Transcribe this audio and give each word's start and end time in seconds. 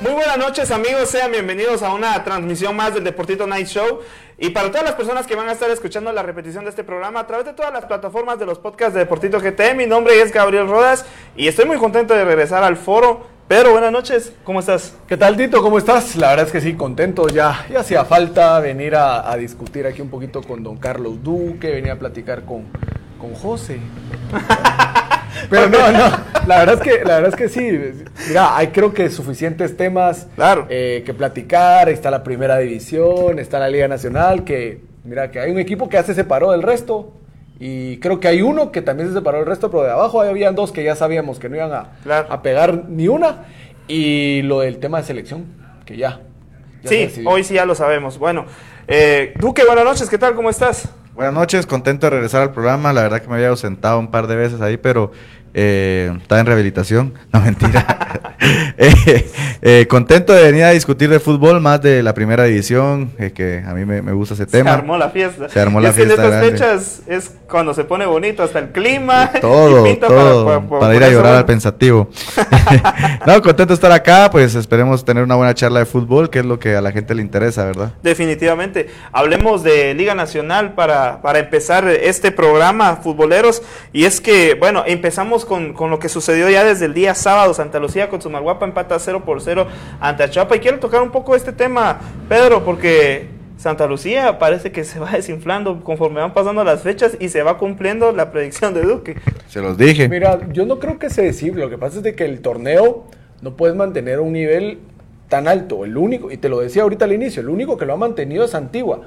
Muy 0.00 0.12
buenas 0.12 0.38
noches 0.38 0.70
amigos, 0.70 1.10
sean 1.10 1.30
bienvenidos 1.30 1.82
a 1.82 1.92
una 1.92 2.24
transmisión 2.24 2.74
más 2.74 2.94
del 2.94 3.04
Deportito 3.04 3.46
Night 3.46 3.66
Show. 3.66 4.00
Y 4.38 4.48
para 4.48 4.68
todas 4.70 4.82
las 4.82 4.94
personas 4.94 5.26
que 5.26 5.34
van 5.36 5.46
a 5.50 5.52
estar 5.52 5.70
escuchando 5.70 6.10
la 6.10 6.22
repetición 6.22 6.64
de 6.64 6.70
este 6.70 6.84
programa 6.84 7.20
a 7.20 7.26
través 7.26 7.44
de 7.44 7.52
todas 7.52 7.70
las 7.70 7.84
plataformas 7.84 8.38
de 8.38 8.46
los 8.46 8.58
podcasts 8.58 8.94
de 8.94 9.00
Deportito 9.00 9.38
GT, 9.38 9.74
mi 9.76 9.86
nombre 9.86 10.18
es 10.22 10.32
Gabriel 10.32 10.68
Rodas 10.68 11.04
y 11.36 11.48
estoy 11.48 11.66
muy 11.66 11.76
contento 11.76 12.14
de 12.14 12.24
regresar 12.24 12.64
al 12.64 12.78
foro. 12.78 13.26
Pedro, 13.46 13.72
buenas 13.72 13.92
noches, 13.92 14.32
¿cómo 14.42 14.60
estás? 14.60 14.94
¿Qué 15.06 15.18
tal, 15.18 15.36
Tito? 15.36 15.60
¿Cómo 15.60 15.76
estás? 15.76 16.16
La 16.16 16.30
verdad 16.30 16.46
es 16.46 16.52
que 16.52 16.62
sí, 16.62 16.76
contento. 16.76 17.28
Ya, 17.28 17.66
ya 17.70 17.80
hacía 17.80 18.06
falta 18.06 18.58
venir 18.58 18.94
a, 18.94 19.30
a 19.30 19.36
discutir 19.36 19.86
aquí 19.86 20.00
un 20.00 20.08
poquito 20.08 20.42
con 20.42 20.62
don 20.62 20.78
Carlos 20.78 21.22
Duque, 21.22 21.72
venir 21.72 21.90
a 21.90 21.98
platicar 21.98 22.46
con, 22.46 22.64
con 23.18 23.34
José. 23.34 23.80
Pero 25.48 25.68
no, 25.68 25.92
no, 25.92 26.10
la 26.46 26.58
verdad 26.58 26.74
es 26.74 26.80
que, 26.80 27.04
la 27.04 27.20
verdad 27.20 27.28
es 27.28 27.36
que 27.36 27.48
sí. 27.48 27.78
Mira, 28.28 28.56
hay 28.56 28.68
creo 28.68 28.92
que 28.92 29.10
suficientes 29.10 29.76
temas 29.76 30.26
Claro. 30.36 30.66
eh, 30.68 31.02
que 31.04 31.14
platicar. 31.14 31.88
Está 31.88 32.10
la 32.10 32.22
primera 32.22 32.58
división, 32.58 33.38
está 33.38 33.58
la 33.58 33.68
Liga 33.68 33.88
Nacional, 33.88 34.44
que 34.44 34.80
mira 35.04 35.30
que 35.30 35.40
hay 35.40 35.50
un 35.50 35.58
equipo 35.58 35.88
que 35.88 35.94
ya 35.96 36.02
se 36.02 36.14
separó 36.14 36.52
del 36.52 36.62
resto. 36.62 37.12
Y 37.58 37.98
creo 37.98 38.20
que 38.20 38.28
hay 38.28 38.40
uno 38.40 38.72
que 38.72 38.80
también 38.80 39.08
se 39.10 39.14
separó 39.14 39.38
del 39.38 39.46
resto, 39.46 39.70
pero 39.70 39.82
de 39.82 39.90
abajo 39.90 40.22
habían 40.22 40.54
dos 40.54 40.72
que 40.72 40.82
ya 40.82 40.96
sabíamos 40.96 41.38
que 41.38 41.48
no 41.50 41.56
iban 41.56 41.72
a, 41.72 41.88
Claro. 42.02 42.28
a 42.32 42.40
pegar 42.42 42.84
ni 42.88 43.06
una. 43.08 43.44
Y 43.86 44.42
lo 44.42 44.60
del 44.60 44.78
tema 44.78 44.98
de 44.98 45.04
selección, 45.04 45.44
que 45.84 45.96
ya. 45.96 46.20
ya 46.82 46.88
Sí, 46.88 47.22
hoy 47.26 47.44
sí 47.44 47.54
ya 47.54 47.66
lo 47.66 47.74
sabemos. 47.74 48.18
Bueno, 48.18 48.46
eh, 48.88 49.34
Duque, 49.38 49.64
buenas 49.66 49.84
noches, 49.84 50.08
¿qué 50.08 50.16
tal? 50.16 50.34
¿Cómo 50.34 50.48
estás? 50.48 50.88
Buenas 51.12 51.34
noches, 51.34 51.66
contento 51.66 52.06
de 52.06 52.10
regresar 52.10 52.40
al 52.42 52.52
programa. 52.52 52.92
La 52.92 53.02
verdad 53.02 53.20
que 53.20 53.26
me 53.26 53.34
había 53.34 53.48
ausentado 53.48 53.98
un 53.98 54.12
par 54.12 54.28
de 54.28 54.36
veces 54.36 54.60
ahí, 54.60 54.76
pero 54.76 55.10
eh, 55.54 56.12
estaba 56.20 56.40
en 56.40 56.46
rehabilitación. 56.46 57.14
No, 57.32 57.40
mentira. 57.40 57.96
Eh, 58.78 59.30
eh, 59.60 59.86
contento 59.86 60.32
de 60.32 60.44
venir 60.44 60.64
a 60.64 60.70
discutir 60.70 61.10
de 61.10 61.20
fútbol, 61.20 61.60
más 61.60 61.82
de 61.82 62.02
la 62.02 62.14
primera 62.14 62.44
división, 62.44 63.12
eh, 63.18 63.32
que 63.32 63.62
a 63.66 63.74
mí 63.74 63.84
me, 63.84 64.00
me 64.00 64.12
gusta 64.12 64.32
ese 64.32 64.46
tema. 64.46 64.70
Se 64.70 64.76
armó 64.78 64.96
la 64.96 65.10
fiesta. 65.10 65.48
Se 65.50 65.60
armó 65.60 65.80
Y 65.80 65.82
la 65.82 65.90
es 65.90 65.96
que 65.96 66.02
en 66.02 66.08
fiesta 66.08 66.24
estas 66.24 66.50
fechas 66.50 67.02
es 67.06 67.34
cuando 67.46 67.74
se 67.74 67.84
pone 67.84 68.06
bonito, 68.06 68.42
hasta 68.42 68.58
el 68.60 68.70
clima. 68.70 69.30
Todo, 69.42 69.86
y 69.86 69.96
todo, 69.96 70.46
para, 70.46 70.60
para, 70.60 70.80
para- 70.80 70.94
ir 70.96 71.04
a 71.04 71.10
llorar 71.10 71.34
al 71.34 71.44
pensativo. 71.44 72.08
no, 73.26 73.34
contento 73.42 73.66
de 73.66 73.74
estar 73.74 73.92
acá, 73.92 74.30
pues 74.30 74.54
esperemos 74.54 75.04
tener 75.04 75.22
una 75.22 75.34
buena 75.34 75.52
charla 75.54 75.80
de 75.80 75.86
fútbol, 75.86 76.30
que 76.30 76.38
es 76.38 76.44
lo 76.46 76.58
que 76.58 76.76
a 76.76 76.80
la 76.80 76.92
gente 76.92 77.14
le 77.14 77.20
interesa, 77.20 77.66
¿verdad? 77.66 77.92
Definitivamente. 78.02 78.88
Hablemos 79.12 79.62
de 79.62 79.92
Liga 79.94 80.14
Nacional 80.14 80.72
para, 80.72 81.20
para 81.20 81.38
empezar 81.38 81.86
este 81.88 82.32
programa, 82.32 82.96
futboleros. 82.96 83.62
Y 83.92 84.04
es 84.06 84.20
que, 84.22 84.54
bueno, 84.54 84.84
empezamos 84.86 85.39
con, 85.44 85.72
con 85.72 85.90
lo 85.90 85.98
que 85.98 86.08
sucedió 86.08 86.48
ya 86.48 86.64
desde 86.64 86.86
el 86.86 86.94
día 86.94 87.14
sábado. 87.14 87.54
Santa 87.54 87.78
Lucía 87.78 88.08
con 88.08 88.20
su 88.20 88.30
Marguapa 88.30 88.64
empata 88.64 88.98
0 88.98 89.22
por 89.24 89.40
0 89.40 89.66
ante 90.00 90.22
Achapa. 90.22 90.56
Y 90.56 90.60
quiero 90.60 90.78
tocar 90.78 91.02
un 91.02 91.10
poco 91.10 91.34
este 91.34 91.52
tema, 91.52 92.00
Pedro, 92.28 92.64
porque 92.64 93.28
Santa 93.60 93.86
Lucía 93.86 94.38
parece 94.38 94.72
que 94.72 94.84
se 94.84 94.98
va 94.98 95.10
desinflando 95.12 95.84
conforme 95.84 96.20
van 96.20 96.32
pasando 96.32 96.64
las 96.64 96.82
fechas 96.82 97.16
y 97.20 97.28
se 97.28 97.42
va 97.42 97.58
cumpliendo 97.58 98.12
la 98.12 98.32
predicción 98.32 98.72
de 98.72 98.82
Duque. 98.82 99.16
Se 99.48 99.60
los 99.60 99.76
dije. 99.76 100.08
Mira, 100.08 100.40
yo 100.52 100.64
no 100.64 100.78
creo 100.78 100.98
que 100.98 101.10
se 101.10 101.22
desinfle. 101.22 101.62
Lo 101.62 101.70
que 101.70 101.78
pasa 101.78 101.98
es 101.98 102.02
de 102.02 102.14
que 102.14 102.24
el 102.24 102.40
torneo 102.40 103.04
no 103.42 103.56
puedes 103.56 103.76
mantener 103.76 104.20
un 104.20 104.32
nivel 104.32 104.78
tan 105.30 105.48
alto. 105.48 105.86
El 105.86 105.96
único, 105.96 106.30
y 106.30 106.36
te 106.36 106.50
lo 106.50 106.60
decía 106.60 106.82
ahorita 106.82 107.06
al 107.06 107.12
inicio, 107.14 107.40
el 107.40 107.48
único 107.48 107.78
que 107.78 107.86
lo 107.86 107.94
ha 107.94 107.96
mantenido 107.96 108.44
es 108.44 108.54
Antigua. 108.54 109.00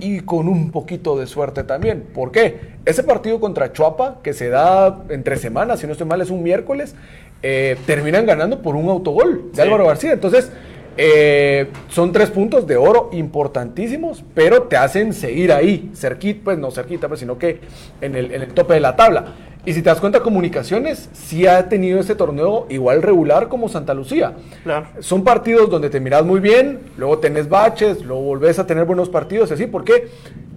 Y 0.00 0.20
con 0.20 0.46
un 0.46 0.70
poquito 0.70 1.18
de 1.18 1.26
suerte 1.26 1.64
también. 1.64 2.04
¿Por 2.14 2.30
qué? 2.30 2.74
Ese 2.84 3.02
partido 3.02 3.40
contra 3.40 3.72
Chuapa, 3.72 4.18
que 4.22 4.34
se 4.34 4.50
da 4.50 5.02
entre 5.08 5.36
semanas, 5.36 5.80
si 5.80 5.86
no 5.86 5.92
estoy 5.92 6.06
mal, 6.06 6.20
es 6.20 6.30
un 6.30 6.42
miércoles, 6.42 6.94
eh, 7.42 7.76
terminan 7.86 8.26
ganando 8.26 8.62
por 8.62 8.76
un 8.76 8.88
autogol 8.88 9.50
de 9.50 9.56
Sí. 9.56 9.60
Álvaro 9.62 9.86
García. 9.86 10.12
Entonces, 10.12 10.52
eh, 10.98 11.68
son 11.88 12.12
tres 12.12 12.28
puntos 12.30 12.66
de 12.66 12.76
oro 12.76 13.08
importantísimos, 13.12 14.22
pero 14.34 14.64
te 14.64 14.76
hacen 14.76 15.14
seguir 15.14 15.50
ahí, 15.52 15.90
cerquita, 15.94 16.40
pues 16.44 16.58
no 16.58 16.70
cerquita, 16.70 17.08
pues, 17.08 17.20
sino 17.20 17.38
que 17.38 17.60
en 18.02 18.14
el, 18.14 18.30
en 18.32 18.42
el 18.42 18.52
tope 18.52 18.74
de 18.74 18.80
la 18.80 18.94
tabla. 18.94 19.24
Y 19.64 19.72
si 19.74 19.82
te 19.82 19.90
das 19.90 20.00
cuenta, 20.00 20.20
Comunicaciones 20.20 21.08
sí 21.12 21.46
ha 21.46 21.68
tenido 21.68 22.00
este 22.00 22.16
torneo 22.16 22.66
igual 22.68 23.00
regular 23.00 23.48
como 23.48 23.68
Santa 23.68 23.94
Lucía. 23.94 24.32
Claro. 24.64 24.86
Son 24.98 25.22
partidos 25.22 25.70
donde 25.70 25.88
te 25.88 26.00
miras 26.00 26.24
muy 26.24 26.40
bien, 26.40 26.80
luego 26.96 27.18
tenés 27.18 27.48
baches, 27.48 28.04
luego 28.04 28.22
volvés 28.22 28.58
a 28.58 28.66
tener 28.66 28.84
buenos 28.86 29.08
partidos, 29.08 29.50
y 29.50 29.54
así, 29.54 29.66
porque 29.66 30.08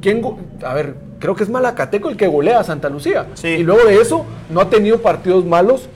¿quién 0.01 0.21
go- 0.23 0.39
a 0.63 0.73
ver, 0.73 0.95
creo 1.19 1.35
que 1.35 1.43
es 1.43 1.49
Malacateco 1.49 2.09
el 2.09 2.17
que 2.17 2.25
golea 2.27 2.59
a 2.61 2.63
Santa 2.63 2.89
Lucía. 2.89 3.27
Sí. 3.35 3.49
Y 3.49 3.63
luego 3.63 3.85
de 3.87 4.01
eso, 4.01 4.25
no 4.49 4.59
ha 4.59 4.69
tenido 4.71 4.97
partidos 4.99 5.45
malos, 5.45 5.87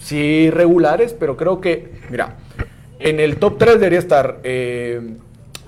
sí 0.00 0.50
regulares, 0.50 1.14
pero 1.18 1.36
creo 1.36 1.60
que, 1.60 1.92
mira, 2.10 2.38
en 2.98 3.20
el 3.20 3.36
top 3.36 3.56
3 3.58 3.74
debería 3.74 4.00
estar 4.00 4.38
eh, 4.42 5.00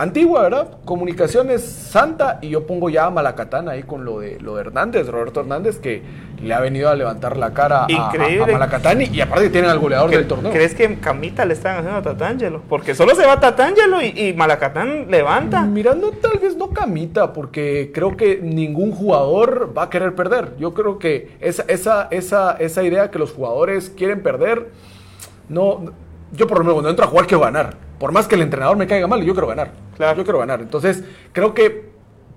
Antigua, 0.00 0.42
¿verdad? 0.42 0.68
Comunicaciones 0.86 1.62
Santa 1.62 2.38
y 2.40 2.48
yo 2.48 2.66
pongo 2.66 2.88
ya 2.88 3.04
a 3.06 3.10
Malacatán 3.10 3.68
ahí 3.68 3.82
con 3.82 4.04
lo 4.04 4.20
de, 4.20 4.40
lo 4.40 4.54
de 4.54 4.62
Hernández, 4.62 5.06
Roberto 5.08 5.40
Hernández, 5.40 5.78
que 5.78 6.02
le 6.42 6.54
ha 6.54 6.60
venido 6.60 6.88
a 6.88 6.94
levantar 6.94 7.36
la 7.36 7.52
cara 7.52 7.82
a- 7.82 7.84
a, 7.84 7.90
Increíble. 7.92 8.44
a 8.44 8.58
Malacatán 8.58 9.02
y, 9.02 9.04
y 9.06 9.20
aparte 9.20 9.50
tienen 9.50 9.70
al 9.70 9.78
goleador 9.78 10.08
¿Cre- 10.10 10.14
del 10.16 10.26
torneo. 10.26 10.52
¿Crees 10.52 10.74
que 10.74 10.98
Camita 11.00 11.44
le 11.44 11.52
están 11.52 11.76
haciendo 11.76 11.98
a 11.98 12.02
Tatangelo? 12.02 12.62
Porque 12.68 12.94
solo 12.94 13.14
se 13.14 13.26
va 13.26 13.38
Tatangelo 13.40 14.00
y, 14.00 14.06
y 14.18 14.32
Malacatán 14.32 15.10
levanta. 15.10 15.62
Mirando 15.62 16.12
tal 16.12 16.38
vez 16.38 16.56
no 16.56 16.70
camita, 16.70 17.34
porque 17.34 17.90
creo 17.94 18.16
que 18.16 18.40
ningún 18.42 18.92
jugador 18.92 19.72
va 19.76 19.82
a 19.84 19.90
querer 19.90 20.14
perder. 20.14 20.54
Yo 20.58 20.72
creo 20.72 20.98
que 20.98 21.36
esa, 21.40 21.64
esa, 21.68 22.08
esa, 22.10 22.52
esa 22.52 22.82
idea 22.82 23.10
que 23.10 23.18
los 23.18 23.32
jugadores 23.32 23.90
quieren 23.90 24.22
perder, 24.22 24.70
no, 25.50 25.92
yo 26.32 26.46
por 26.46 26.58
lo 26.58 26.64
menos 26.64 26.74
cuando 26.74 26.90
entro 26.90 27.04
a 27.04 27.08
jugar 27.08 27.26
quiero 27.26 27.42
ganar. 27.44 27.89
Por 28.00 28.10
más 28.10 28.26
que 28.26 28.34
el 28.34 28.42
entrenador 28.42 28.76
me 28.76 28.88
caiga 28.88 29.06
mal, 29.06 29.22
yo 29.22 29.32
quiero 29.34 29.46
ganar. 29.46 29.70
Claro. 29.96 30.16
Yo 30.18 30.24
quiero 30.24 30.38
ganar. 30.40 30.60
Entonces, 30.60 31.04
creo 31.32 31.54
que 31.54 31.90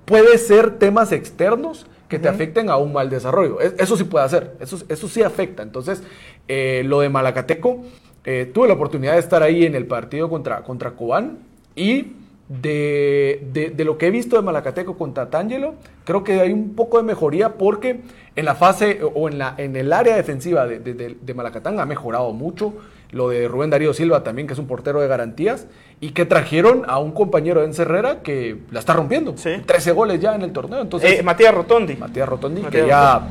puede 0.06 0.38
ser 0.38 0.78
temas 0.78 1.12
externos 1.12 1.88
que 2.09 2.19
te 2.19 2.28
afecten 2.28 2.69
a 2.69 2.78
un 2.78 2.94
mal 2.94 3.09
desarrollo. 3.09 3.59
Es- 3.59 3.74
Eso 3.79 3.97
sí 3.97 4.03
puede 4.03 4.25
hacer, 4.25 4.56
eso, 4.59 4.78
eso 4.88 5.07
sí 5.07 5.24
afecta. 5.24 5.63
Entonces, 5.63 6.03
eh, 6.47 6.84
lo 6.85 7.00
de 7.00 7.09
Malacateco, 7.09 7.81
eh, 8.25 8.51
tuve 8.53 8.68
la 8.68 8.75
oportunidad 8.75 9.13
de 9.13 9.19
estar 9.19 9.41
ahí 9.41 9.66
en 9.66 9.74
el 9.74 9.88
partido 9.88 10.29
contra, 10.29 10.62
contra 10.63 10.91
Cobán 10.91 11.40
y 11.75 12.12
de, 12.50 13.47
de- 13.53 13.69
de 13.72 13.85
lo 13.85 13.97
que 13.97 14.07
he 14.07 14.12
visto 14.12 14.35
de 14.35 14.41
Malacateco 14.41 14.97
contra 14.97 15.30
Tangelo, 15.30 15.75
creo 16.03 16.24
que 16.24 16.40
hay 16.41 16.51
un 16.51 16.75
poco 16.75 16.97
de 16.97 17.03
mejoría 17.03 17.53
porque 17.57 18.01
en 18.35 18.45
la 18.45 18.53
fase 18.56 19.00
o 19.01 19.28
en, 19.30 19.38
la, 19.40 19.56
en 19.57 19.75
el 19.75 19.91
área 19.94 20.16
defensiva 20.16 20.68
de, 20.68 20.80
de- 20.80 20.94
de- 20.94 21.18
de 21.19 21.34
Malacatán 21.34 21.80
ha 21.80 21.85
mejorado 21.85 22.31
mucho. 22.34 22.74
Lo 23.13 23.29
de 23.29 23.47
Rubén 23.47 23.69
Darío 23.69 23.94
Silva 23.94 24.24
también, 24.24 24.47
que 24.47 24.53
es 24.53 24.59
un 24.59 24.68
portero 24.68 25.00
de 25.00 25.07
garantías, 25.07 25.68
y 26.01 26.09
que 26.09 26.25
trajeron 26.25 26.84
a 26.88 27.00
un 27.00 27.12
compañero 27.13 27.62
de 27.62 27.68
Ence 27.68 27.84
Herrera 27.84 28.22
que 28.24 28.57
la 28.72 28.79
está 28.79 28.94
rompiendo. 28.94 29.34
Sí. 29.38 29.51
13 29.66 29.91
goles 29.94 30.19
ya 30.19 30.35
en 30.35 30.41
el 30.41 30.51
torneo. 30.51 30.81
Entonces, 30.81 31.19
Eh, 31.19 31.24
Matías 31.24 31.53
Rotondi. 31.53 31.96
Matías 31.96 32.28
Rotondi, 32.28 32.62
Matías 32.62 32.84
que 32.84 32.90
ya, 32.90 33.22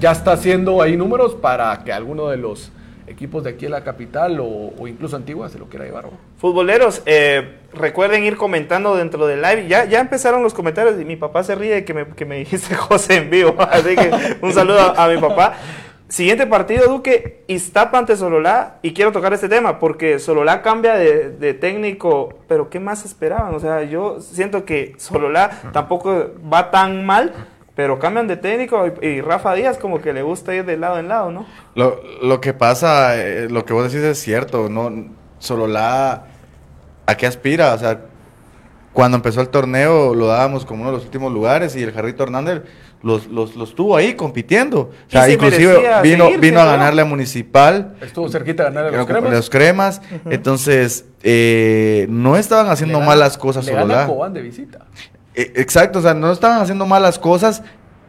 ya 0.00 0.12
está 0.12 0.32
haciendo 0.32 0.80
ahí 0.80 0.96
números 0.96 1.34
para 1.34 1.82
que 1.84 1.92
alguno 1.92 2.28
de 2.28 2.38
los 2.38 2.72
equipos 3.08 3.44
de 3.44 3.50
aquí 3.50 3.66
en 3.66 3.72
la 3.72 3.82
capital 3.84 4.40
o, 4.40 4.72
o 4.78 4.88
incluso 4.88 5.16
Antigua 5.16 5.48
se 5.50 5.58
lo 5.58 5.66
quiera 5.66 5.84
llevar. 5.84 6.06
Futboleros, 6.38 7.02
eh, 7.04 7.56
recuerden 7.74 8.24
ir 8.24 8.36
comentando 8.36 8.96
dentro 8.96 9.26
del 9.26 9.42
live. 9.42 9.66
Ya, 9.68 9.84
ya 9.84 10.00
empezaron 10.00 10.42
los 10.42 10.54
comentarios 10.54 10.98
y 11.00 11.04
mi 11.04 11.16
papá 11.16 11.42
se 11.44 11.54
ríe 11.54 11.74
de 11.74 11.84
que 11.84 11.92
me, 11.92 12.06
que 12.06 12.24
me 12.24 12.36
dijiste 12.38 12.74
José 12.74 13.16
en 13.16 13.28
vivo. 13.30 13.54
Así 13.58 13.96
que 13.96 14.10
un 14.40 14.52
saludo 14.52 14.78
a, 14.80 15.04
a 15.04 15.08
mi 15.08 15.20
papá. 15.20 15.54
Siguiente 16.12 16.46
partido, 16.46 16.88
Duque, 16.88 17.42
Iztapa 17.46 17.96
ante 17.96 18.16
Sololá. 18.16 18.76
Y 18.82 18.92
quiero 18.92 19.12
tocar 19.12 19.32
este 19.32 19.48
tema 19.48 19.78
porque 19.78 20.18
Sololá 20.18 20.60
cambia 20.60 20.96
de, 20.96 21.30
de 21.30 21.54
técnico. 21.54 22.34
Pero 22.48 22.68
¿qué 22.68 22.78
más 22.80 23.06
esperaban? 23.06 23.54
O 23.54 23.60
sea, 23.60 23.82
yo 23.84 24.20
siento 24.20 24.66
que 24.66 24.92
Sololá 24.98 25.70
tampoco 25.72 26.32
va 26.52 26.70
tan 26.70 27.06
mal. 27.06 27.32
Pero 27.74 27.98
cambian 27.98 28.28
de 28.28 28.36
técnico 28.36 28.92
y, 29.00 29.22
Rafa 29.22 29.54
Díaz 29.54 29.78
como 29.78 30.02
que 30.02 30.12
le 30.12 30.20
gusta 30.20 30.54
ir 30.54 30.66
de 30.66 30.76
lado 30.76 30.98
en 30.98 31.08
lado, 31.08 31.32
¿no? 31.32 31.46
Lo, 31.74 32.02
lo 32.22 32.42
que 32.42 32.52
pasa, 32.52 33.16
eh, 33.16 33.48
lo 33.48 33.64
que 33.64 33.72
vos 33.72 33.90
decís 33.90 34.04
es 34.04 34.18
cierto, 34.18 34.68
no 34.68 34.92
solo 35.38 35.66
la 35.66 36.26
a 37.06 37.16
qué 37.16 37.26
aspira, 37.26 37.72
o 37.72 37.78
sea, 37.78 38.00
cuando 38.92 39.16
empezó 39.16 39.40
el 39.40 39.48
torneo 39.48 40.14
lo 40.14 40.26
dábamos 40.26 40.66
como 40.66 40.82
uno 40.82 40.90
de 40.90 40.98
los 40.98 41.06
últimos 41.06 41.32
lugares 41.32 41.74
y 41.76 41.82
el 41.82 41.92
Jarrito 41.92 42.24
Hernández 42.24 42.62
los, 43.02 43.26
los, 43.26 43.56
los 43.56 43.74
tuvo 43.74 43.96
ahí 43.96 44.14
compitiendo. 44.14 44.80
O 44.80 45.10
sea, 45.10 45.24
se 45.24 45.32
inclusive 45.32 45.80
vino, 46.02 46.30
vino 46.38 46.60
a 46.60 46.64
¿no? 46.64 46.70
ganarle 46.70 47.02
a 47.02 47.04
Municipal. 47.04 47.94
Estuvo 48.00 48.28
cerquita 48.28 48.64
de 48.64 48.70
ganar 48.70 48.86
a 48.94 48.96
los 48.96 49.06
cremas. 49.06 49.50
cremas. 49.50 50.02
Entonces, 50.30 51.04
eh, 51.22 52.06
no 52.08 52.36
estaban 52.36 52.68
haciendo 52.70 53.00
Le 53.00 53.06
malas 53.06 53.38
cosas 53.38 53.66
le 53.66 53.72
gana 53.72 54.06
Cobán 54.06 54.32
de 54.32 54.42
visita. 54.42 54.86
Eh, 55.34 55.52
Exacto, 55.56 55.98
o 55.98 56.02
sea, 56.02 56.14
no 56.14 56.30
estaban 56.30 56.60
haciendo 56.60 56.86
malas 56.86 57.18
cosas, 57.18 57.62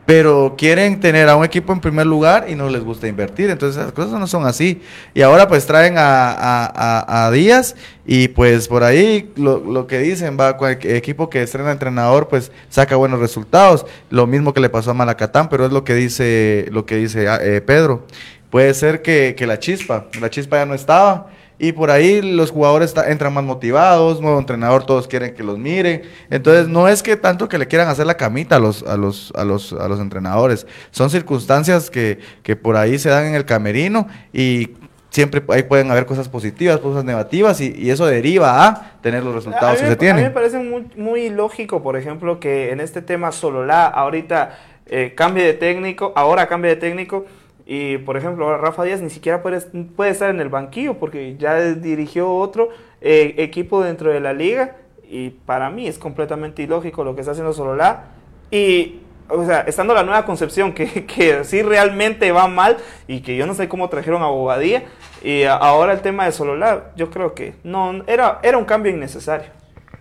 pero 0.06 0.56
quieren 0.58 1.00
tener 1.00 1.30
a 1.30 1.36
un 1.36 1.46
equipo 1.46 1.72
en 1.72 1.80
primer 1.80 2.06
lugar 2.06 2.46
y 2.50 2.56
no 2.56 2.70
les 2.70 2.84
gusta 2.84 3.08
invertir. 3.08 3.50
Entonces, 3.50 3.82
las 3.84 3.94
cosas 3.94 4.20
no 4.20 4.28
son 4.28 4.46
así. 4.46 4.82
Y 5.14 5.22
ahora, 5.22 5.48
pues 5.48 5.66
traen 5.66 5.98
a, 5.98 6.32
a- 6.32 7.26
a- 7.28 7.32
Díaz 7.32 7.76
y, 8.06 8.28
pues 8.28 8.68
por 8.68 8.84
ahí 8.84 9.32
lo, 9.38 9.60
lo 9.60 9.88
que 9.88 10.00
dicen, 10.00 10.38
va, 10.40 10.58
cualquier 10.58 10.96
equipo 10.98 11.30
que 11.30 11.42
estrena 11.42 11.72
entrenador, 11.72 12.28
pues 12.28 12.52
saca 12.70 12.96
buenos 12.98 13.20
resultados. 13.20 13.86
Lo 14.10 14.28
mismo 14.28 14.54
que 14.54 14.60
le 14.60 14.70
pasó 14.70 14.92
a 14.92 14.94
Malacatán, 14.94 15.48
pero 15.50 15.66
es 15.66 15.72
lo 15.72 15.84
que 15.84 15.96
dice, 15.96 16.68
lo 16.72 16.86
que 16.86 16.98
dice 16.98 17.26
eh, 17.42 17.62
Pedro. 17.62 18.06
Puede 18.50 18.74
ser 18.74 19.02
que, 19.02 19.34
que 19.38 19.48
la 19.48 19.58
chispa, 19.58 20.06
la 20.20 20.30
chispa 20.30 20.58
ya 20.58 20.66
no 20.66 20.74
estaba. 20.74 21.28
Y 21.64 21.72
por 21.72 21.92
ahí 21.92 22.22
los 22.22 22.52
jugadores 22.52 22.94
entran 23.08 23.34
más 23.34 23.44
motivados, 23.46 24.20
nuevo 24.20 24.38
entrenador, 24.38 24.86
todos 24.86 25.08
quieren 25.08 25.34
que 25.34 25.44
los 25.44 25.58
miren. 25.58 26.02
Entonces 26.30 26.68
no 26.68 26.90
es 26.90 27.02
que 27.02 27.16
tanto 27.16 27.48
que 27.48 27.58
le 27.58 27.68
quieran 27.68 27.88
hacer 27.88 28.06
la 28.06 28.18
camita 28.18 28.58
a 28.58 28.60
los, 28.60 28.84
a 28.84 28.98
los, 28.98 29.32
a 29.34 29.46
los, 29.46 29.72
a 29.72 29.88
los 29.88 30.02
entrenadores. 30.02 30.68
Son 30.92 31.10
circunstancias 31.10 31.90
que, 31.90 32.20
que 32.44 32.58
por 32.58 32.76
ahí 32.76 33.00
se 33.00 33.08
dan 33.08 33.28
en 33.28 33.36
el 33.36 33.46
camerino 33.46 34.08
y 34.34 34.72
siempre 35.10 35.42
ahí 35.50 35.64
pueden 35.64 35.90
haber 35.90 36.06
cosas 36.06 36.28
positivas, 36.28 36.80
cosas 36.80 37.06
negativas 37.06 37.62
y, 37.62 37.74
y 37.78 37.92
eso 37.92 38.06
deriva 38.08 38.68
a 38.68 39.00
tener 39.02 39.24
los 39.24 39.34
resultados 39.34 39.80
que 39.80 39.86
se 39.86 39.86
me- 39.86 39.88
a 39.88 39.90
mí 39.92 39.96
me 39.96 40.00
tienen. 40.00 40.34
parece 40.34 40.58
muy, 40.60 40.86
muy 40.98 41.30
lógico, 41.30 41.82
por 41.82 41.96
ejemplo, 41.96 42.42
que 42.42 42.72
en 42.72 42.82
este 42.82 43.02
tema 43.02 43.32
Sololá 43.32 43.86
ahorita 43.86 44.60
eh, 44.88 45.14
cambie 45.16 45.46
de 45.46 45.54
técnico, 45.54 46.12
ahora 46.18 46.48
cambie 46.48 46.72
de 46.72 46.78
técnico. 46.78 47.26
Y 47.66 47.98
por 48.00 48.18
ejemplo, 48.18 48.58
Rafa 48.58 48.84
Díaz 48.84 49.02
ni 49.02 49.10
siquiera 49.10 49.42
puede, 49.42 49.62
puede 49.96 50.12
estar 50.12 50.30
en 50.30 50.40
el 50.42 50.50
banquillo 50.50 50.96
porque 50.96 51.38
ya 51.38 51.56
dirigió 51.60 52.30
otro 52.36 52.70
eh, 53.02 53.36
equipo 53.38 53.82
dentro 53.84 54.12
de 54.12 54.20
la 54.20 54.34
liga. 54.34 54.76
Y 55.10 55.30
para 55.30 55.70
mí 55.70 55.88
es 55.88 55.98
completamente 55.98 56.64
ilógico 56.64 57.04
lo 57.04 57.16
que 57.16 57.22
está 57.22 57.32
haciendo 57.32 57.54
Sololá. 57.54 58.06
Y, 58.52 59.00
o 59.30 59.46
sea, 59.46 59.62
estando 59.62 59.94
la 59.94 60.04
nueva 60.04 60.26
concepción 60.26 60.74
que, 60.74 61.06
que 61.06 61.44
sí 61.46 61.62
realmente 61.62 62.32
va 62.32 62.48
mal 62.48 62.78
y 63.08 63.22
que 63.22 63.36
yo 63.38 63.46
no 63.46 63.54
sé 63.54 63.70
cómo 63.70 63.88
trajeron 63.90 64.22
a 64.24 64.28
Bobadilla. 64.28 64.84
Y 65.24 65.44
ahora 65.44 65.94
el 65.94 66.02
tema 66.02 66.26
de 66.26 66.34
Sololá, 66.34 66.92
yo 66.98 67.10
creo 67.10 67.34
que 67.34 67.54
no, 67.64 68.04
era, 68.08 68.40
era 68.44 68.58
un 68.58 68.66
cambio 68.66 68.92
innecesario. 68.92 69.48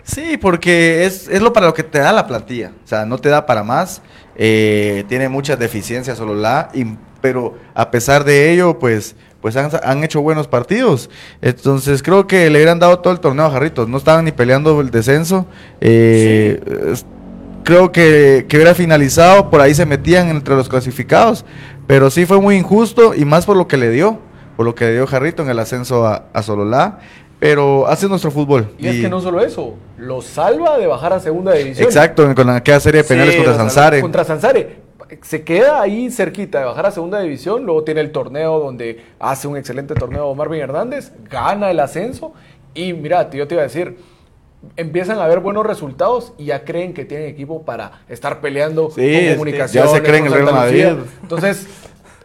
Sí, 0.03 0.37
porque 0.37 1.05
es, 1.05 1.29
es 1.29 1.41
lo 1.41 1.53
para 1.53 1.67
lo 1.67 1.75
que 1.75 1.85
te 1.85 2.00
da 2.00 2.12
la 2.12 2.26
plantilla. 2.26 2.73
O 2.85 2.88
sea, 2.88 3.06
no 3.06 3.19
te 3.19 3.29
da 3.29 3.47
para 3.47 3.62
más. 3.62 4.03
Eh, 4.35 5.05
tiene 5.09 5.29
muchas 5.29 5.59
deficiencias 5.61 6.19
solo 6.19 6.35
la, 6.35 6.70
y- 6.75 6.97
pero 7.23 7.55
a 7.73 7.91
pesar 7.91 8.25
de 8.25 8.53
ello, 8.53 8.79
pues, 8.79 9.17
pues 9.41 9.57
han, 9.57 9.71
han 9.83 10.05
hecho 10.05 10.21
buenos 10.21 10.49
partidos. 10.49 11.09
Entonces 11.41 12.03
creo 12.03 12.27
que 12.27 12.51
le 12.51 12.59
hubieran 12.59 12.79
dado 12.79 12.99
todo 12.99 13.13
el 13.15 13.21
torneo 13.21 13.47
a 13.47 13.51
Jarritos. 13.51 13.89
No 13.89 13.97
estaban 13.97 14.27
ni 14.27 14.33
peleando 14.33 14.79
el 14.83 14.91
descenso. 14.91 15.47
Eh, 15.81 16.61
creo 17.65 17.93
que, 17.93 18.45
que 18.49 18.57
hubiera 18.57 18.75
finalizado, 18.75 19.49
por 19.49 19.61
ahí 19.61 19.75
se 19.75 19.87
metían 19.87 20.29
entre 20.29 20.55
los 20.55 20.69
clasificados. 20.69 21.47
Pero 21.87 22.11
sí 22.11 22.27
fue 22.27 22.41
muy 22.41 22.57
injusto 22.57 23.15
y 23.15 23.25
más 23.25 23.47
por 23.47 23.57
lo 23.57 23.67
que 23.67 23.77
le 23.77 23.91
dio, 23.91 24.19
por 24.57 24.67
lo 24.67 24.75
que 24.75 24.85
le 24.85 24.93
dio 24.93 25.07
Jarrito 25.07 25.43
en 25.43 25.49
el 25.49 25.59
ascenso 25.59 26.07
a, 26.07 26.27
a 26.33 26.43
Sololá. 26.43 26.99
Pero 27.41 27.89
hace 27.89 28.09
nuestro 28.09 28.31
fútbol. 28.31 28.69
Y 28.79 28.87
es 28.87 29.01
que 29.01 29.09
no 29.09 29.21
solo 29.21 29.41
eso, 29.41 29.75
lo 29.99 30.23
salva 30.23 30.79
de 30.79 30.87
bajar 30.87 31.13
a 31.13 31.19
segunda 31.19 31.53
división. 31.53 31.89
Exacto, 31.89 32.33
con 32.37 32.49
aquella 32.51 32.79
serie 32.79 33.03
de 33.03 33.03
Sí, 33.03 33.09
penales 33.09 33.35
contra 33.35 33.57
Sansare. 33.57 34.01
Contra 34.01 34.25
Sansare. 34.25 34.81
Se 35.23 35.44
queda 35.44 35.81
ahí 35.82 36.11
cerquita 36.11 36.61
de 36.61 36.64
bajar 36.64 36.87
a 36.87 36.91
segunda 36.91 37.20
división, 37.20 37.64
luego 37.64 37.85
tiene 37.85 38.00
el 38.00 38.12
torneo 38.12 38.59
donde 38.59 39.05
hace 39.19 39.47
un 39.49 39.56
excelente 39.56 39.94
torneo 39.94 40.35
Marvin 40.35 40.61
Hernández, 40.62 41.12
gana 41.31 41.70
el 41.70 41.81
ascenso 41.81 42.32
y 42.75 42.93
mira, 42.94 43.29
yo 43.31 43.47
te 43.47 43.55
iba 43.55 43.61
a 43.62 43.64
decir, 43.67 43.99
empiezan 44.76 45.19
a 45.19 45.25
haber 45.25 45.41
buenos 45.41 45.67
resultados 45.67 46.32
y 46.38 46.47
ya 46.47 46.64
creen 46.64 46.94
que 46.94 47.05
tienen 47.05 47.29
equipo 47.29 47.62
para 47.62 48.00
estar 48.09 48.41
peleando 48.41 48.91
Sí, 48.91 48.94
con 48.94 49.05
este, 49.05 49.32
comunicaciones. 49.35 49.91
ya 49.93 49.97
se 49.99 50.03
creen 50.03 50.26
el 50.26 50.32
Real. 50.32 50.44
Madrid. 50.53 50.87
Entonces, 51.23 51.67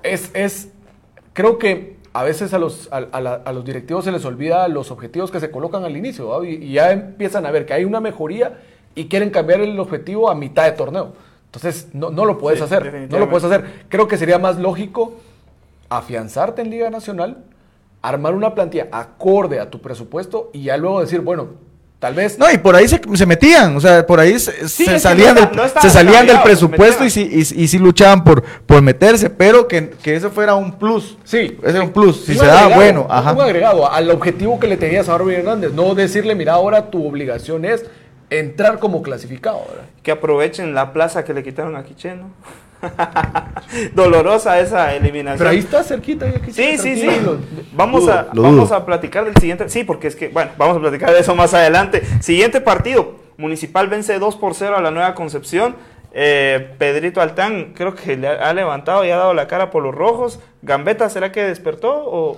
es, 0.03 0.31
es, 0.33 0.69
creo 1.33 1.57
que 1.57 1.97
a 2.13 2.23
veces 2.23 2.53
a 2.53 2.59
los, 2.59 2.87
a, 2.91 2.97
a 3.11 3.21
la- 3.21 3.41
a 3.45 3.51
los 3.53 3.65
directivos 3.65 4.05
se 4.05 4.11
les 4.11 4.23
olvida 4.25 4.67
los 4.69 4.91
objetivos 4.91 5.29
que 5.29 5.39
se 5.39 5.51
colocan 5.51 5.83
al 5.83 5.97
inicio 5.97 6.27
¿va? 6.29 6.47
y, 6.47 6.53
y 6.55 6.71
ya 6.73 6.91
empiezan 6.91 7.45
a 7.45 7.51
ver 7.51 7.65
que 7.65 7.73
hay 7.73 7.85
una 7.85 7.99
mejoría 7.99 8.59
y 8.95 9.07
quieren 9.07 9.29
cambiar 9.29 9.61
el 9.61 9.79
objetivo 9.79 10.29
a 10.29 10.35
mitad 10.35 10.65
de 10.65 10.71
torneo. 10.71 11.13
Entonces, 11.47 11.87
no, 11.93 12.09
no 12.11 12.25
lo 12.25 12.37
puedes 12.37 12.59
Sí, 12.59 12.65
hacer. 12.65 13.07
No 13.09 13.19
lo 13.19 13.29
puedes 13.29 13.43
hacer. 13.45 13.85
Creo 13.89 14.07
que 14.07 14.17
sería 14.17 14.37
más 14.39 14.57
lógico 14.57 15.13
afianzarte 15.89 16.61
en 16.61 16.69
Liga 16.69 16.89
Nacional, 16.89 17.37
armar 18.01 18.33
una 18.33 18.53
plantilla 18.53 18.87
acorde 18.91 19.59
a 19.59 19.69
tu 19.69 19.81
presupuesto 19.81 20.49
y 20.53 20.63
ya 20.63 20.77
luego 20.77 20.99
decir, 21.01 21.21
bueno, 21.21 21.47
tal 21.99 22.13
vez... 22.13 22.37
No, 22.37 22.51
y 22.51 22.57
por 22.57 22.75
ahí 22.75 22.87
se, 22.87 22.99
se 23.15 23.25
metían, 23.25 23.75
o 23.77 23.79
sea, 23.79 24.05
por 24.05 24.19
ahí 24.19 24.37
se, 24.37 24.67
Sí, 24.67 24.83
se 24.83 24.83
es 24.83 24.89
que 24.91 24.99
salían, 24.99 25.35
no 25.35 25.41
del, 25.47 25.55
no 25.55 25.81
se 25.81 25.89
salían 25.89 26.27
del 26.27 26.41
presupuesto 26.41 27.05
y 27.05 27.09
sí, 27.09 27.27
y, 27.31 27.39
y 27.63 27.67
sí 27.67 27.79
luchaban 27.79 28.23
por, 28.23 28.43
por 28.43 28.81
meterse, 28.81 29.29
pero 29.29 29.67
que, 29.67 29.89
que 29.89 30.15
eso 30.15 30.29
fuera 30.29 30.55
un 30.55 30.73
plus. 30.73 31.17
Sí. 31.23 31.57
Ese 31.63 31.69
era 31.77 31.83
un 31.83 31.91
plus. 31.91 32.25
Si 32.25 32.33
Un 32.33 32.37
se 32.39 32.45
daba 32.45 32.59
agregado, 32.59 32.81
bueno, 32.81 33.01
un- 33.03 33.11
ajá. 33.11 33.31
Un 33.33 33.41
agregado 33.41 33.91
al 33.91 34.11
objetivo 34.11 34.59
que 34.59 34.67
le 34.67 34.75
tenías 34.77 35.07
a 35.07 35.13
Marvin 35.13 35.35
Hernández. 35.39 35.71
No 35.73 35.95
decirle, 35.95 36.35
mira, 36.35 36.53
ahora 36.53 36.91
tu 36.91 37.07
obligación 37.07 37.63
es 37.65 37.85
entrar 38.29 38.79
como 38.79 39.01
clasificado. 39.01 39.61
¿verdad? 39.69 39.85
Que 40.03 40.11
aprovechen 40.11 40.73
la 40.73 40.93
plaza 40.93 41.23
que 41.25 41.33
le 41.33 41.43
quitaron 41.43 41.75
a 41.75 41.83
Quicheno. 41.83 42.29
Dolorosa 43.95 44.59
esa 44.59 44.93
eliminación. 44.93 45.37
Pero 45.39 45.49
ahí 45.49 45.59
está 45.59 45.83
cerquita. 45.83 46.25
ahí 46.25 46.33
aquí 46.35 46.51
Sí, 46.51 46.77
sí, 46.77 46.95
sí. 46.97 47.07
Vamos, 47.73 48.01
Dudo, 48.01 48.13
a, 48.13 48.27
vamos 48.33 48.69
dudo. 48.69 48.75
a 48.75 48.85
platicar 48.85 49.25
del 49.25 49.35
siguiente. 49.37 49.67
Sí, 49.69 49.83
porque 49.83 50.07
es 50.07 50.15
que, 50.15 50.29
bueno, 50.29 50.51
vamos 50.57 50.77
a 50.77 50.79
platicar 50.79 51.11
de 51.11 51.19
eso 51.19 51.35
más 51.35 51.53
adelante. 51.53 52.03
Siguiente 52.21 52.61
partido. 52.61 53.15
Municipal 53.37 53.87
vence 53.87 54.17
2 54.17 54.35
por 54.37 54.55
0 54.55 54.77
a 54.77 54.81
la 54.81 54.91
Nueva 54.91 55.13
Concepción. 55.13 55.75
Eh, 56.19 56.73
Pedrito 56.79 57.21
Altán 57.21 57.73
creo 57.75 57.93
que 57.93 58.17
le 58.17 58.27
ha 58.27 58.49
ha 58.49 58.53
levantado 58.55 59.05
y 59.05 59.11
ha 59.11 59.17
dado 59.17 59.35
la 59.35 59.45
cara 59.47 59.69
por 59.69 59.83
los 59.83 59.93
rojos. 59.93 60.39
Gambetta, 60.63 61.07
¿será 61.11 61.31
que 61.31 61.43
despertó 61.43 61.93
o 61.93 62.35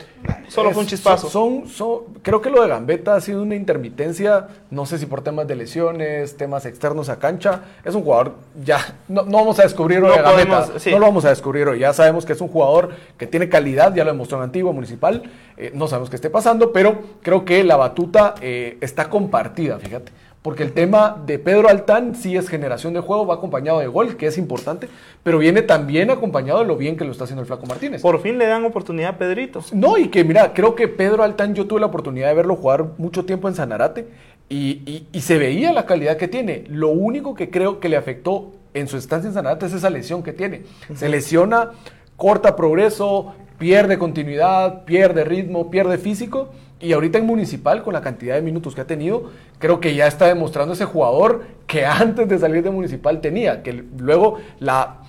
solo 0.49 0.71
fue 0.71 0.81
un 0.81 0.87
chispazo? 0.89 1.29
Son, 1.29 1.65
son- 1.69 2.01
creo 2.21 2.41
que 2.41 2.49
lo 2.49 2.61
de 2.61 2.67
Gambetta 2.67 3.15
ha 3.15 3.21
sido 3.21 3.41
una 3.41 3.55
intermitencia, 3.55 4.47
no 4.69 4.85
sé 4.85 4.97
si 4.97 5.05
por 5.05 5.21
temas 5.21 5.47
de 5.47 5.55
lesiones, 5.55 6.35
temas 6.35 6.65
externos 6.65 7.07
a 7.07 7.19
cancha. 7.19 7.61
Es 7.85 7.95
un 7.95 8.03
jugador, 8.03 8.33
ya, 8.65 8.79
no, 9.07 9.21
no 9.23 9.37
vamos 9.37 9.57
a 9.59 9.63
descubrir 9.63 9.99
hoy 10.03 10.09
No 10.09 10.13
a 10.13 10.21
Gambetta, 10.23 10.59
podemos, 10.65 10.83
sí. 10.83 10.91
no 10.91 10.99
lo 10.99 11.05
vamos 11.05 11.23
a 11.23 11.29
descubrir 11.29 11.65
hoy. 11.69 11.79
Ya 11.79 11.93
sabemos 11.93 12.25
que 12.25 12.33
es 12.33 12.41
un 12.41 12.49
jugador 12.49 12.89
que 13.17 13.27
tiene 13.27 13.47
calidad, 13.47 13.95
ya 13.95 14.03
lo 14.03 14.11
demostró 14.11 14.37
en 14.39 14.43
Antigua 14.43 14.73
Municipal. 14.73 15.23
eh, 15.55 15.71
no 15.73 15.87
sabemos 15.87 16.09
qué 16.09 16.17
esté 16.17 16.29
pasando, 16.29 16.73
pero 16.73 16.99
creo 17.21 17.45
que 17.45 17.63
la 17.63 17.77
batuta 17.77 18.35
eh, 18.41 18.77
está 18.81 19.09
compartida, 19.09 19.79
fíjate. 19.79 20.11
Porque 20.41 20.63
el 20.63 20.71
tema 20.71 21.21
de 21.25 21.37
Pedro 21.37 21.67
Altán 21.67 22.15
sí 22.15 22.37
es 22.37 22.47
generación 22.47 22.93
de 22.93 23.01
juego, 23.01 23.27
va 23.27 23.35
acompañado 23.35 23.79
de 23.79 23.87
gol, 23.87 24.15
que 24.15 24.27
es 24.27 24.37
importante, 24.37 24.87
pero 25.21 25.37
viene 25.37 25.61
también 25.61 26.09
acompañado 26.11 26.59
de 26.59 26.65
lo 26.65 26.77
bien 26.77 26.95
que 26.95 27.03
lo 27.03 27.11
está 27.11 27.25
haciendo 27.25 27.41
el 27.41 27.47
Flaco 27.47 27.65
Martínez. 27.65 28.01
Por 28.01 28.21
fin 28.21 28.37
le 28.37 28.45
dan 28.47 28.63
oportunidad 28.63 29.15
a 29.15 29.17
Pedrito. 29.17 29.61
No, 29.73 29.97
y 29.97 30.07
que 30.07 30.23
mira, 30.23 30.53
creo 30.53 30.75
que 30.75 30.87
Pedro 30.87 31.23
Altán, 31.23 31.55
yo 31.55 31.67
tuve 31.67 31.81
la 31.81 31.87
oportunidad 31.87 32.29
de 32.29 32.35
verlo 32.35 32.55
jugar 32.55 32.85
mucho 32.97 33.25
tiempo 33.25 33.49
en 33.49 33.55
Sanarate 33.55 34.07
y, 34.47 34.81
y- 34.89 35.07
y 35.11 35.21
se 35.21 35.37
veía 35.37 35.73
la 35.73 35.85
calidad 35.85 36.15
que 36.15 36.29
tiene. 36.29 36.63
Lo 36.69 36.87
único 36.89 37.33
que 37.35 37.49
creo 37.49 37.81
que 37.81 37.89
le 37.89 37.97
afectó 37.97 38.51
en 38.73 38.87
su 38.87 38.95
estancia 38.95 39.27
en 39.27 39.33
Sanarate 39.33 39.65
es 39.65 39.73
esa 39.73 39.89
lesión 39.89 40.23
que 40.23 40.31
tiene. 40.31 40.61
Se 40.95 41.09
lesiona, 41.09 41.71
corta 42.15 42.55
progreso, 42.55 43.33
pierde 43.57 43.97
continuidad, 43.99 44.85
pierde 44.85 45.25
ritmo, 45.25 45.69
pierde 45.69 45.97
físico. 45.97 46.49
Y 46.81 46.93
ahorita 46.93 47.17
en 47.17 47.25
Municipal, 47.25 47.83
con 47.83 47.93
la 47.93 48.01
cantidad 48.01 48.35
de 48.35 48.41
minutos 48.41 48.73
que 48.73 48.81
ha 48.81 48.87
tenido, 48.87 49.31
creo 49.57 49.79
que 49.79 49.95
ya 49.95 50.07
está 50.07 50.27
demostrando 50.27 50.73
ese 50.73 50.85
jugador 50.85 51.45
que 51.67 51.85
antes 51.85 52.27
de 52.29 52.39
salir 52.39 52.63
de 52.63 52.71
Municipal 52.71 53.19
tenía, 53.19 53.63
que 53.63 53.83
luego 53.97 54.37
la 54.59 55.01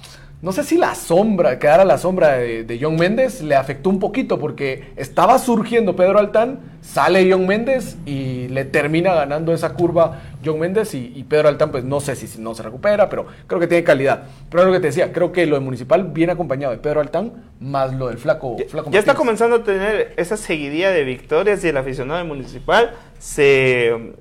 no 0.42 0.52
sé 0.52 0.64
si 0.64 0.78
la 0.78 0.94
sombra, 0.94 1.58
quedar 1.58 1.80
a 1.80 1.84
la 1.84 1.98
sombra 1.98 2.38
de, 2.38 2.64
de 2.64 2.78
John 2.80 2.96
Méndez 2.96 3.42
le 3.42 3.56
afectó 3.56 3.90
un 3.90 3.98
poquito 3.98 4.38
porque 4.38 4.92
estaba 4.96 5.38
surgiendo 5.38 5.94
Pedro 5.96 6.18
Altán, 6.18 6.60
sale 6.80 7.30
John 7.30 7.46
Méndez 7.46 7.98
y 8.06 8.48
le 8.48 8.64
termina 8.64 9.12
ganando 9.12 9.52
esa 9.52 9.74
curva 9.74 10.22
John 10.42 10.58
Méndez 10.58 10.94
y, 10.94 11.12
y 11.14 11.24
Pedro 11.24 11.48
Altán 11.48 11.70
pues 11.70 11.84
no 11.84 12.00
sé 12.00 12.16
si, 12.16 12.26
si 12.26 12.40
no 12.40 12.54
se 12.54 12.62
recupera, 12.62 13.10
pero 13.10 13.26
creo 13.46 13.60
que 13.60 13.66
tiene 13.66 13.84
calidad. 13.84 14.22
Pero 14.48 14.62
es 14.62 14.66
lo 14.68 14.72
que 14.72 14.80
te 14.80 14.86
decía, 14.86 15.12
creo 15.12 15.30
que 15.30 15.44
lo 15.44 15.56
de 15.56 15.60
Municipal 15.60 16.04
viene 16.04 16.32
acompañado 16.32 16.72
de 16.72 16.78
Pedro 16.78 17.00
Altán 17.00 17.32
más 17.60 17.92
lo 17.92 18.08
del 18.08 18.16
flaco, 18.16 18.56
Ya, 18.58 18.64
flaco 18.66 18.90
ya 18.90 18.98
está 18.98 19.14
comenzando 19.14 19.56
a 19.56 19.62
tener 19.62 20.14
esa 20.16 20.38
seguidilla 20.38 20.90
de 20.90 21.04
victorias 21.04 21.62
y 21.64 21.68
el 21.68 21.76
aficionado 21.76 22.18
del 22.18 22.28
municipal 22.28 22.92
se... 23.18 24.14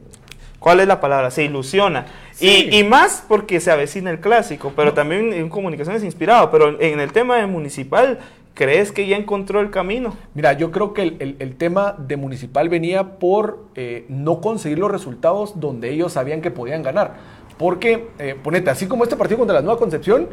¿Cuál 0.60 0.82
es 0.82 0.88
la 0.88 1.00
palabra? 1.00 1.32
Se 1.32 1.46
ilusiona. 1.46 2.06
Sí. 2.40 2.70
Y, 2.72 2.80
y 2.80 2.84
más 2.84 3.24
porque 3.28 3.60
se 3.60 3.72
avecina 3.72 4.10
el 4.12 4.20
clásico, 4.20 4.74
pero 4.76 4.94
también 4.94 5.34
en 5.34 5.50
comunicaciones 5.50 6.04
inspirado. 6.04 6.50
Pero 6.52 6.80
en 6.82 7.00
el 7.00 7.12
tema 7.12 7.36
del 7.38 7.48
municipal, 7.48 8.20
¿crees 8.54 8.92
que 8.92 9.08
ya 9.08 9.18
encontró 9.18 9.60
el 9.60 9.70
camino? 9.72 10.16
Mira, 10.34 10.54
yo 10.54 10.72
creo 10.72 10.94
que 10.94 11.02
el, 11.04 11.16
el- 11.20 11.36
el 11.40 11.56
tema 11.56 11.96
de 11.98 12.18
Municipal 12.18 12.70
venía 12.70 13.20
por 13.20 13.66
eh, 13.76 14.06
no 14.10 14.42
conseguir 14.42 14.80
los 14.80 14.92
resultados 14.92 15.60
donde 15.60 15.90
ellos 15.92 16.14
sabían 16.14 16.42
que 16.42 16.52
podían 16.52 16.82
ganar. 16.84 17.16
Porque, 17.58 18.08
eh, 18.20 18.36
ponete, 18.42 18.70
así 18.70 18.88
como 18.88 19.04
este 19.04 19.18
partido 19.18 19.38
contra 19.38 19.56
la 19.56 19.62
Nueva 19.62 19.78
Concepción, 19.78 20.28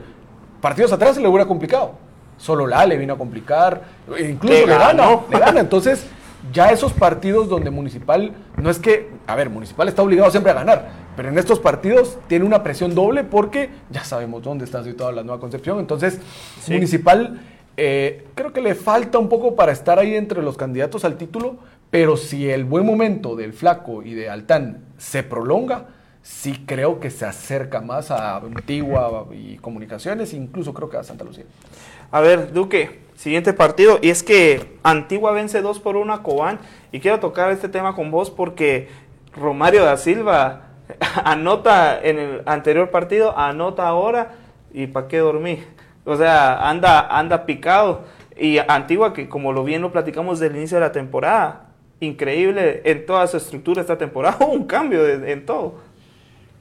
partidos 0.61 0.93
atrás 0.93 1.17
se 1.17 1.21
le 1.21 1.29
hubiera 1.29 1.47
complicado. 1.47 1.93
Solo 2.39 2.67
la 2.67 2.85
le 2.87 2.97
vino 2.99 3.15
a 3.15 3.19
complicar, 3.19 3.83
e 4.17 4.29
incluso 4.31 4.55
Le 4.55 4.67
le, 4.67 4.75
gana, 4.79 5.09
le 5.31 5.39
gana. 5.39 5.61
Entonces, 5.61 6.07
ya 6.53 6.71
esos 6.71 6.93
partidos 6.93 7.49
donde 7.49 7.71
Municipal, 7.71 8.33
no 8.61 8.71
es 8.71 8.79
que, 8.79 9.11
a 9.27 9.35
ver, 9.35 9.51
Municipal 9.51 9.89
está 9.89 10.03
obligado 10.03 10.31
siempre 10.31 10.53
a 10.53 10.55
ganar, 10.55 10.89
pero 11.17 11.29
en 11.29 11.39
estos 11.39 11.61
partidos 11.61 12.19
tiene 12.29 12.45
una 12.45 12.63
presión 12.63 12.95
doble 12.95 13.25
porque 13.25 13.71
ya 13.91 14.05
sabemos 14.05 14.43
dónde 14.43 14.65
está 14.65 14.83
situada 14.85 15.13
la 15.13 15.23
Nueva 15.23 15.41
Concepción. 15.41 15.79
Entonces, 15.79 16.21
Sí. 16.61 16.73
Municipal 16.73 17.41
eh, 17.77 18.27
creo 18.35 18.53
que 18.53 18.61
le 18.63 18.75
falta 18.75 19.19
un 19.19 19.29
poco 19.29 19.55
para 19.55 19.73
estar 19.73 19.99
ahí 19.99 20.15
entre 20.15 20.43
los 20.43 20.57
candidatos 20.57 21.05
al 21.05 21.17
título, 21.17 21.57
pero 21.91 22.17
si 22.17 22.49
el 22.51 22.65
buen 22.65 22.87
momento 22.87 23.37
del 23.37 23.53
Flaco 23.53 24.03
y 24.03 24.15
de 24.15 24.29
Altán 24.31 24.85
se 24.97 25.23
prolonga, 25.23 25.87
sí 26.27 26.65
creo 26.67 26.99
que 26.99 27.11
se 27.11 27.25
acerca 27.25 27.81
más 27.81 28.11
a 28.11 28.39
Antigua 28.39 29.29
y 29.33 29.59
Comunicaciones, 29.59 30.35
incluso 30.35 30.75
creo 30.75 30.91
que 30.91 30.97
a 30.97 31.05
Santa 31.05 31.25
Lucía. 31.25 31.45
A 32.11 32.21
ver, 32.21 32.53
Duque, 32.53 32.99
siguiente 33.15 33.53
partido. 33.53 34.01
Y 34.03 34.11
es 34.11 34.25
que 34.25 34.77
Antigua 34.83 35.31
vence 35.31 35.63
2 35.63 35.79
por 35.79 35.97
1 35.97 36.13
a 36.13 36.23
Cobán. 36.25 36.59
Y 36.91 36.99
quiero 36.99 37.21
tocar 37.21 37.53
este 37.53 37.69
tema 37.69 37.95
con 37.95 38.11
vos 38.11 38.31
porque 38.31 38.89
Romario 39.37 39.85
da 39.85 39.97
Silva 39.97 40.71
anota 41.25 42.01
en 42.03 42.19
el 42.19 42.43
anterior 42.47 42.91
partido, 42.91 43.39
anota 43.39 43.87
ahora. 43.87 44.35
¿Y 44.73 44.89
para 44.89 45.07
qué 45.07 45.19
dormir? 45.19 45.65
O 46.05 46.17
sea, 46.17 46.69
anda, 46.69 47.07
anda 47.07 47.47
picado. 47.47 48.03
Y 48.37 48.59
Antigua, 48.59 49.13
que 49.13 49.29
como 49.29 49.53
lo 49.53 49.63
bien 49.63 49.81
lo 49.81 49.93
platicamos 49.93 50.41
del 50.41 50.57
inicio 50.57 50.79
de 50.79 50.81
la 50.83 50.93
temporada, 50.93 51.69
increíble 52.01 52.83
en 52.85 53.07
toda 53.07 53.29
su 53.29 53.37
estructura 53.37 53.81
esta 53.81 53.97
temporada. 53.97 54.45
Un 54.45 54.65
cambio 54.65 55.07
en 55.07 55.47
todo. 55.47 55.86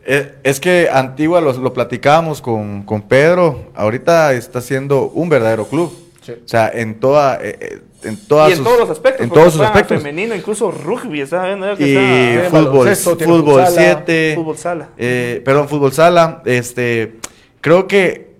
Eh, 0.05 0.35
Es 0.43 0.59
que 0.59 0.87
Antigua 0.91 1.41
los- 1.41 1.57
lo, 1.57 1.73
platicábamos 1.73 2.41
con, 2.41 2.83
con 2.83 3.01
Pedro, 3.01 3.71
ahorita 3.75 4.33
está 4.33 4.61
siendo 4.61 5.07
un 5.09 5.29
verdadero 5.29 5.65
club. 5.67 5.91
Sí. 6.21 6.31
O 6.33 6.47
sea, 6.47 6.69
en 6.73 6.99
toda, 6.99 7.35
eh, 7.41 7.57
eh, 7.59 7.81
en 8.03 8.17
todas 8.17 8.49
y 8.49 8.53
en 8.53 8.57
sus- 8.57 8.65
todos 8.65 8.79
los 8.79 8.89
aspectos. 8.89 9.23
En 9.23 9.29
todos 9.31 9.53
sus 9.53 9.61
aspectos. 9.61 9.97
Femenino, 9.97 10.35
incluso 10.35 10.71
rugby, 10.71 11.19
Y 11.19 11.21
está- 11.21 11.43
Tiene 11.75 12.49
fútbol, 12.49 12.95
fútbol 12.95 13.43
futsala, 13.43 13.71
7, 13.71 14.33
Fútbol 14.35 14.57
sala. 14.57 14.89
eh, 14.97 15.41
perdón, 15.45 15.67
fútbol 15.69 15.91
sala. 15.93 16.41
Este, 16.45 17.15
creo 17.61 17.87
que 17.87 18.33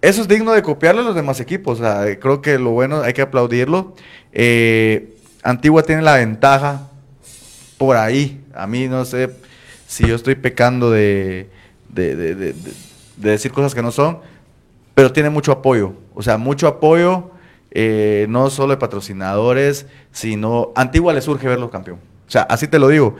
eso 0.00 0.22
es 0.22 0.28
digno 0.28 0.52
de 0.52 0.62
copiarle 0.62 1.00
a 1.02 1.04
los 1.04 1.14
demás 1.14 1.38
equipos. 1.40 1.80
O 1.80 1.82
sea, 1.82 2.06
eh, 2.08 2.18
creo 2.18 2.40
que 2.42 2.58
lo 2.58 2.70
bueno 2.70 3.02
hay 3.02 3.12
que 3.12 3.22
aplaudirlo. 3.22 3.94
Eh, 4.32 5.14
Antigua 5.44 5.82
tiene 5.82 6.02
la 6.02 6.16
ventaja 6.16 6.88
por 7.78 7.96
ahí. 7.96 8.40
A 8.54 8.66
mí 8.68 8.86
no 8.88 9.04
sé 9.04 9.30
si 9.92 10.06
yo 10.06 10.14
estoy 10.14 10.36
pecando 10.36 10.90
de, 10.90 11.50
de, 11.90 12.16
de- 12.16 12.34
de- 12.34 12.52
de- 12.54 12.72
de 13.18 13.30
decir 13.30 13.52
cosas 13.52 13.74
que 13.74 13.82
no 13.82 13.90
son, 13.92 14.20
pero 14.94 15.12
tiene 15.12 15.28
mucho 15.28 15.52
apoyo. 15.52 15.92
O 16.14 16.22
sea, 16.22 16.38
mucho 16.38 16.66
apoyo, 16.66 17.30
eh, 17.72 18.24
no 18.30 18.48
solo 18.48 18.70
de 18.72 18.78
patrocinadores, 18.78 19.84
sino 20.10 20.72
Antigua 20.76 21.12
les 21.12 21.28
urge 21.28 21.46
verlos 21.46 21.70
campeón. 21.70 21.98
O 22.26 22.30
sea, 22.30 22.42
así 22.42 22.68
te 22.68 22.78
lo 22.78 22.88
digo. 22.88 23.16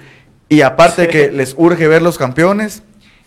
Y 0.49 0.63
aparte 0.63 1.03
Sí. 1.05 1.09
que 1.11 1.31
les 1.31 1.55
urge 1.59 1.87
ver 1.89 2.01
los 2.01 2.17
campeones, 2.17 2.83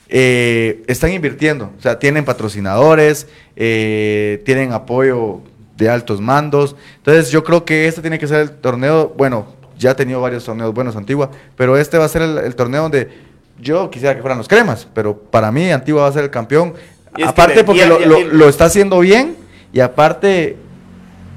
eh, 0.09 0.83
están 0.87 1.11
invirtiendo. 1.13 1.71
O 1.77 1.81
sea, 1.81 1.99
tienen 1.99 2.25
patrocinadores, 2.25 3.27
eh, 3.55 4.41
tienen 4.43 4.71
apoyo 4.73 5.41
de 5.77 5.89
altos 5.89 6.19
mandos. 6.19 6.75
Entonces 6.97 7.29
yo 7.29 7.43
creo 7.43 7.63
que 7.63 7.87
este 7.87 8.01
tiene 8.01 8.17
que 8.17 8.27
ser 8.27 8.41
el 8.41 8.51
torneo, 8.51 9.13
bueno, 9.15 9.53
ya 9.77 9.91
ha 9.91 9.95
tenido 9.95 10.21
varios 10.21 10.45
torneos 10.45 10.73
buenos 10.73 10.95
Antigua, 10.95 11.29
pero 11.57 11.77
este 11.77 11.97
va 11.97 12.05
a 12.05 12.09
ser 12.09 12.21
el, 12.21 12.37
el 12.37 12.55
torneo 12.55 12.83
donde 12.83 13.24
yo 13.59 13.89
quisiera 13.89 14.15
que 14.15 14.21
fueran 14.21 14.37
los 14.37 14.47
cremas, 14.47 14.87
pero 14.93 15.17
para 15.17 15.51
mí 15.51 15.71
Antigua 15.71 16.03
va 16.03 16.07
a 16.07 16.11
ser 16.11 16.23
el 16.25 16.29
campeón. 16.31 16.73
Y 17.17 17.21
es 17.21 17.25
que 17.27 17.29
aparte 17.31 17.63
porque 17.63 17.85
y- 17.85 17.87
lo, 17.89 18.01
y- 18.01 18.05
lo- 18.05 18.19
y- 18.19 18.23
lo 18.25 18.49
está 18.49 18.65
haciendo 18.65 18.99
bien 18.99 19.35
y 19.71 19.79
aparte 19.79 20.57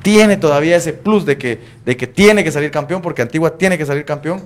tiene 0.02 0.36
todavía 0.36 0.76
ese 0.76 0.92
plus 0.92 1.24
de 1.26 1.38
que, 1.38 1.58
de 1.84 1.96
que 1.96 2.06
tiene 2.06 2.42
que 2.44 2.50
salir 2.52 2.70
campeón, 2.70 3.02
porque 3.02 3.22
Antigua 3.22 3.56
tiene 3.58 3.76
que 3.78 3.84
salir 3.86 4.04
campeón 4.04 4.42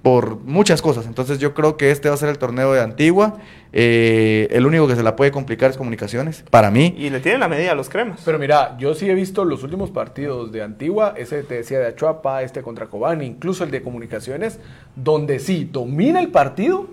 por 0.00 0.36
muchas 0.40 0.82
cosas. 0.82 1.06
Entonces 1.06 1.38
yo 1.38 1.54
creo 1.54 1.76
que 1.76 1.90
este 1.92 2.08
va 2.08 2.14
a 2.14 2.18
ser 2.18 2.28
el 2.28 2.38
torneo 2.38 2.72
de 2.72 2.80
Antigua. 2.80 3.36
Eh, 3.72 4.48
el 4.50 4.66
único 4.66 4.88
que 4.88 4.96
se 4.96 5.02
la 5.04 5.14
puede 5.14 5.30
complicar 5.30 5.70
es 5.70 5.76
comunicaciones, 5.76 6.44
para 6.50 6.70
mí. 6.72 6.94
Y 6.98 7.08
le 7.10 7.20
tienen 7.20 7.40
la 7.40 7.46
medida 7.48 7.72
a 7.72 7.74
los 7.76 7.88
cremas. 7.88 8.20
Pero 8.24 8.38
mira, 8.38 8.76
yo 8.78 8.94
sí 8.94 9.08
he 9.08 9.14
visto 9.14 9.44
los 9.44 9.62
últimos 9.62 9.90
partidos 9.90 10.50
de 10.50 10.62
Antigua, 10.62 11.14
ese 11.16 11.42
te 11.44 11.54
decía 11.54 11.78
de 11.78 11.86
Achuapa, 11.86 12.42
este 12.42 12.62
contra 12.62 12.86
Cobán, 12.86 13.22
incluso 13.22 13.62
el 13.64 13.70
de 13.70 13.80
Comunicaciones, 13.82 14.58
donde 14.96 15.38
sí 15.38 15.68
domina 15.70 16.20
el 16.20 16.28
partido, 16.28 16.88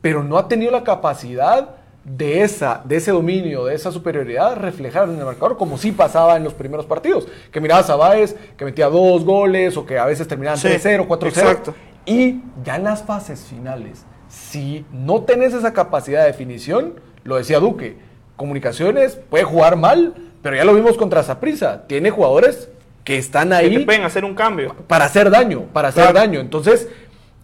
pero 0.00 0.22
no 0.24 0.38
ha 0.38 0.48
tenido 0.48 0.70
la 0.72 0.84
capacidad 0.84 1.70
de, 2.04 2.42
esa, 2.42 2.80
de 2.84 2.96
ese 2.96 3.10
dominio, 3.10 3.64
de 3.66 3.74
esa 3.74 3.92
superioridad, 3.92 4.56
reflejar 4.56 5.08
en 5.08 5.18
el 5.18 5.24
marcador, 5.24 5.56
como 5.58 5.76
sí 5.76 5.92
pasaba 5.92 6.36
en 6.36 6.44
los 6.44 6.54
primeros 6.54 6.86
partidos. 6.86 7.26
Que 7.52 7.60
mirabas 7.60 7.90
a 7.90 7.96
Báez, 7.96 8.34
que 8.56 8.64
metía 8.64 8.88
dos 8.88 9.24
goles, 9.24 9.76
o 9.76 9.84
que 9.84 9.98
a 9.98 10.06
veces 10.06 10.26
terminaban 10.26 10.58
Sí, 10.58 10.68
3-0, 10.68 11.06
4-0. 11.06 11.26
exacto. 11.28 11.74
Y 12.06 12.40
ya 12.64 12.76
en 12.76 12.84
las 12.84 13.02
fases 13.02 13.40
finales, 13.44 14.04
si 14.28 14.86
no 14.92 15.22
tenés 15.22 15.52
esa 15.52 15.72
capacidad 15.74 16.20
de 16.22 16.28
definición, 16.28 16.94
lo 17.24 17.36
decía 17.36 17.58
Duque, 17.58 17.96
Comunicaciones 18.36 19.18
puede 19.28 19.42
jugar 19.44 19.74
mal, 19.76 20.14
pero 20.42 20.54
ya 20.56 20.64
lo 20.64 20.72
vimos 20.72 20.96
contra 20.96 21.22
Saprissa. 21.24 21.86
Tiene 21.88 22.10
jugadores 22.10 22.70
que 23.04 23.18
están 23.18 23.48
Que 23.48 23.54
ahí 23.56 23.78
te 23.78 23.84
pueden 23.84 24.04
hacer 24.04 24.24
un 24.24 24.34
cambio. 24.36 24.76
para 24.86 25.06
hacer 25.06 25.28
daño, 25.28 25.62
para 25.72 25.88
hacer 25.88 26.04
Claro. 26.04 26.18
daño. 26.20 26.38
Entonces, 26.40 26.88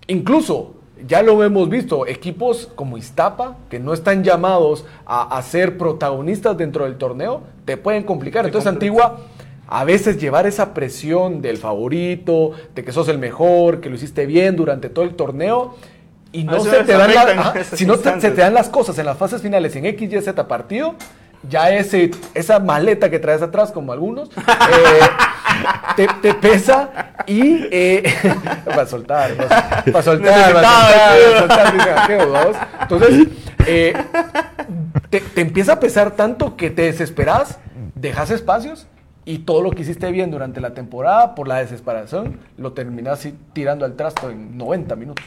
incluso 0.06 0.74
ya 1.06 1.22
lo 1.22 1.42
hemos 1.44 1.68
visto, 1.68 2.06
equipos 2.06 2.70
como 2.74 2.96
Iztapa, 2.98 3.56
que 3.68 3.78
no 3.78 3.92
están 3.92 4.24
llamados 4.24 4.84
a, 5.06 5.36
a 5.36 5.42
ser 5.42 5.76
protagonistas 5.78 6.56
dentro 6.56 6.84
del 6.84 6.96
torneo, 6.96 7.42
te 7.64 7.76
pueden 7.76 8.04
complicar. 8.04 8.44
Entonces. 8.46 8.68
Antigua, 8.70 9.18
a 9.66 9.84
veces 9.84 10.20
llevar 10.20 10.46
esa 10.46 10.74
presión 10.74 11.40
del 11.42 11.56
favorito, 11.58 12.52
de 12.74 12.84
que 12.84 12.92
sos 12.92 13.08
el 13.08 13.18
mejor, 13.18 13.80
que 13.80 13.88
lo 13.88 13.96
hiciste 13.96 14.26
bien 14.26 14.56
durante 14.56 14.88
todo 14.88 15.04
el 15.04 15.14
torneo. 15.14 15.74
Y 16.32 16.44
no 16.44 16.58
se 16.60 16.82
te 16.84 16.92
dan 16.92 17.14
la- 17.14 17.64
si 17.64 17.86
no 17.86 17.96
te- 17.98 18.20
se 18.20 18.30
te 18.32 18.40
dan 18.40 18.54
las 18.54 18.68
cosas 18.68 18.98
en 18.98 19.06
las 19.06 19.16
fases 19.16 19.40
finales 19.40 19.74
en 19.76 19.86
X, 19.86 20.12
Y, 20.12 20.20
Z 20.20 20.48
partido, 20.48 20.94
ya 21.48 21.70
ese, 21.70 22.10
esa 22.34 22.58
maleta 22.58 23.08
que 23.10 23.18
traes 23.20 23.40
atrás, 23.42 23.70
como 23.70 23.92
algunos, 23.92 24.30
eh, 24.36 25.00
te, 25.96 26.06
te 26.22 26.34
pesa 26.34 27.12
y 27.26 27.66
eh, 27.70 28.02
para 28.64 28.86
soltar, 28.86 29.34
para 29.34 30.02
soltar, 30.02 30.52
para 30.52 30.62
soltar, 31.38 31.76
para 31.76 32.18
soltar. 32.18 32.68
Entonces, 32.82 33.28
eh, 33.66 33.94
te, 35.10 35.20
te 35.20 35.40
empieza 35.40 35.74
a 35.74 35.80
pesar 35.80 36.12
tanto 36.12 36.56
que 36.56 36.70
te 36.70 36.82
desesperas, 36.82 37.58
dejas 37.94 38.30
espacios 38.30 38.86
y 39.24 39.38
todo 39.38 39.62
lo 39.62 39.70
que 39.70 39.82
hiciste 39.82 40.10
bien 40.10 40.30
durante 40.30 40.60
la 40.60 40.74
temporada 40.74 41.34
por 41.34 41.48
la 41.48 41.56
desesperación 41.56 42.38
lo 42.58 42.72
terminas 42.72 43.26
tirando 43.52 43.84
al 43.84 43.94
trasto 43.94 44.30
en 44.30 44.56
90 44.58 44.96
minutos. 44.96 45.24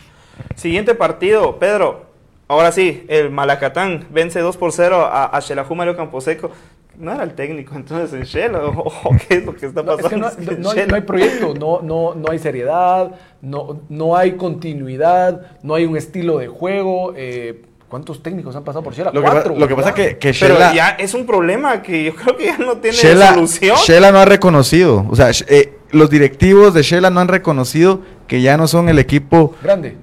Siguiente 0.56 0.94
partido, 0.94 1.58
Pedro. 1.58 2.06
Ahora 2.48 2.72
sí, 2.72 3.06
el 3.10 3.29
Malacatán 3.29 4.06
vence 4.10 4.39
2 4.39 4.56
por 4.58 4.72
0 4.72 5.06
a, 5.06 5.25
a 5.25 5.41
Xelajú 5.41 5.75
Mario 5.75 5.98
Camposeco. 5.98 6.51
No 7.00 7.13
era 7.13 7.24
el 7.24 7.34
técnico 7.34 7.75
entonces 7.75 8.13
en 8.13 8.24
Shela, 8.24 8.66
o, 8.66 8.88
o 8.88 9.16
qué 9.27 9.36
es 9.36 9.46
lo 9.46 9.54
que 9.56 9.66
está 9.68 9.84
pasando. 9.84 10.08
es 10.08 10.10
que 10.10 10.18
no, 10.18 10.27
Es 10.27 10.36
que 10.36 10.42
hay, 10.82 10.86
Shela- 10.86 10.88
no 10.89 10.96
hay 10.96 11.01
proyecto, 11.01 11.54
no, 11.54 11.82
no, 11.82 12.16
no 12.16 12.32
hay 12.32 12.39
seriedad, 12.39 13.12
no, 13.42 13.82
no 13.89 14.16
hay 14.16 14.32
continuidad, 14.34 15.42
no 15.63 15.75
hay 15.75 15.86
un 15.86 15.98
estilo 15.98 16.38
de 16.39 16.48
juego. 16.48 17.13
eh, 17.16 17.62
¿Cuántos 17.88 18.22
técnicos 18.22 18.54
han 18.56 18.66
pasado 18.66 18.84
por 18.84 18.94
Shela? 18.94 19.12
Lo 19.13 19.22
que, 19.22 19.30
Cuatro. 19.30 19.56
lo 19.58 19.66
que 19.68 19.74
pasa 19.75 19.92
¿verdad? 19.94 20.10
que, 20.10 20.18
que 20.18 20.34
Pero 20.38 20.56
Shela, 20.56 20.74
ya 20.74 20.89
es 20.89 21.13
un 21.13 21.25
problema 21.25 21.82
que 21.82 22.04
yo 22.06 22.16
creo 22.22 22.36
que 22.36 22.46
ya 22.48 22.58
no 22.58 22.77
tiene 22.77 22.98
Shela- 22.98 23.34
solución. 23.36 23.77
Shela 23.86 24.12
no 24.12 24.20
ha 24.20 24.25
reconocido. 24.25 25.06
O 25.10 25.16
sea, 25.16 25.30
eh, 25.48 25.74
los 25.92 26.10
directivos 26.10 26.74
de 26.74 26.82
Shela 26.84 27.10
no 27.10 27.22
han 27.22 27.30
reconocido 27.30 28.01
que 28.27 28.42
ya 28.42 28.58
no 28.58 28.68
son 28.68 28.89
el 28.89 29.00
equipo, 29.00 29.56
Grande. 29.63 29.96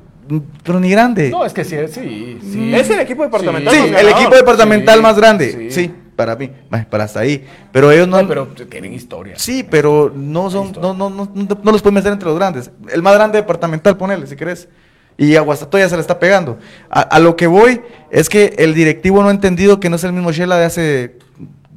pero 0.62 0.80
ni 0.80 0.88
grande. 0.90 1.28
No, 1.28 1.44
es 1.44 1.52
que 1.52 1.62
sí, 1.64 1.76
sí. 1.88 2.38
sí. 2.40 2.74
Es 2.74 2.88
el 2.88 3.00
equipo 3.00 3.22
departamental 3.24 3.74
Sí, 3.74 3.92
el 3.98 4.08
equipo 4.08 4.34
departamental 4.34 4.96
Sí, 4.96 5.02
más 5.02 5.16
grande. 5.16 5.52
sí. 5.52 5.70
Sí, 5.70 5.94
para 6.14 6.36
mí. 6.36 6.50
Para 6.90 7.04
hasta 7.04 7.20
ahí. 7.20 7.46
Pero 7.72 7.90
ellos 7.90 8.08
no. 8.08 8.26
Pero 8.26 8.48
tienen 8.48 8.92
historia. 8.92 9.34
Sí, 9.36 9.66
pero 9.68 10.12
no 10.14 10.50
son, 10.50 10.72
no, 10.72 10.94
no, 10.94 11.10
no, 11.10 11.30
no, 11.34 11.58
no 11.62 11.72
los 11.72 11.82
puedes 11.82 11.94
meter 11.94 12.12
entre 12.12 12.28
los 12.28 12.38
grandes. 12.38 12.70
El 12.92 13.02
más 13.02 13.14
grande 13.14 13.38
departamental, 13.38 13.96
ponele, 13.96 14.26
si 14.26 14.36
querés. 14.36 14.68
Y 15.16 15.36
a 15.36 15.42
Guastatoya 15.42 15.84
ya 15.84 15.88
se 15.90 15.96
le 15.96 16.00
está 16.00 16.18
pegando. 16.18 16.58
A, 16.90 17.02
a 17.02 17.18
lo 17.20 17.36
que 17.36 17.46
voy 17.46 17.80
es 18.10 18.28
que 18.28 18.54
el 18.58 18.74
directivo 18.74 19.22
no 19.22 19.28
ha 19.28 19.32
entendido 19.32 19.78
que 19.78 19.88
no 19.88 19.96
es 19.96 20.04
el 20.04 20.12
mismo 20.12 20.32
Shela 20.32 20.56
de 20.56 20.64
hace 20.64 21.18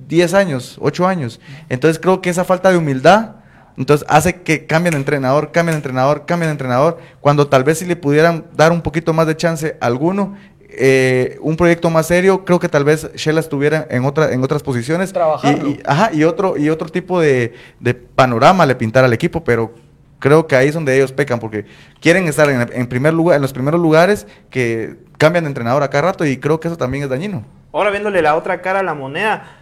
10 0.07 0.33
años, 0.33 0.77
8 0.79 1.07
años. 1.07 1.39
Entonces 1.69 1.99
creo 1.99 2.21
que 2.21 2.29
esa 2.29 2.45
falta 2.45 2.71
de 2.71 2.77
humildad, 2.77 3.35
entonces 3.77 4.07
hace 4.09 4.41
que 4.41 4.65
cambien 4.65 4.93
de 4.93 4.97
entrenador, 4.97 5.51
cambien 5.51 5.73
de 5.73 5.77
entrenador, 5.77 6.25
cambien 6.25 6.47
de 6.47 6.53
entrenador, 6.53 6.97
cuando 7.21 7.47
tal 7.47 7.63
vez 7.63 7.79
si 7.79 7.85
le 7.85 7.95
pudieran 7.95 8.45
dar 8.55 8.71
un 8.71 8.81
poquito 8.81 9.13
más 9.13 9.27
de 9.27 9.37
chance 9.37 9.77
a 9.79 9.85
alguno, 9.85 10.35
eh, 10.69 11.37
un 11.41 11.55
proyecto 11.55 11.89
más 11.89 12.07
serio, 12.07 12.43
creo 12.45 12.59
que 12.59 12.69
tal 12.69 12.83
vez 12.83 13.09
Shela 13.15 13.39
estuviera 13.39 13.87
en, 13.89 14.05
otra, 14.05 14.31
en 14.33 14.43
otras 14.43 14.63
posiciones. 14.63 15.13
Trabajarlo. 15.13 15.67
Y, 15.67 15.71
y- 15.71 15.79
ajá, 15.85 16.11
y 16.13 16.23
otro, 16.23 16.57
y 16.57 16.69
otro 16.69 16.89
tipo 16.89 17.19
de, 17.19 17.53
de 17.79 17.93
panorama 17.93 18.65
le 18.65 18.75
pintar 18.75 19.03
al 19.03 19.13
equipo, 19.13 19.43
pero 19.43 19.73
creo 20.19 20.47
que 20.47 20.55
ahí 20.55 20.67
es 20.69 20.73
donde 20.73 20.95
ellos 20.95 21.11
pecan, 21.11 21.39
porque 21.39 21.65
quieren 22.01 22.27
estar 22.27 22.49
en, 22.49 22.69
en 22.73 22.87
primer 22.87 23.13
lugar, 23.13 23.35
en 23.37 23.41
los 23.41 23.53
primeros 23.53 23.79
lugares 23.79 24.27
que 24.49 24.95
cambian 25.17 25.43
de 25.45 25.49
entrenador 25.49 25.83
a 25.83 25.89
cada 25.89 26.11
rato 26.11 26.25
y 26.25 26.37
creo 26.37 26.59
que 26.59 26.67
eso 26.67 26.77
también 26.77 27.03
es 27.03 27.09
dañino. 27.09 27.45
Ahora 27.73 27.91
viéndole 27.91 28.21
la 28.21 28.35
otra 28.35 28.61
cara 28.61 28.79
a 28.79 28.83
la 28.83 28.93
moneda, 28.93 29.56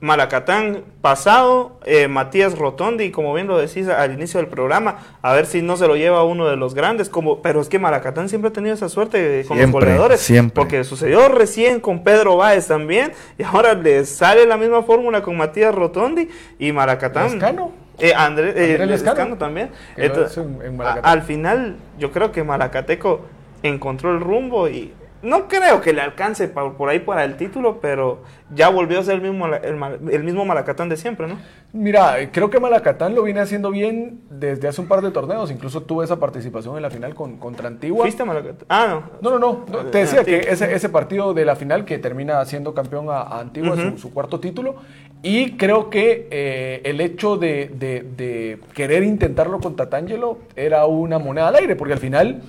Malacatán 0.00 0.82
pasado, 1.00 1.80
eh, 1.86 2.06
Matías 2.06 2.58
Rotondi, 2.58 3.10
como 3.10 3.32
bien 3.32 3.46
lo 3.46 3.56
decís 3.56 3.88
al 3.88 4.12
inicio 4.12 4.38
del 4.38 4.48
programa, 4.48 4.98
a 5.22 5.32
ver 5.32 5.46
si 5.46 5.62
no 5.62 5.78
se 5.78 5.88
lo 5.88 5.96
lleva 5.96 6.22
uno 6.22 6.46
de 6.46 6.56
los 6.56 6.74
grandes, 6.74 7.08
como, 7.08 7.40
pero 7.40 7.62
es 7.62 7.68
que 7.70 7.78
Malacatán 7.78 8.28
siempre 8.28 8.50
ha 8.50 8.52
tenido 8.52 8.74
esa 8.74 8.90
suerte 8.90 9.44
con 9.48 9.56
Siempre, 9.56 9.80
los 9.80 9.88
goleadores, 9.88 10.20
siempre. 10.20 10.54
porque 10.62 10.84
sucedió 10.84 11.28
recién 11.28 11.80
con 11.80 12.04
Pedro 12.04 12.36
Báez 12.36 12.66
también, 12.66 13.12
y 13.38 13.42
ahora 13.42 13.72
le 13.72 14.04
sale 14.04 14.44
la 14.44 14.58
misma 14.58 14.82
fórmula 14.82 15.22
con 15.22 15.36
Matías 15.36 15.74
Rotondi 15.74 16.28
y 16.58 16.72
Malacatán. 16.72 17.32
Lescano. 17.32 17.72
Eh, 17.98 18.12
André- 18.14 18.52
eh, 18.54 18.72
Andrés 18.72 18.88
Lescano. 18.88 19.14
Lescano 19.16 19.38
también. 19.38 19.70
Entonces, 19.96 20.36
en- 20.36 20.60
en 20.60 20.82
a- 20.82 20.92
al 21.02 21.22
final, 21.22 21.76
yo 21.98 22.12
creo 22.12 22.30
que 22.32 22.44
Malacateco 22.44 23.22
encontró 23.62 24.12
el 24.12 24.20
rumbo 24.20 24.68
y 24.68 24.92
no 25.22 25.48
creo 25.48 25.80
que 25.80 25.92
le 25.92 26.00
alcance 26.00 26.48
por 26.48 26.88
ahí 26.88 27.00
para 27.00 27.24
el 27.24 27.36
título, 27.36 27.80
pero 27.80 28.22
ya 28.54 28.68
volvió 28.68 29.00
a 29.00 29.02
ser 29.02 29.16
el 29.16 29.22
mismo, 29.22 29.46
el, 29.46 30.22
mismo 30.24 30.44
Malacatán 30.44 30.88
de 30.88 30.96
siempre, 30.96 31.26
¿no? 31.26 31.36
Mira, 31.72 32.20
eh, 32.20 32.30
creo 32.32 32.48
que 32.50 32.60
Malacatán 32.60 33.14
lo 33.14 33.22
viene 33.22 33.40
haciendo 33.40 33.70
bien 33.70 34.20
desde 34.30 34.68
hace 34.68 34.80
un 34.80 34.86
par 34.88 35.02
de 35.02 35.10
torneos. 35.10 35.50
Incluso 35.50 35.82
tuvo 35.82 36.02
esa 36.02 36.16
participación 36.20 36.76
en 36.76 36.82
la 36.82 36.90
final 36.90 37.14
con, 37.14 37.36
contra 37.38 37.68
Antigua. 37.68 38.02
¿Fuiste 38.04 38.22
a 38.22 38.26
Malacatán? 38.26 38.66
Ah, 38.68 38.86
no. 38.88 39.30
No, 39.30 39.38
no, 39.38 39.38
no. 39.38 39.64
no, 39.70 39.90
Te 39.90 39.98
Eh, 39.98 40.00
decía 40.02 40.24
que 40.24 40.38
ese, 40.38 40.74
ese 40.74 40.88
partido 40.88 41.34
de 41.34 41.44
la 41.44 41.56
final 41.56 41.84
que 41.84 41.98
termina 41.98 42.44
siendo 42.44 42.72
campeón 42.74 43.08
a, 43.10 43.20
a 43.22 43.40
Antigua, 43.40 43.76
su, 43.76 43.98
su 43.98 44.12
cuarto 44.12 44.38
título. 44.40 44.76
Y 45.22 45.52
creo 45.56 45.90
que 45.90 46.28
eh, 46.30 46.82
el 46.84 47.00
hecho 47.00 47.36
de, 47.36 47.70
de- 47.74 48.02
de 48.16 48.60
querer 48.74 49.02
intentarlo 49.02 49.58
con 49.60 49.74
Tatangelo 49.74 50.38
era 50.54 50.86
una 50.86 51.18
moneda 51.18 51.48
al 51.48 51.56
aire, 51.56 51.74
porque 51.74 51.94
al 51.94 51.98
final 51.98 52.42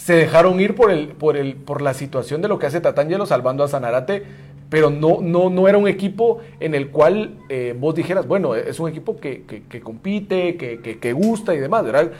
se 0.00 0.14
dejaron 0.14 0.58
ir 0.60 0.74
por, 0.74 0.90
el, 0.90 1.08
por, 1.08 1.36
el, 1.36 1.56
por 1.56 1.82
la 1.82 1.92
situación 1.92 2.40
de 2.40 2.48
lo 2.48 2.58
que 2.58 2.64
hace 2.66 2.80
Tatangelo 2.80 3.26
salvando 3.26 3.62
a 3.64 3.68
Zanarate, 3.68 4.22
pero 4.70 4.88
no, 4.88 5.18
no, 5.20 5.50
no 5.50 5.68
era 5.68 5.76
un 5.76 5.88
equipo 5.88 6.38
en 6.58 6.74
el 6.74 6.88
cual 6.88 7.34
eh, 7.50 7.76
vos 7.78 7.94
dijeras, 7.94 8.26
bueno, 8.26 8.54
es 8.54 8.80
un 8.80 8.88
equipo 8.88 9.20
que, 9.20 9.42
que- 9.42 9.62
que 9.64 9.80
compite, 9.80 10.56
que, 10.56 10.80
que- 10.80 11.12
gusta 11.12 11.54
y 11.54 11.58
demás. 11.58 11.84
¿verdad? 11.84 12.12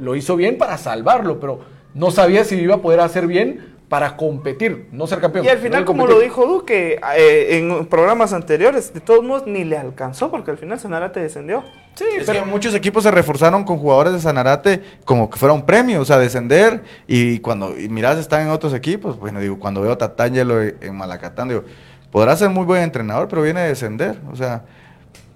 Lo 0.00 0.16
hizo 0.16 0.34
bien 0.34 0.58
para 0.58 0.76
salvarlo, 0.76 1.38
pero 1.38 1.60
no 1.94 2.10
sabía 2.10 2.42
si 2.42 2.56
iba 2.56 2.76
a 2.76 2.82
poder 2.82 2.98
hacer 3.00 3.28
bien 3.28 3.77
para 3.88 4.16
competir, 4.16 4.88
no 4.92 5.06
ser 5.06 5.18
campeón. 5.20 5.46
Y 5.46 5.48
al 5.48 5.58
final, 5.58 5.84
como 5.86 6.06
lo 6.06 6.20
dijo 6.20 6.46
Duque 6.46 7.00
eh, 7.16 7.56
en 7.56 7.86
programas 7.86 8.34
anteriores, 8.34 8.92
de 8.92 9.00
todos 9.00 9.24
modos 9.24 9.46
ni 9.46 9.64
le 9.64 9.78
alcanzó 9.78 10.30
porque 10.30 10.50
al 10.50 10.58
final 10.58 10.78
Sanarate 10.78 11.20
descendió. 11.20 11.64
Sí, 11.94 12.04
Es 12.18 12.26
pero 12.26 12.44
que 12.44 12.50
muchos 12.50 12.74
equipos 12.74 13.02
se 13.02 13.10
reforzaron 13.10 13.64
con 13.64 13.78
jugadores 13.78 14.12
de 14.12 14.20
Sanarate 14.20 14.82
como 15.04 15.30
que 15.30 15.38
fuera 15.38 15.54
un 15.54 15.64
premio, 15.64 16.02
o 16.02 16.04
sea, 16.04 16.18
descender. 16.18 16.82
Y 17.06 17.38
cuando 17.38 17.78
y 17.78 17.88
mirás, 17.88 18.18
están 18.18 18.42
en 18.42 18.48
otros 18.50 18.74
equipos. 18.74 19.18
Bueno, 19.18 19.40
digo, 19.40 19.58
cuando 19.58 19.80
veo 19.80 19.92
a 19.92 19.98
Tatangelo 19.98 20.60
en 20.62 20.94
Malacatán, 20.94 21.48
digo, 21.48 21.64
podrá 22.12 22.36
ser 22.36 22.50
muy 22.50 22.64
buen 22.64 22.82
entrenador, 22.82 23.26
pero 23.28 23.42
viene 23.42 23.60
a 23.60 23.64
descender. 23.64 24.20
O 24.30 24.36
sea, 24.36 24.64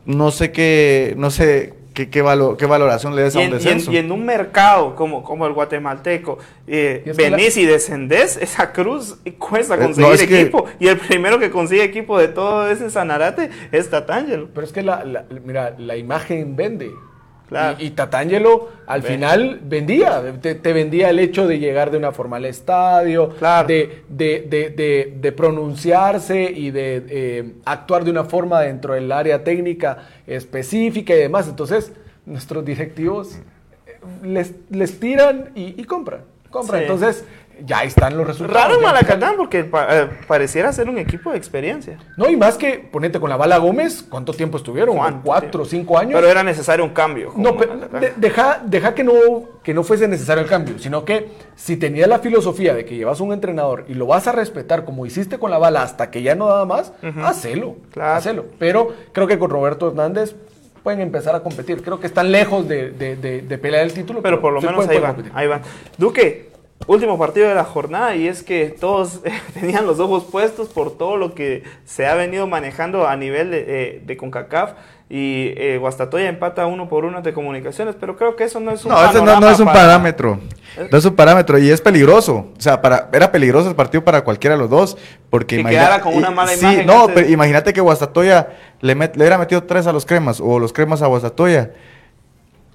no 0.04 0.30
sé 0.30 0.52
qué, 0.52 1.14
no 1.16 1.30
sé 1.30 1.74
qué, 1.94 2.10
qué, 2.10 2.22
valo- 2.22 2.56
qué 2.56 2.66
valoración 2.66 3.14
le 3.16 3.22
des 3.22 3.34
Y 3.34 3.38
a 3.38 3.42
en, 3.42 3.46
un 3.48 3.52
y 3.52 3.56
en- 3.56 3.62
descenso. 3.64 3.92
y 3.92 3.96
en 3.98 4.12
un 4.12 4.24
mercado 4.24 4.94
como, 4.96 5.22
como 5.22 5.46
el 5.46 5.52
guatemalteco, 5.52 6.38
eh, 6.66 7.02
Y 7.06 7.10
que 7.12 7.30
venís 7.30 7.56
y 7.56 7.64
descendés, 7.66 8.36
esa 8.36 8.72
cruz 8.72 9.18
cuesta 9.38 9.74
Eh, 9.74 9.78
conseguir 9.78 10.08
no, 10.08 10.14
es 10.14 10.26
que- 10.26 10.40
equipo. 10.40 10.66
Y 10.80 10.88
el 10.88 10.98
primero 10.98 11.38
que 11.38 11.50
consigue 11.50 11.82
equipo 11.84 12.18
de 12.18 12.28
todo 12.28 12.70
ese 12.70 12.90
Sanarate 12.90 13.50
es 13.72 13.90
Tatangelo. 13.90 14.48
Pero 14.54 14.66
es 14.66 14.72
que 14.72 14.82
la, 14.82 15.04
la- 15.04 15.24
mira, 15.44 15.74
la 15.78 15.96
imagen 15.96 16.56
vende. 16.56 16.90
Claro. 17.52 17.76
Y, 17.78 17.86
y 17.86 17.90
Tatangelo 17.90 18.68
al 18.86 19.02
final 19.02 19.60
vendía, 19.64 20.22
te, 20.40 20.54
te 20.54 20.72
vendía 20.72 21.10
el 21.10 21.18
hecho 21.18 21.46
de 21.46 21.58
llegar 21.58 21.90
de 21.90 21.98
una 21.98 22.12
forma 22.12 22.36
al 22.38 22.44
estadio, 22.46 23.30
Claro. 23.38 23.68
de, 23.68 24.02
de, 24.08 25.12
de, 25.20 25.32
pronunciarse 25.32 26.42
y 26.50 26.70
de 26.70 27.04
eh, 27.08 27.52
actuar 27.64 28.04
de 28.04 28.10
una 28.10 28.24
forma 28.24 28.60
dentro 28.60 28.94
del 28.94 29.10
área 29.12 29.44
técnica 29.44 30.08
específica 30.26 31.14
y 31.14 31.18
demás. 31.18 31.48
Entonces, 31.48 31.92
nuestros 32.26 32.64
directivos 32.64 33.36
eh, 33.86 33.98
les, 34.22 34.52
les 34.70 34.98
tiran 35.00 35.50
y, 35.54 35.80
y 35.80 35.84
compran. 35.84 36.20
Sí. 36.52 36.70
Entonces, 36.74 37.24
ya 37.64 37.78
ahí 37.78 37.88
están 37.88 38.16
los 38.16 38.26
resultados. 38.26 38.62
Raro 38.68 38.80
Malacatán 38.80 39.34
porque 39.36 39.64
pa- 39.64 39.86
eh, 39.90 40.08
pareciera 40.26 40.72
ser 40.72 40.88
un 40.88 40.98
equipo 40.98 41.30
de 41.30 41.38
experiencia. 41.38 41.98
No, 42.16 42.28
y 42.28 42.36
más 42.36 42.56
que, 42.56 42.78
ponete 42.90 43.20
con 43.20 43.30
la 43.30 43.36
bala 43.36 43.58
Gómez, 43.58 44.02
¿cuánto 44.08 44.32
tiempo 44.32 44.56
estuvieron? 44.56 44.96
¿Cuánto 44.96 45.20
¿Cuatro, 45.24 45.50
tiempo? 45.50 45.64
cinco 45.66 45.98
años? 45.98 46.14
Pero 46.14 46.28
era 46.28 46.42
necesario 46.42 46.84
un 46.84 46.90
cambio. 46.92 47.32
No, 47.36 47.56
pero 47.56 47.76
de- 47.76 48.12
deja, 48.16 48.60
deja 48.64 48.94
que, 48.94 49.04
no, 49.04 49.12
que 49.62 49.74
no 49.74 49.82
fuese 49.84 50.08
necesario 50.08 50.42
el 50.42 50.48
cambio, 50.48 50.78
sino 50.78 51.04
que 51.04 51.28
si 51.56 51.76
tenías 51.76 52.08
la 52.08 52.18
filosofía 52.18 52.74
de 52.74 52.84
que 52.84 52.96
llevas 52.96 53.20
un 53.20 53.32
entrenador 53.32 53.84
y 53.88 53.94
lo 53.94 54.06
vas 54.06 54.26
a 54.26 54.32
respetar 54.32 54.84
como 54.84 55.06
hiciste 55.06 55.38
con 55.38 55.50
la 55.50 55.58
bala 55.58 55.82
hasta 55.82 56.10
que 56.10 56.22
ya 56.22 56.34
no 56.34 56.46
daba 56.48 56.64
más, 56.66 56.92
hacelo, 57.24 57.76
Claro. 57.92 58.14
hacelo. 58.14 58.44
Pero 58.58 58.88
creo 59.12 59.26
que 59.26 59.38
con 59.38 59.50
Roberto 59.50 59.88
Hernández 59.88 60.34
pueden 60.82 61.00
empezar 61.00 61.34
a 61.36 61.40
competir. 61.40 61.82
Creo 61.82 62.00
que 62.00 62.08
están 62.08 62.32
lejos 62.32 62.66
de, 62.66 62.90
de- 62.90 63.14
de- 63.16 63.42
de 63.42 63.58
pelear 63.58 63.84
el 63.84 63.92
título. 63.92 64.20
Pero 64.20 64.40
por 64.40 64.52
lo 64.52 64.60
menos 64.60 64.74
pueden- 64.74 64.90
ahí 64.90 64.98
van, 65.00 65.30
ahí 65.34 65.46
van. 65.46 65.62
Duque, 65.96 66.50
último 66.86 67.18
partido 67.18 67.48
de 67.48 67.54
la 67.54 67.64
jornada 67.64 68.14
y 68.14 68.28
es 68.28 68.42
que 68.42 68.66
todos 68.78 69.20
eh, 69.24 69.32
tenían 69.54 69.86
los 69.86 69.98
ojos 70.00 70.24
puestos 70.24 70.68
por 70.68 70.96
todo 70.96 71.16
lo 71.16 71.34
que 71.34 71.62
se 71.84 72.06
ha 72.06 72.14
venido 72.14 72.46
manejando 72.46 73.06
a 73.06 73.16
nivel 73.16 73.50
de, 73.50 73.64
eh, 73.66 74.02
de 74.04 74.16
CONCACAF 74.16 74.72
y 75.08 75.52
eh, 75.58 75.76
Guastatoya 75.78 76.26
empata 76.28 76.64
uno 76.64 76.88
por 76.88 77.04
uno 77.04 77.20
de 77.20 77.34
comunicaciones, 77.34 77.94
pero 78.00 78.16
creo 78.16 78.34
que 78.34 78.44
eso 78.44 78.60
no 78.60 78.70
es 78.70 78.82
un 78.84 78.92
No, 78.92 79.04
ese 79.04 79.20
no, 79.22 79.38
no 79.40 79.48
es 79.50 79.60
un 79.60 79.66
para- 79.66 79.80
parámetro. 79.80 80.40
No 80.90 80.96
es 80.96 81.04
un 81.04 81.14
parámetro 81.14 81.58
y 81.58 81.68
es 81.68 81.82
peligroso. 81.82 82.46
O 82.56 82.60
sea, 82.60 82.80
para, 82.80 83.10
era 83.12 83.30
peligroso 83.30 83.68
el 83.68 83.74
partido 83.76 84.02
para 84.02 84.24
cualquiera 84.24 84.56
de 84.56 84.62
los 84.62 84.70
dos. 84.70 84.96
Porque 85.28 85.56
Que 85.56 85.60
imagina- 85.60 85.82
quedara 85.82 86.00
con 86.02 86.14
una 86.14 86.30
y- 86.30 86.34
mala 86.34 86.52
sí, 86.52 86.60
imagen 86.60 86.86
No, 86.86 87.00
antes. 87.02 87.14
pero 87.14 87.28
imagínate 87.28 87.74
que 87.74 87.82
Guastatoya 87.82 88.48
le, 88.80 88.96
met- 88.96 89.12
le 89.14 89.24
hubiera 89.24 89.36
metido 89.36 89.62
tres 89.64 89.86
a 89.86 89.92
los 89.92 90.06
cremas 90.06 90.40
o 90.40 90.58
los 90.58 90.72
cremas 90.72 91.02
a 91.02 91.08
Guastatoya. 91.08 91.72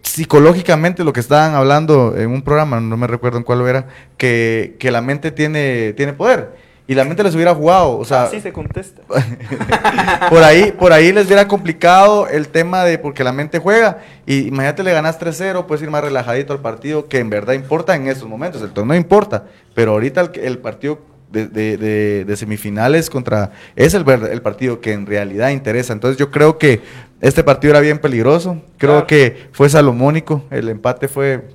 Psicológicamente 0.07 1.03
lo 1.03 1.11
que 1.13 1.19
estaban 1.19 1.53
hablando 1.53 2.15
en 2.17 2.29
un 2.31 2.41
programa, 2.41 2.79
no 2.79 2.95
me 2.97 3.07
recuerdo 3.07 3.37
en 3.37 3.43
cuál 3.43 3.61
era, 3.67 3.87
que, 4.17 4.75
que 4.79 4.89
la 4.89 5.01
mente 5.01 5.31
tiene, 5.31 5.93
tiene 5.93 6.13
poder. 6.13 6.65
Y 6.87 6.95
la 6.95 7.03
mente 7.03 7.21
les 7.21 7.35
hubiera 7.35 7.53
jugado. 7.53 7.97
O 7.97 8.05
sea, 8.05 8.23
Así 8.23 8.39
se 8.39 8.53
contesta. 8.53 9.01
por 10.29 10.41
ahí, 10.43 10.71
por 10.71 10.93
ahí 10.93 11.11
les 11.11 11.25
hubiera 11.25 11.45
complicado 11.45 12.27
el 12.29 12.47
tema 12.47 12.85
de 12.85 12.97
porque 12.97 13.25
la 13.25 13.33
mente 13.33 13.59
juega. 13.59 13.97
Y 14.25 14.47
imagínate, 14.47 14.83
le 14.83 14.93
ganas 14.93 15.19
3-0, 15.19 15.65
puedes 15.65 15.83
ir 15.83 15.89
más 15.91 16.01
relajadito 16.01 16.53
al 16.53 16.59
partido, 16.61 17.09
que 17.09 17.19
en 17.19 17.29
verdad 17.29 17.53
importa 17.53 17.93
en 17.93 18.07
estos 18.07 18.29
momentos. 18.29 18.61
El 18.61 18.71
torneo 18.71 18.95
importa, 18.95 19.43
pero 19.75 19.91
ahorita 19.91 20.21
el, 20.21 20.31
el 20.39 20.57
partido 20.59 20.99
de, 21.29 21.47
de- 21.47 21.75
de- 21.75 22.23
de 22.25 22.37
semifinales 22.37 23.09
contra. 23.09 23.51
Es 23.75 23.93
el, 23.93 24.07
el 24.09 24.41
partido 24.41 24.79
que 24.79 24.93
en 24.93 25.05
realidad 25.05 25.49
interesa. 25.49 25.91
Entonces, 25.91 26.17
yo 26.17 26.31
creo 26.31 26.57
que 26.57 26.81
este 27.21 27.43
partido 27.43 27.71
era 27.71 27.79
bien 27.79 27.99
peligroso. 27.99 28.61
Creo 28.77 28.91
Claro. 28.93 29.07
que 29.07 29.49
fue 29.51 29.69
salomónico. 29.69 30.43
El 30.51 30.69
empate 30.69 31.07
fue, 31.07 31.47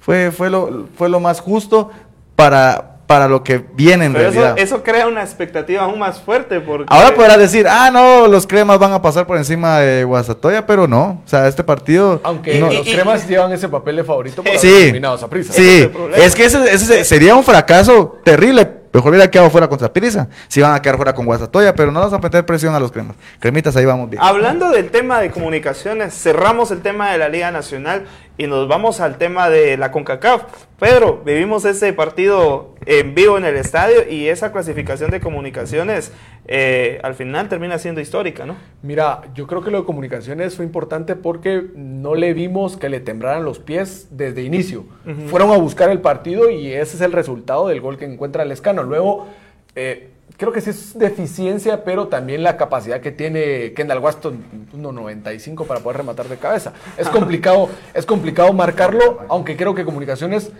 fue, 0.00 0.30
fue, 0.30 0.50
lo, 0.50 0.86
fue 0.96 1.08
lo 1.08 1.20
más 1.20 1.40
justo 1.40 1.90
para, 2.36 2.89
para 3.10 3.26
lo 3.26 3.42
que 3.42 3.60
viene 3.74 4.04
en 4.04 4.12
Pero 4.12 4.28
eso, 4.28 4.38
realidad. 4.40 4.58
eso 4.62 4.84
crea 4.84 5.08
una 5.08 5.20
expectativa 5.22 5.82
aún 5.82 5.98
más 5.98 6.20
fuerte 6.20 6.60
porque... 6.60 6.86
Ahora 6.88 7.12
podrás 7.12 7.38
decir, 7.38 7.66
ah, 7.68 7.90
no, 7.92 8.28
los 8.28 8.46
cremas 8.46 8.78
van 8.78 8.92
a 8.92 9.02
pasar 9.02 9.26
por 9.26 9.36
encima 9.36 9.80
de 9.80 10.04
Guasatoya, 10.04 10.64
pero 10.64 10.86
no. 10.86 11.20
O 11.26 11.28
sea, 11.28 11.48
este 11.48 11.64
partido. 11.64 12.20
Aunque 12.22 12.60
no- 12.60 12.70
los 12.72 12.86
y- 12.86 12.92
cremas 12.92 13.26
llevan 13.26 13.50
ese 13.52 13.68
papel 13.68 13.96
de 13.96 14.04
favorito 14.04 14.36
por 14.44 14.48
haber 14.50 14.60
Sí, 14.60 14.72
eliminado 14.84 15.14
a 15.14 15.36
es 15.36 15.46
sí. 15.48 15.90
Es 16.14 16.36
que 16.36 16.44
ese, 16.44 16.72
ese 16.72 17.04
sería 17.04 17.34
un 17.34 17.42
fracaso 17.42 18.20
terrible. 18.22 18.78
Mejor 18.92 19.10
hubiera 19.10 19.30
quedado 19.30 19.50
fuera 19.50 19.68
contra 19.68 19.92
Prisa. 19.92 20.28
Si 20.48 20.60
van 20.60 20.74
a 20.74 20.82
quedar 20.82 20.96
fuera 20.96 21.12
con 21.14 21.24
Guasatoya, 21.24 21.74
pero 21.76 21.92
no 21.92 22.00
vas 22.00 22.12
a 22.12 22.18
meter 22.18 22.44
presión 22.44 22.74
a 22.74 22.80
los 22.80 22.90
cremas. 22.90 23.16
Cremitas, 23.38 23.74
ahí 23.76 23.84
vamos 23.84 24.10
bien. 24.10 24.20
Hablando 24.22 24.70
del 24.70 24.90
tema 24.90 25.20
de 25.20 25.30
comunicaciones, 25.30 26.12
cerramos 26.14 26.70
el 26.72 26.80
tema 26.80 27.10
de 27.12 27.18
la 27.18 27.28
Liga 27.28 27.52
Nacional 27.52 28.06
y 28.36 28.48
nos 28.48 28.66
vamos 28.66 29.00
al 29.00 29.16
tema 29.16 29.48
de 29.48 29.76
la 29.76 29.92
CONCACAF. 29.92 30.42
Pedro, 30.80 31.22
vivimos 31.24 31.64
ese 31.66 31.92
partido 31.92 32.74
en 32.86 33.14
vivo 33.14 33.36
en 33.36 33.44
el 33.44 33.56
estadio 33.56 34.08
y 34.08 34.28
esa 34.28 34.52
clasificación 34.52 35.10
de 35.10 35.20
comunicaciones 35.20 36.12
eh, 36.46 36.98
al 37.02 37.14
final 37.14 37.48
termina 37.48 37.78
siendo 37.78 38.00
histórica, 38.00 38.46
¿no? 38.46 38.56
Mira, 38.82 39.22
yo 39.34 39.46
creo 39.46 39.62
que 39.62 39.70
lo 39.70 39.80
de 39.80 39.84
comunicaciones 39.84 40.56
fue 40.56 40.64
importante 40.64 41.14
porque 41.14 41.64
no 41.74 42.14
le 42.14 42.32
vimos 42.32 42.76
que 42.76 42.88
le 42.88 43.00
temblaran 43.00 43.44
los 43.44 43.58
pies 43.58 44.08
desde 44.10 44.42
inicio. 44.42 44.84
Fueron 45.28 45.50
a 45.52 45.58
buscar 45.58 45.90
el 45.90 46.00
partido 46.00 46.50
y 46.50 46.72
ese 46.72 46.96
es 46.96 47.02
el 47.02 47.12
resultado 47.12 47.68
del 47.68 47.80
gol 47.80 47.98
que 47.98 48.06
encuentra 48.06 48.44
Lescano. 48.44 48.82
Luego, 48.82 49.28
eh, 49.76 50.10
creo 50.36 50.52
que 50.52 50.60
sí 50.60 50.70
es 50.70 50.98
deficiencia, 50.98 51.84
pero 51.84 52.08
también 52.08 52.42
la 52.42 52.56
capacidad 52.56 53.00
que 53.00 53.12
tiene 53.12 53.72
Kendall 53.74 53.98
Waston, 53.98 54.42
1.95 54.74 55.66
para 55.66 55.80
poder 55.80 55.98
rematar 55.98 56.28
de 56.28 56.36
cabeza. 56.36 56.72
Es 56.96 57.08
complicado, 57.10 57.68
es 57.92 58.06
complicado 58.06 58.52
marcarlo, 58.52 59.20
aunque 59.28 59.56
creo 59.56 59.74
que 59.74 59.84
comunicaciones 59.84 60.50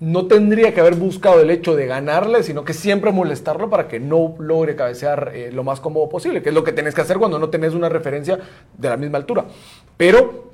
no 0.00 0.26
tendría 0.26 0.72
que 0.72 0.80
haber 0.80 0.94
buscado 0.94 1.40
el 1.42 1.50
hecho 1.50 1.76
de 1.76 1.86
ganarle, 1.86 2.42
sino 2.42 2.64
que 2.64 2.72
siempre 2.72 3.12
molestarlo 3.12 3.68
para 3.68 3.86
que 3.86 4.00
no 4.00 4.34
logre 4.38 4.74
cabecear 4.74 5.32
eh, 5.34 5.50
lo 5.52 5.62
más 5.62 5.78
cómodo 5.80 6.08
posible, 6.08 6.42
que 6.42 6.48
es 6.48 6.54
lo 6.54 6.64
que 6.64 6.72
tenés 6.72 6.94
que 6.94 7.02
hacer 7.02 7.18
cuando 7.18 7.38
no 7.38 7.50
tenés 7.50 7.74
una 7.74 7.90
referencia 7.90 8.38
de 8.78 8.88
la 8.88 8.96
misma 8.96 9.18
altura. 9.18 9.44
Pero 9.98 10.48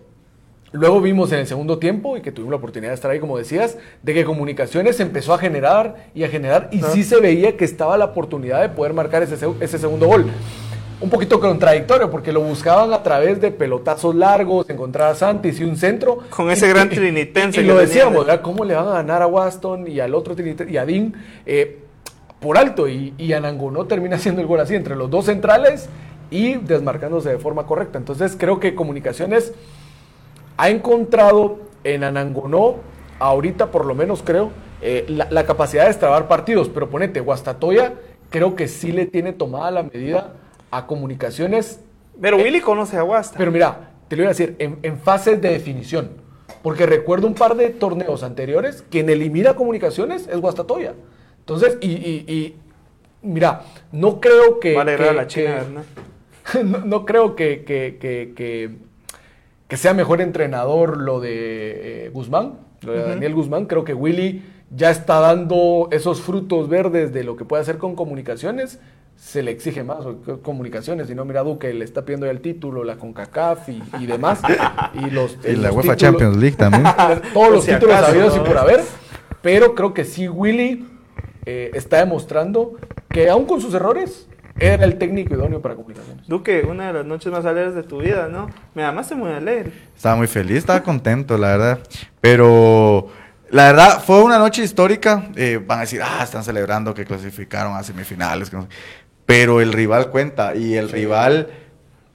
luego 0.73 1.01
vimos 1.01 1.31
en 1.31 1.39
el 1.39 1.47
segundo 1.47 1.79
tiempo, 1.79 2.17
y 2.17 2.23
que 2.23 2.33
tuvimos 2.33 2.51
la 2.51 2.57
oportunidad 2.57 2.91
de 2.91 2.97
estar 2.97 3.11
ahí, 3.11 3.21
como 3.21 3.39
decías, 3.39 3.79
de 4.03 4.15
que 4.15 4.25
Comunicaciones 4.25 4.99
empezó 4.99 5.33
a 5.33 5.39
generar 5.39 6.09
y 6.13 6.25
a 6.25 6.29
generar, 6.29 6.69
y 6.73 6.81
sí 6.93 7.05
se 7.05 7.21
veía 7.21 7.57
que 7.57 7.65
estaba 7.65 7.97
la 7.97 8.07
oportunidad 8.07 8.61
de 8.63 8.69
poder 8.71 8.95
marcar 8.95 9.23
ese, 9.23 9.39
seg- 9.39 9.57
ese 9.61 9.79
segundo 9.79 10.07
gol. 10.09 10.27
Un 10.99 11.11
poquito 11.11 11.39
contradictorio, 11.41 12.11
porque 12.11 12.33
lo 12.33 12.41
buscaban 12.41 12.93
a 12.95 13.03
través 13.03 13.39
de 13.41 13.51
pelotazos 13.51 14.15
largos, 14.15 14.71
encontrar 14.71 15.11
a 15.11 15.15
Santis 15.15 15.61
y 15.61 15.65
un 15.65 15.77
centro. 15.77 16.21
Con 16.31 16.51
ese 16.51 16.67
Y- 16.67 16.71
gran 16.71 16.89
trinitense 16.89 17.61
Y, 17.61 17.65
lo 17.65 17.77
decíamos, 17.77 18.25
¿verdad? 18.27 18.41
¿Cómo 18.41 18.65
le 18.65 18.75
van 18.75 18.89
a 18.89 18.93
ganar 18.93 19.21
a 19.21 19.27
Waston 19.27 19.87
y 19.89 20.01
al 20.01 20.15
otro 20.15 20.35
trinitense 20.35 20.73
y 20.73 20.79
a 20.79 20.87
Dean 20.87 21.13
eh, 21.45 21.81
por 22.41 22.57
alto? 22.57 22.89
Y, 22.89 23.13
y 23.19 23.35
Anangonó 23.35 23.85
termina 23.85 24.17
haciendo 24.17 24.41
el 24.41 24.47
gol 24.47 24.59
así, 24.61 24.75
entre 24.75 24.97
los 24.97 25.11
dos 25.11 25.27
centrales 25.27 25.91
y 26.31 26.55
desmarcándose 26.55 27.29
de 27.29 27.39
forma 27.39 27.67
correcta. 27.67 27.99
Entonces 27.99 28.35
creo 28.39 28.59
que 28.59 28.75
Comunicaciones 28.75 29.53
ha 30.57 30.71
encontrado 30.71 31.59
en 31.85 32.05
Anangonó, 32.05 32.77
ahorita 33.19 33.71
por 33.71 33.85
lo 33.85 33.95
menos 33.95 34.23
creo, 34.25 34.51
eh, 34.81 35.05
la, 35.09 35.27
la 35.31 35.45
capacidad 35.45 35.85
de 35.85 35.91
extrabar 35.91 36.27
partidos. 36.27 36.71
Pero 36.71 36.89
ponete, 36.89 37.21
Guastatoya 37.21 37.93
creo 38.31 38.57
que 38.57 38.67
sí 38.67 38.93
le 38.93 39.05
tiene 39.05 39.35
tomada 39.35 39.71
la 39.71 39.83
medida 39.83 40.33
a 40.71 40.87
Comunicaciones 40.87 41.81
Pero 42.21 42.37
Willy 42.39 42.61
conoce 42.61 42.97
a 42.97 43.03
Guasta. 43.03 43.37
pero 43.39 43.51
mira, 43.51 43.91
te 44.09 44.17
lo 44.17 44.23
iba 44.23 44.31
a 44.31 44.33
decir, 44.35 44.57
en, 44.59 44.79
en 44.83 44.99
fases 44.99 45.41
de 45.41 45.51
definición. 45.51 46.11
Porque 46.63 46.87
recuerdo 46.87 47.27
un 47.27 47.35
par 47.35 47.57
de 47.57 47.71
torneos 47.71 48.23
anteriores, 48.23 48.85
quien 48.91 49.09
elimina 49.11 49.55
comunicaciones 49.55 50.27
es 50.29 50.41
Guastatoya. 50.41 50.95
Entonces, 51.41 51.79
y, 51.81 51.91
y- 51.93 52.25
y, 52.27 52.57
mira, 53.23 53.63
no 53.93 54.21
creo 54.21 54.59
que... 54.61 54.75
Vale, 54.75 54.97
que- 54.97 55.13
la 55.13 55.27
China, 55.27 55.65
que- 56.53 56.65
no, 56.65 56.79
no 56.79 57.05
creo 57.05 57.37
que, 57.37 57.65
que- 57.65 57.99
que- 58.01 58.33
que- 58.35 58.71
que 59.69 59.77
sea 59.77 59.95
mejor 59.95 60.21
entrenador 60.21 60.97
lo 60.97 61.21
de 61.21 62.07
eh, 62.07 62.11
Guzmán, 62.13 62.55
lo 62.83 62.93
de 62.93 63.03
Daniel 63.03 63.35
Guzmán. 63.35 63.67
Creo 63.67 63.85
que 63.85 63.95
Willy 63.95 64.43
ya 64.75 64.91
está 64.91 65.19
dando 65.21 65.89
esos 65.91 66.21
frutos 66.21 66.69
verdes 66.69 67.13
de 67.13 67.25
lo 67.25 67.37
que 67.37 67.45
puede 67.45 67.63
hacer 67.63 67.79
con 67.79 67.95
comunicaciones. 67.97 68.79
Se 69.17 69.43
le 69.43 69.51
exige 69.51 69.83
más 69.83 70.05
o- 70.05 70.23
co- 70.23 70.41
comunicaciones. 70.41 71.09
Si 71.09 71.15
no, 71.15 71.25
mira, 71.25 71.43
Duque 71.43 71.73
le 71.75 71.85
está 71.85 72.05
pidiendo 72.05 72.27
ya 72.27 72.33
el 72.33 72.41
título, 72.41 72.85
la 72.85 72.97
CONCACAF 72.97 73.69
y, 73.71 73.83
y 73.99 74.07
demás. 74.07 74.41
y 74.95 75.11
los, 75.11 75.39
Y 75.45 75.57
la 75.57 75.69
los 75.69 75.77
UEFA 75.77 75.95
títulos- 75.95 75.97
Champions 75.97 76.37
League 76.37 76.57
también. 76.57 76.85
todos 77.35 77.51
los 77.53 77.65
Si 77.65 77.73
títulos 77.73 77.97
acaso, 77.97 78.13
habidos 78.13 78.37
y 78.37 78.41
por 78.41 78.59
haber. 78.59 78.81
Pero 79.43 79.75
creo 79.75 79.95
que 79.95 80.05
sí, 80.05 80.29
Willy 80.29 80.87
eh, 81.47 81.71
está 81.75 81.99
demostrando 81.99 82.75
que 83.09 83.29
aún 83.31 83.47
con 83.47 83.61
sus 83.61 83.73
errores, 83.75 84.29
era 84.59 84.85
el 84.85 84.97
técnico 84.99 85.35
idóneo 85.35 85.61
para 85.61 85.75
comunicaciones. 85.75 86.27
Duque, 86.27 86.63
una 86.69 86.87
de 86.89 86.93
las 86.95 87.05
noches 87.07 87.31
más 87.31 87.45
alegres 87.45 87.75
de 87.75 87.83
tu 87.83 87.99
vida, 88.01 88.29
¿no? 88.29 88.49
Me 88.75 88.83
llamaste 88.83 89.15
muy 89.15 89.31
alegre. 89.31 89.71
Estaba 89.95 90.17
muy 90.17 90.27
feliz, 90.27 90.59
estaba 90.59 90.83
contento, 90.83 91.37
la 91.37 91.49
verdad. 91.49 91.79
Pero 92.21 93.09
la 93.51 93.67
verdad 93.67 94.03
fue 94.03 94.23
una 94.23 94.39
noche 94.39 94.65
histórica. 94.65 95.29
Eh, 95.37 95.61
van 95.65 95.79
a 95.79 95.81
decir, 95.83 96.01
ah, 96.03 96.21
están 96.25 96.43
celebrando 96.43 96.95
que 96.95 97.05
clasificaron 97.05 97.75
a 97.77 97.83
semifinales. 97.83 98.51
que 98.51 98.57
no 98.57 98.63
sé". 98.63 98.69
Pero 99.27 99.61
el 99.61 99.73
rival 99.73 100.11
cuenta 100.11 100.55
y 100.55 100.75
el 100.75 100.89
rival, 100.89 101.49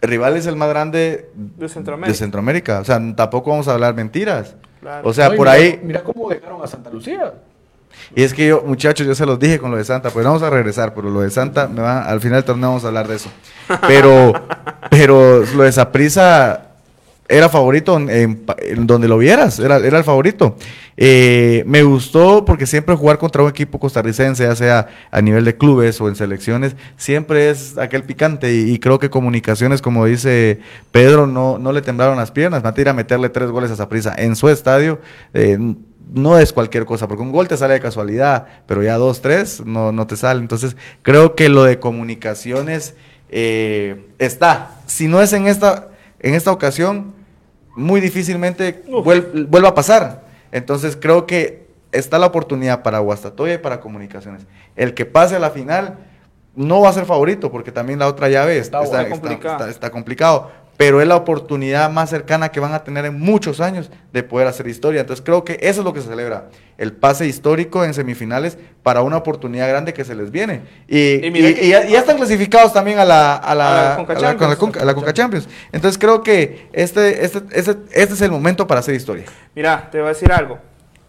el 0.02 0.10
rival 0.10 0.38
es 0.38 0.45
el 0.47 0.56
más 0.56 0.69
grande 0.69 1.30
De 1.36 1.67
Centroamérica. 1.69 2.12
de 2.12 2.17
Centroamérica. 2.17 2.80
O 2.80 2.84
sea, 2.86 3.00
tampoco 3.15 3.50
vamos 3.52 3.67
a 3.67 3.74
hablar 3.74 3.93
mentiras. 3.93 4.56
Claro. 4.80 5.08
O 5.08 5.13
sea, 5.13 5.30
No, 5.30 5.36
por 5.36 5.47
mira- 5.47 5.52
ahí. 5.52 5.80
Mira 5.84 6.04
cómo 6.04 6.30
dejaron 6.30 6.63
a 6.63 6.67
Santa 6.67 6.89
Lucía. 6.89 7.34
Y 8.15 8.24
es 8.24 8.34
que 8.34 8.47
yo, 8.47 8.63
muchachos, 8.65 9.06
yo 9.06 9.13
se 9.13 9.26
los 9.26 9.38
dije 9.38 9.60
con 9.60 9.69
lo 9.69 9.78
de 9.78 9.84
Santa, 9.84 10.10
pues 10.10 10.26
vamos 10.26 10.41
a 10.41 10.50
regresar, 10.50 10.93
pero 10.93 11.10
lo 11.10 11.21
de 11.21 11.30
Santa, 11.30 11.67
me 11.67 11.82
va, 11.82 12.04
al 12.04 12.21
final 12.21 12.38
del 12.38 12.45
torneo 12.45 12.69
vamos 12.69 12.86
a 12.86 12.88
hablar 12.88 13.08
de 13.08 13.15
eso. 13.17 13.30
Pero, 13.86 14.32
pero 14.89 15.43
lo 15.56 15.63
de 15.63 15.71
Saprisa 15.74 16.70
era 17.32 17.50
favorito 17.50 17.98
en, 17.98 18.46
donde 18.86 19.08
lo 19.08 19.17
vieras, 19.17 19.60
era, 19.60 19.78
era 19.78 19.98
el 19.98 20.04
favorito. 20.04 20.56
Eh, 20.98 21.63
me 21.65 21.82
gustó 21.84 22.46
porque 22.46 22.67
siempre 22.67 22.96
jugar 22.96 23.17
contra 23.17 23.41
un 23.41 23.50
equipo 23.50 23.80
costarricense, 23.80 24.44
ya 24.44 24.56
sea 24.56 24.88
a 25.10 25.22
nivel 25.22 25.46
de 25.46 25.58
clubes 25.58 26.00
o 26.02 26.10
en 26.10 26.15
selecciones, 26.15 26.76
siempre 26.98 27.50
es 27.50 27.78
aquel 27.78 28.04
picante 28.04 28.54
y, 28.54 28.78
creo 28.80 29.00
que 29.00 29.10
comunicaciones, 29.10 29.82
como 29.82 30.06
dice 30.06 30.60
Pedro, 30.91 31.26
no, 31.26 31.58
no 31.58 31.72
le 31.72 31.82
temblaron 31.82 32.17
las 32.17 32.32
piernas, 32.32 32.62
van 32.62 32.74
a 32.78 32.82
ir 32.82 32.89
a 32.89 32.94
meterle 32.94 33.30
tres 33.30 33.50
goles 33.50 33.72
a 33.72 33.76
Saprisa 33.76 34.13
en 34.17 34.36
su 34.36 34.50
estadio. 34.50 35.00
eh, 35.34 35.58
no 36.13 36.38
es 36.38 36.52
cualquier 36.52 36.86
cosa, 36.86 37.08
porque 37.08 37.24
un 37.24 37.32
gol 37.32 37.48
te 37.48 37.56
sale 37.56 37.76
de 37.76 37.80
casualidad, 37.80 38.46
pero 38.65 38.84
ya 38.84 38.98
dos, 38.98 39.22
tres 39.22 39.63
no, 39.65 39.94
no 39.94 40.08
te 40.08 40.17
sale. 40.17 40.41
Entonces, 40.41 40.76
creo 41.04 41.36
que 41.36 41.48
lo 41.48 41.63
de 41.63 41.80
comunicaciones 41.80 42.96
eh, 43.30 44.08
está. 44.20 44.82
Si 44.88 45.08
no 45.08 45.22
es 45.22 45.32
en 45.32 45.48
esta, 45.48 45.88
en 46.20 46.34
esta 46.36 46.52
ocasión, 46.52 47.13
muy 47.75 48.01
difícilmente 48.01 48.84
vuel- 48.88 49.47
vuelva 49.47 49.69
a 49.69 49.75
pasar. 49.75 50.23
Entonces, 50.51 50.97
creo 50.99 51.25
que 51.25 51.67
está 51.91 52.19
la 52.19 52.27
oportunidad 52.27 52.84
para 52.84 52.99
Guastatoya 52.99 53.55
y 53.55 53.57
para 53.57 53.79
comunicaciones. 53.79 54.45
El 54.75 54.93
que 54.93 55.05
pase 55.05 55.36
a 55.36 55.39
la 55.39 55.49
final 55.51 55.97
no 56.55 56.81
va 56.81 56.89
a 56.89 56.93
ser 56.93 57.05
favorito, 57.05 57.51
porque 57.51 57.71
también 57.71 57.99
la 57.99 58.07
otra 58.07 58.27
llave 58.29 58.57
está, 58.57 58.84
Está 58.84 59.01
está, 59.03 59.10
complicado. 59.10 59.55
está- 59.57 59.69
está 59.69 59.89
complicado. 59.89 60.51
Pero 60.82 61.00
es 61.00 61.08
la 61.08 61.15
oportunidad 61.15 61.91
más 61.91 62.10
cercana 62.10 62.50
que 62.50 62.60
van 62.60 62.74
a 62.74 62.84
tener 62.84 63.06
en 63.06 63.20
muchos 63.20 63.62
años 63.62 63.91
de 64.12 64.24
poder 64.24 64.48
hacer 64.48 64.65
historia. 64.65 65.02
Entonces 65.02 65.24
creo 65.24 65.44
que 65.46 65.60
eso 65.62 65.82
es 65.82 65.86
lo 65.86 65.94
que 65.94 66.02
se 66.02 66.08
celebra. 66.08 66.50
El 66.80 66.91
pase 66.94 67.28
histórico 67.28 67.86
en 67.86 67.94
semifinales 67.94 68.58
para 68.82 69.04
una 69.04 69.17
oportunidad 69.17 69.70
grande 69.70 69.94
que 69.94 70.04
se 70.04 70.15
les 70.15 70.32
viene. 70.32 70.62
Y, 70.88 71.24
Y 71.24 71.30
mira 71.30 71.50
y- 71.50 71.54
que- 71.54 71.65
y 71.65 71.70
ya, 71.70 71.82
están 72.00 72.17
clasificados 72.17 72.74
también 72.74 72.98
a 72.98 73.06
la, 73.06 73.36
a 73.36 73.54
la, 73.54 73.67
A 73.70 73.89
la 73.91 73.96
Conca 73.98 74.13
a 74.13 74.15
la- 74.15 74.22
con 74.22 74.26
la 74.26 74.32
Champions. 74.39 74.58
Conca- 74.58 74.82
a 74.82 74.86
la 74.86 74.94
Conca 74.96 75.13
Champions. 75.13 75.48
Entonces 75.72 76.00
creo 76.00 76.24
que 76.24 76.67
este, 76.74 77.26
este, 77.26 77.41
este, 77.52 77.78
este 77.91 78.13
es 78.15 78.22
el 78.22 78.32
momento 78.32 78.65
para 78.65 78.80
hacer 78.80 78.96
historia. 78.96 79.26
Mira, 79.54 79.88
te 79.91 80.00
voy 80.00 80.08
a 80.08 80.10
decir 80.13 80.32
algo. 80.32 80.58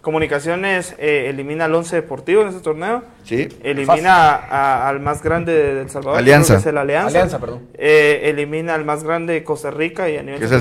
Comunicaciones 0.03 0.95
eh, 0.99 1.27
elimina 1.31 1.65
al 1.67 1.75
Once 1.75 1.95
Deportivo 1.97 2.43
en 2.43 2.49
este 2.49 2.61
torneo. 2.61 3.03
Sí. 3.25 3.49
Elimina 3.63 4.35
a- 4.35 4.89
al 4.89 4.99
más 5.01 5.23
grande 5.23 5.53
de 5.55 5.81
El 5.83 5.91
Salvador. 5.91 6.19
Alianza. 6.19 6.55
que 6.55 6.61
es 6.61 6.67
el 6.67 6.77
Alianza. 6.77 7.09
Alianza, 7.09 7.39
perdón. 7.39 7.69
Eh, 7.75 8.23
elimina 8.25 8.75
al 8.75 8.85
más 8.85 9.05
grande 9.05 9.33
de 9.35 9.45
Costa 9.45 9.71
Rica 9.71 10.11
y 10.11 10.17
a 10.17 10.23
nivel 10.23 10.41
Que 10.41 10.45
es 10.47 10.51
el. 10.51 10.59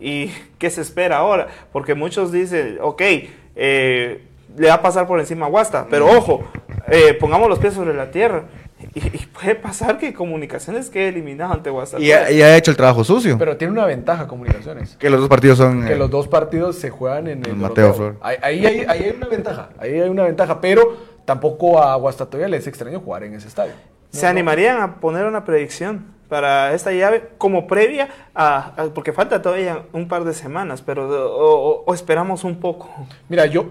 ¿Y 0.00 0.30
qué 0.58 0.70
se 0.70 0.80
espera 0.80 1.18
ahora? 1.18 1.48
Porque 1.70 1.94
muchos 1.94 2.32
dicen, 2.32 2.78
ok, 2.80 3.02
eh, 3.56 4.22
le 4.56 4.68
va 4.68 4.74
a 4.74 4.82
pasar 4.82 5.06
por 5.06 5.20
encima 5.20 5.44
a 5.46 5.48
Guasta, 5.50 5.86
pero 5.90 6.06
ojo, 6.10 6.44
eh, 6.88 7.14
pongamos 7.20 7.48
los 7.48 7.58
pies 7.58 7.74
sobre 7.74 7.92
la 7.92 8.10
tierra. 8.10 8.44
Y, 8.96 9.08
y 9.08 9.26
puede 9.26 9.54
pasar 9.56 9.98
que 9.98 10.14
Comunicaciones 10.14 10.88
quede 10.88 11.08
eliminado 11.08 11.52
ante 11.52 11.68
Guasta. 11.68 12.00
Y 12.00 12.12
ha, 12.12 12.30
y 12.30 12.40
ha 12.40 12.56
hecho 12.56 12.70
el 12.70 12.78
trabajo 12.78 13.04
sucio. 13.04 13.36
Pero 13.36 13.58
tiene 13.58 13.72
una 13.74 13.84
ventaja 13.84 14.26
comunicaciones. 14.26 14.96
que 14.96 15.10
los 15.10 15.20
dos 15.20 15.28
partidos 15.28 15.58
son... 15.58 15.84
Que 15.84 15.92
eh, 15.92 15.96
los 15.98 16.10
dos 16.10 16.28
partidos 16.28 16.76
se 16.76 16.88
juegan 16.88 17.26
en 17.26 17.44
el 17.44 17.50
En 17.50 17.58
Mateo. 17.58 17.92
Flor. 17.92 18.16
Ahí, 18.22 18.36
ahí 18.40 18.64
hay, 18.66 18.78
ahí 18.88 19.02
hay 19.04 19.10
una 19.14 19.28
ventaja. 19.28 19.68
Ahí 19.78 20.00
hay 20.00 20.08
una 20.08 20.22
ventaja. 20.24 20.62
Pero 20.62 20.96
tampoco 21.26 21.82
a 21.82 21.94
Guastatoya 21.96 22.48
le 22.48 22.56
es 22.56 22.66
extraño 22.66 23.00
jugar 23.00 23.24
en 23.24 23.34
ese 23.34 23.48
estadio. 23.48 23.72
¿Se 24.12 24.26
animarían 24.26 24.80
a 24.80 24.94
poner 24.96 25.26
una 25.26 25.44
predicción 25.44 26.06
para 26.30 26.72
esta 26.72 26.90
llave 26.90 27.28
como 27.36 27.66
previa 27.66 28.08
a, 28.34 28.72
a- 28.82 28.84
porque 28.94 29.12
falta 29.12 29.42
todavía 29.42 29.82
un 29.92 30.08
par 30.08 30.24
de 30.24 30.32
semanas, 30.32 30.80
pero 30.80 31.06
o, 31.06 31.70
o- 31.70 31.84
o 31.86 31.92
esperamos 31.94 32.44
un 32.44 32.58
poco? 32.60 32.90
Mira, 33.28 33.44
yo 33.44 33.66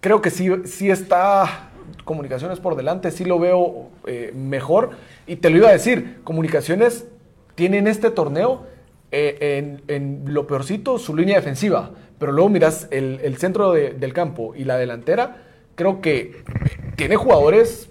creo 0.00 0.20
que 0.20 0.30
sí, 0.30 0.50
sí 0.64 0.90
está 0.90 1.67
comunicaciones 2.04 2.60
por 2.60 2.76
delante, 2.76 3.10
sí 3.10 3.24
lo 3.24 3.38
veo 3.38 3.88
eh, 4.06 4.32
mejor. 4.34 4.90
Y 5.26 5.36
te 5.36 5.50
lo 5.50 5.56
iba 5.56 5.68
a 5.68 5.72
decir, 5.72 6.20
comunicaciones 6.24 7.06
tiene 7.54 7.78
en 7.78 7.86
este 7.86 8.10
torneo 8.10 8.66
eh, 9.10 9.78
en, 9.88 10.22
lo 10.32 10.46
peorcito 10.46 10.98
su 10.98 11.16
línea 11.16 11.36
defensiva. 11.36 11.90
Pero 12.18 12.32
luego 12.32 12.48
miras 12.50 12.88
el, 12.90 13.20
el 13.22 13.36
centro 13.36 13.72
de- 13.72 13.90
del 13.90 14.12
campo 14.12 14.54
y 14.54 14.64
la 14.64 14.76
delantera, 14.76 15.44
creo 15.74 16.00
que 16.00 16.42
tiene 16.96 17.16
jugadores 17.16 17.90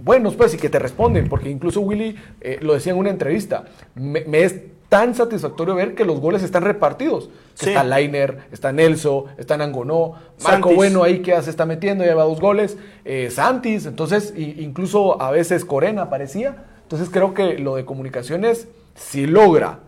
buenos, 0.00 0.34
pues, 0.34 0.52
y 0.54 0.56
que 0.58 0.68
te 0.68 0.78
responden, 0.78 1.28
porque 1.28 1.48
incluso 1.48 1.80
Willy 1.80 2.16
eh, 2.40 2.58
lo 2.60 2.74
decía 2.74 2.92
en 2.92 2.98
una 2.98 3.10
entrevista, 3.10 3.64
me, 3.94 4.24
me 4.24 4.42
es 4.42 4.56
tan 4.92 5.14
satisfactorio 5.14 5.74
ver 5.74 5.94
que 5.94 6.04
los 6.04 6.20
goles 6.20 6.42
están 6.42 6.64
repartidos. 6.64 7.30
Sí. 7.54 7.70
Está 7.70 7.82
Lainer, 7.82 8.40
está 8.52 8.72
Nelson, 8.72 9.24
está 9.38 9.56
Nangonó, 9.56 10.16
Marco 10.44 10.68
Santis. 10.68 10.76
Bueno 10.76 11.02
ahí 11.02 11.22
que 11.22 11.30
ya 11.30 11.40
se 11.40 11.48
está 11.48 11.64
metiendo, 11.64 12.04
lleva 12.04 12.24
dos 12.24 12.38
goles, 12.38 12.76
eh, 13.06 13.30
Santis, 13.30 13.86
entonces, 13.86 14.34
incluso 14.36 15.22
a 15.22 15.30
veces 15.30 15.64
Corena 15.64 16.02
aparecía. 16.02 16.64
Entonces 16.82 17.08
creo 17.08 17.32
que 17.32 17.58
lo 17.58 17.76
de 17.76 17.86
comunicaciones, 17.86 18.68
si 18.94 19.26
logra 19.26 19.78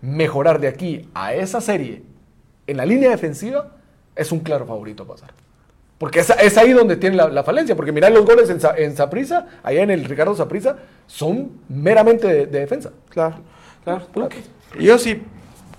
mejorar 0.00 0.58
de 0.58 0.68
aquí 0.68 1.10
a 1.12 1.34
esa 1.34 1.60
serie 1.60 2.02
en 2.66 2.78
la 2.78 2.86
línea 2.86 3.10
defensiva, 3.10 3.72
es 4.14 4.32
un 4.32 4.40
claro 4.40 4.64
favorito 4.64 5.02
a 5.02 5.06
pasar. 5.06 5.32
Porque 5.98 6.20
es, 6.20 6.30
es 6.30 6.56
ahí 6.56 6.72
donde 6.72 6.96
tiene 6.96 7.16
la, 7.16 7.28
la 7.28 7.42
falencia. 7.42 7.76
Porque 7.76 7.92
mirá 7.92 8.08
los 8.08 8.24
goles 8.24 8.48
en, 8.48 8.58
en 8.78 8.94
allá 9.62 9.82
en 9.82 9.90
el 9.90 10.06
Ricardo 10.06 10.34
Saprissa, 10.34 10.76
son 11.06 11.52
meramente 11.68 12.26
de, 12.26 12.46
de 12.46 12.60
defensa. 12.60 12.90
Claro, 13.10 13.36
claro. 14.12 14.28
Yo 14.78 14.98
sí 14.98 15.22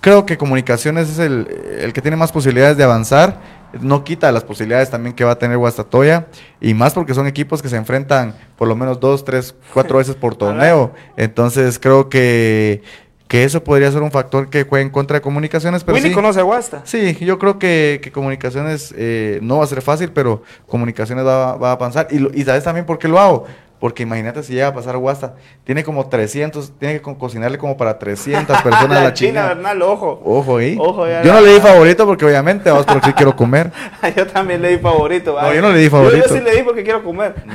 creo 0.02 0.26
que 0.26 0.38
comunicaciones 0.38 1.10
es 1.10 1.20
el, 1.20 1.48
el 1.82 1.94
que 1.94 2.02
tiene 2.02 2.18
más 2.18 2.32
posibilidades 2.32 2.78
de 2.78 2.84
avanzar 2.84 3.40
no 3.82 4.04
quita 4.04 4.32
las 4.32 4.44
posibilidades 4.44 4.90
también 4.90 5.16
que 5.16 5.24
va 5.24 5.32
a 5.32 5.40
tener 5.40 5.58
Guastatoya, 5.58 6.28
y 6.62 6.74
más 6.74 6.94
porque 6.94 7.14
son 7.14 7.28
equipos 7.28 7.62
que 7.62 7.70
se 7.70 7.76
enfrentan 7.76 8.36
por 8.58 8.68
lo 8.68 8.76
menos 8.76 9.00
dos, 9.00 9.26
tres, 9.26 9.56
cuatro 9.74 9.98
veces 10.00 10.16
por 10.16 10.36
torneo. 10.36 10.94
Entonces 11.16 11.80
creo 11.80 12.10
que 12.10 12.82
que 13.28 13.44
eso 13.44 13.62
podría 13.62 13.92
ser 13.92 14.04
un 14.04 14.12
factor 14.12 14.50
que 14.50 14.64
juegue 14.64 14.86
en 14.86 14.90
contra 14.90 15.16
de 15.16 15.22
comunicaciones. 15.22 15.84
Pero 15.84 15.98
sí, 15.98 16.14
conoce 16.14 16.40
a 16.40 16.44
Guasta. 16.44 16.84
Sí, 16.86 17.14
yo 17.20 17.38
creo 17.38 17.60
que, 17.60 18.00
que 18.02 18.10
comunicaciones 18.10 18.94
eh, 18.98 19.40
no 19.42 19.58
va 19.58 19.66
a 19.66 19.68
ser 19.68 19.82
fácil, 19.82 20.14
pero 20.14 20.44
comunicaciones 20.66 21.26
va, 21.26 21.58
va 21.58 21.72
a 21.72 21.74
avanzar. 21.74 22.08
Y, 22.10 22.40
y 22.40 22.46
sabes 22.46 22.64
también 22.64 22.86
por 22.86 22.98
qué 22.98 23.10
lo 23.10 23.20
hago. 23.20 23.46
Porque 23.80 24.04
imagínate 24.04 24.42
si 24.42 24.54
llega 24.54 24.68
a 24.68 24.74
pasar 24.74 24.98
Guasta. 24.98 25.36
Tiene 25.64 25.84
como 25.84 26.10
300, 26.10 26.74
tiene 26.80 26.96
que 26.96 27.02
co- 27.02 27.18
cocinarle 27.18 27.60
como 27.60 27.78
para 27.78 28.00
300 28.00 28.60
personas 28.64 28.90
la, 28.98 29.04
la 29.04 29.14
China. 29.14 29.48
Bernal, 29.50 29.82
ojo. 29.84 30.20
Ojo 30.26 30.58
ahí. 30.58 30.76
Ojo, 30.80 31.06
yo 31.06 31.12
la- 31.14 31.24
no 31.24 31.42
le 31.42 31.54
di 31.54 31.60
favorito 31.60 32.06
porque 32.08 32.26
obviamente, 32.26 32.72
vamos, 32.72 32.86
sí 33.06 33.14
quiero 33.14 33.36
comer. 33.36 33.72
yo 34.16 34.26
también 34.28 34.62
le 34.64 34.70
di 34.70 34.78
favorito. 34.80 35.32
No, 35.32 35.36
¿vale? 35.36 35.56
yo 35.56 35.62
no 35.62 35.72
le 35.72 35.78
di 35.78 35.86
Yo- 35.86 35.92
favorito. 35.92 36.28
Yo, 36.28 36.34
sí 36.36 36.42
le 36.42 36.56
di 36.56 36.64
porque 36.64 36.84
quiero 36.84 37.04
comer. 37.04 37.36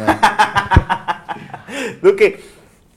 Duque, 2.03 2.41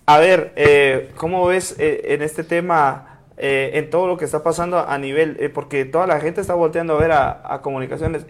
a 0.06 0.18
ver, 0.20 0.54
eh, 0.56 1.12
¿cómo 1.16 1.46
ves 1.48 1.76
eh, 1.80 2.02
en 2.10 2.22
este 2.22 2.44
tema, 2.44 3.20
eh, 3.38 3.72
en 3.76 3.90
todo 3.90 4.08
lo 4.08 4.18
que 4.18 4.26
está 4.26 4.44
pasando 4.44 4.80
a 4.88 4.98
nivel? 4.98 5.38
eh, 5.40 5.50
porque 5.50 5.86
toda 5.86 6.08
la 6.08 6.20
gente 6.20 6.42
está 6.42 6.54
volteando 6.54 6.96
a 6.96 7.00
ver 7.00 7.12
a, 7.12 7.42
a 7.44 7.62
comunicaciones. 7.62 8.26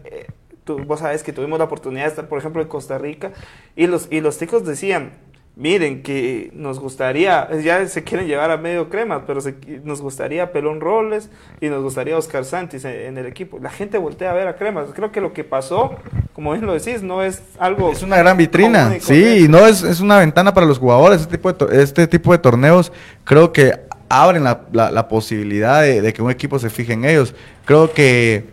Eh, 0.65 0.77
tú, 0.77 0.79
vos 0.85 0.99
sabes 0.99 1.23
que 1.23 1.31
tuvimos 1.31 1.59
la 1.59 1.65
oportunidad 1.65 2.03
de 2.03 2.09
estar, 2.09 2.27
por 2.27 2.39
ejemplo, 2.39 2.61
en 2.61 2.67
Costa 2.67 2.97
Rica 2.97 3.31
y 3.75 3.87
los, 3.87 4.07
y 4.11 4.19
los 4.21 4.37
ticos 4.37 4.65
decían, 4.65 5.11
miren, 5.55 6.03
que 6.03 6.49
nos 6.53 6.79
gustaría, 6.79 7.47
ya 7.63 7.87
se 7.87 8.03
quieren 8.03 8.27
llevar 8.27 8.51
a 8.51 8.57
medio 8.57 8.89
crema, 8.89 9.25
pero 9.25 9.39
se- 9.41 9.55
nos 9.83 10.01
gustaría 10.01 10.51
Pelón 10.51 10.81
Robles 10.81 11.29
y 11.61 11.69
nos 11.69 11.81
gustaría 11.83 12.17
Oscar 12.17 12.43
Santis 12.43 12.83
en, 12.83 12.91
en 12.95 13.17
el 13.17 13.25
equipo. 13.27 13.57
La 13.61 13.69
gente 13.69 13.97
voltea 13.97 14.31
a 14.31 14.33
ver 14.33 14.47
a 14.47 14.55
cremas. 14.57 14.87
Creo 14.93 15.11
que 15.11 15.21
lo 15.21 15.31
que 15.33 15.43
pasó, 15.45 15.95
como 16.33 16.51
bien 16.51 16.65
lo 16.65 16.73
decís, 16.73 17.01
no 17.03 17.23
es 17.23 17.41
algo... 17.59 17.91
Es 17.91 18.03
una 18.03 18.17
gran 18.17 18.35
vitrina, 18.35 18.85
común 18.85 19.01
sí, 19.01 19.45
y 19.45 19.47
no 19.47 19.65
es, 19.65 19.81
es 19.83 20.01
una 20.01 20.19
ventana 20.19 20.53
para 20.53 20.65
los 20.65 20.77
jugadores. 20.79 21.21
Este 21.21 21.37
tipo 21.37 21.51
de, 21.51 21.57
to- 21.57 21.71
este 21.71 22.07
tipo 22.07 22.31
de 22.33 22.39
torneos 22.39 22.91
creo 23.23 23.53
que 23.53 23.79
abren 24.09 24.43
la, 24.43 24.61
la- 24.73 24.91
la 24.91 25.07
posibilidad 25.07 25.81
de, 25.83 26.01
de 26.01 26.11
que 26.11 26.21
un 26.21 26.31
equipo 26.31 26.59
se 26.59 26.69
fije 26.69 26.91
en 26.93 27.05
ellos. 27.05 27.33
Creo 27.65 27.93
que 27.93 28.45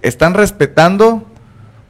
están 0.00 0.32
respetando 0.32 1.24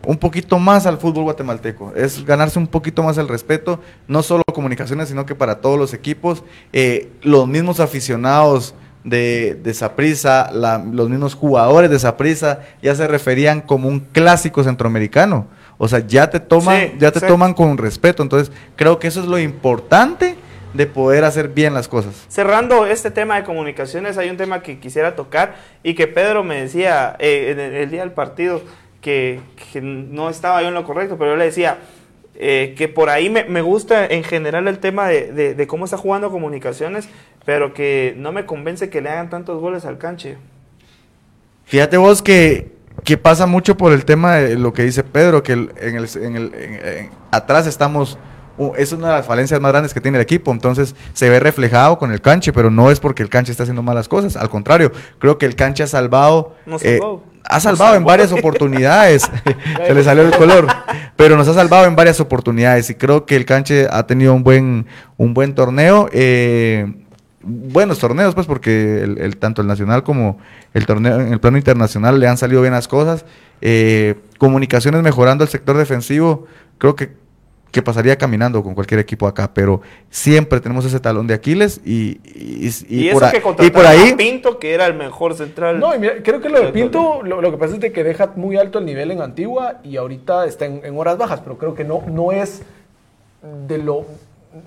un 0.07 0.17
poquito 0.17 0.59
más 0.59 0.87
al 0.87 0.99
fútbol 0.99 1.25
guatemalteco. 1.25 1.93
Es 1.95 2.25
ganarse 2.25 2.59
un 2.59 2.67
poquito 2.67 3.03
más 3.03 3.19
el 3.19 3.29
respeto, 3.29 3.81
no 4.09 4.23
solo 4.23 4.43
comunicaciones, 4.53 5.09
sino 5.09 5.27
que 5.27 5.35
para 5.35 5.61
todos 5.61 5.79
los 5.79 5.95
equipos. 5.95 6.43
Eh, 6.73 7.11
los 7.23 7.47
mismos 7.47 7.81
aficionados 7.81 8.75
de, 9.05 9.59
de 9.63 9.75
Saprissa, 9.75 10.51
los 10.53 11.09
mismos 11.09 11.35
jugadores 11.35 11.91
de 11.91 11.99
Saprissa 11.99 12.61
ya 12.83 12.95
se 12.95 13.07
referían 13.07 13.61
como 13.61 13.89
un 13.89 14.01
clásico 14.01 14.63
centroamericano. 14.63 15.47
O 15.79 15.89
sea, 15.89 16.01
ya 16.07 16.29
te 16.29 16.41
toman, 16.41 16.91
Sí, 16.91 16.97
ya 16.99 17.11
te 17.11 17.21
toman 17.21 17.55
con 17.55 17.79
respeto. 17.79 18.23
Entonces, 18.23 18.53
creo 18.77 18.99
que 18.99 19.09
eso 19.09 19.21
es 19.21 19.27
lo 19.27 19.39
importante 19.39 20.37
de 20.75 20.87
poder 20.87 21.25
hacer 21.25 21.49
bien 21.49 21.75
las 21.75 21.89
cosas. 21.89 22.27
Cerrando 22.29 22.87
este 22.87 23.11
tema 23.11 23.37
de 23.37 23.45
comunicaciones, 23.45 24.19
hay 24.19 24.31
un 24.31 24.37
tema 24.37 24.63
que 24.63 24.79
quisiera 24.79 25.17
tocar 25.17 25.57
y 25.83 25.95
que 25.95 26.07
Pedro 26.07 26.45
me 26.45 26.61
decía 26.61 27.17
eh, 27.19 27.51
en 27.51 27.61
el 27.61 27.91
día 27.91 28.01
del 28.01 28.13
partido 28.13 28.63
que, 29.01 29.41
no 29.83 30.29
estaba 30.31 30.63
yo 30.63 30.69
en 30.69 30.75
lo 30.75 30.85
correcto, 30.85 31.17
pero 31.19 31.33
yo 31.33 31.37
le 31.37 31.45
decía 31.47 31.79
eh, 32.35 32.75
que 32.77 32.89
por 32.89 33.11
ahí 33.11 33.29
me, 33.31 33.45
me 33.45 33.63
gusta 33.63 34.07
en 34.07 34.25
general 34.25 34.67
el 34.69 34.79
tema 34.79 35.09
de, 35.09 35.55
de- 35.55 35.67
cómo 35.67 35.85
está 35.85 35.97
jugando 35.97 36.31
comunicaciones, 36.31 37.09
pero 37.45 37.75
que 37.75 38.15
no 38.17 38.33
me 38.33 38.47
convence 38.47 38.91
que 38.91 39.01
le 39.01 39.11
hagan 39.11 39.31
tantos 39.31 39.61
goles 39.61 39.85
al 39.85 39.99
canche. 39.99 40.37
Fíjate 41.65 41.97
vos 41.97 42.23
que, 42.23 42.73
que 43.05 43.17
pasa 43.17 43.47
mucho 43.47 43.77
por 43.77 43.93
el 43.93 44.05
tema 44.05 44.37
de 44.37 44.57
lo 44.57 44.73
que 44.73 44.83
dice 44.83 45.05
Pedro, 45.05 45.43
que 45.43 45.53
en 45.53 45.71
el, 45.97 46.09
en 46.17 46.37
el- 46.37 47.09
atrás 47.31 47.67
estamos, 47.67 48.19
es 48.77 48.93
una 48.93 49.09
de 49.09 49.13
las 49.15 49.27
falencias 49.27 49.61
más 49.61 49.73
grandes 49.73 49.95
que 49.95 50.01
tiene 50.01 50.19
el 50.19 50.23
equipo, 50.23 50.53
entonces 50.53 50.95
se 51.15 51.29
ve 51.31 51.41
reflejado 51.41 51.99
con 51.99 52.13
el 52.13 52.21
canche, 52.21 52.53
pero 52.53 52.71
no 52.71 52.91
es 52.91 53.01
porque 53.01 53.23
el 53.23 53.29
canche 53.29 53.51
está 53.53 53.63
haciendo 53.65 53.83
malas 53.83 54.09
cosas, 54.09 54.37
al 54.37 54.51
contrario, 54.51 54.93
creo 55.19 55.39
que 55.39 55.47
el 55.47 55.55
canche 55.57 55.83
ha 55.83 55.87
salvado, 55.87 56.55
Nos 56.67 56.83
eh, 56.85 56.99
salvó. 56.99 57.25
ha 57.45 57.61
salvado 57.61 57.85
Nos 57.93 57.97
en 57.97 58.01
salvó. 58.01 58.07
varias 58.07 58.33
oportunidades, 58.33 59.31
se 59.87 59.95
le 59.95 60.05
salió 60.05 60.23
el 60.25 60.33
color, 60.37 60.67
pero 61.17 61.37
nos 61.37 61.49
ha 61.49 61.55
salvado 61.55 61.87
en 61.87 61.97
varias 61.97 62.21
oportunidades 62.21 62.91
y 62.91 62.95
creo 62.95 63.25
que 63.27 63.37
el 63.37 63.45
canche 63.47 63.87
ha 63.91 64.07
tenido 64.07 64.35
un 64.35 64.43
buen, 64.43 64.87
un 65.17 65.33
buen 65.35 65.55
torneo. 65.55 66.09
eh, 66.13 66.87
buenos 67.43 67.99
torneos, 67.99 68.35
pues, 68.35 68.47
porque 68.47 69.01
el, 69.03 69.17
el- 69.19 69.37
tanto 69.39 69.63
el 69.63 69.67
nacional 69.69 70.03
como 70.03 70.37
el 70.75 70.85
torneo 70.85 71.19
en 71.21 71.33
el 71.33 71.41
plano 71.41 71.57
internacional 71.57 72.21
le 72.21 72.29
han 72.29 72.37
salido 72.37 72.61
bien 72.61 72.75
las 72.75 72.87
cosas. 72.87 73.25
Eh, 73.63 74.17
comunicaciones 74.37 75.03
mejorando 75.03 75.43
el 75.43 75.49
sector 75.49 75.77
defensivo, 75.79 76.47
creo 76.77 76.95
que, 76.97 77.13
que 77.71 77.83
pasaría 77.83 78.17
caminando 78.17 78.63
con 78.63 78.75
cualquier 78.75 79.01
equipo 79.01 79.27
acá, 79.27 79.51
pero 79.55 79.81
siempre 80.11 80.61
tenemos 80.61 80.85
ese 80.85 80.99
talón 81.01 81.27
de 81.27 81.35
Aquiles 81.35 81.81
y, 81.85 82.21
y, 82.25 82.69
y 82.89 83.09
Y, 83.09 83.13
por, 83.13 83.23
eso 83.23 83.27
a- 83.27 83.31
que 83.59 83.67
y 83.67 83.71
por 83.71 83.87
ahí... 83.87 84.11
a 84.11 84.17
Pinto, 84.17 84.59
que 84.59 84.75
era 84.75 84.87
el 84.87 84.95
mejor 84.95 85.35
central. 85.35 85.79
No, 85.79 85.95
y 85.95 85.99
mira, 85.99 86.15
creo 86.23 86.41
que 86.41 86.49
lo 86.49 86.61
de 86.61 86.73
Pinto, 86.73 87.23
lo, 87.23 87.41
lo 87.41 87.51
que 87.51 87.59
pasa 87.59 87.75
es 87.75 87.81
de 87.81 87.93
que 87.93 88.03
deja 88.05 88.33
muy 88.37 88.57
alto 88.57 88.79
el 88.81 88.87
nivel 88.87 89.11
en 89.11 89.23
Antigua 89.23 89.81
y 89.85 89.97
ahorita 89.97 90.47
está 90.47 90.67
en, 90.67 90.81
en 90.85 90.99
horas 90.99 91.17
bajas, 91.17 91.41
pero 91.41 91.59
creo 91.59 91.75
que 91.75 91.85
no, 91.85 92.03
no 92.09 92.33
es 92.33 92.63
de 93.69 93.79
lo 93.79 94.05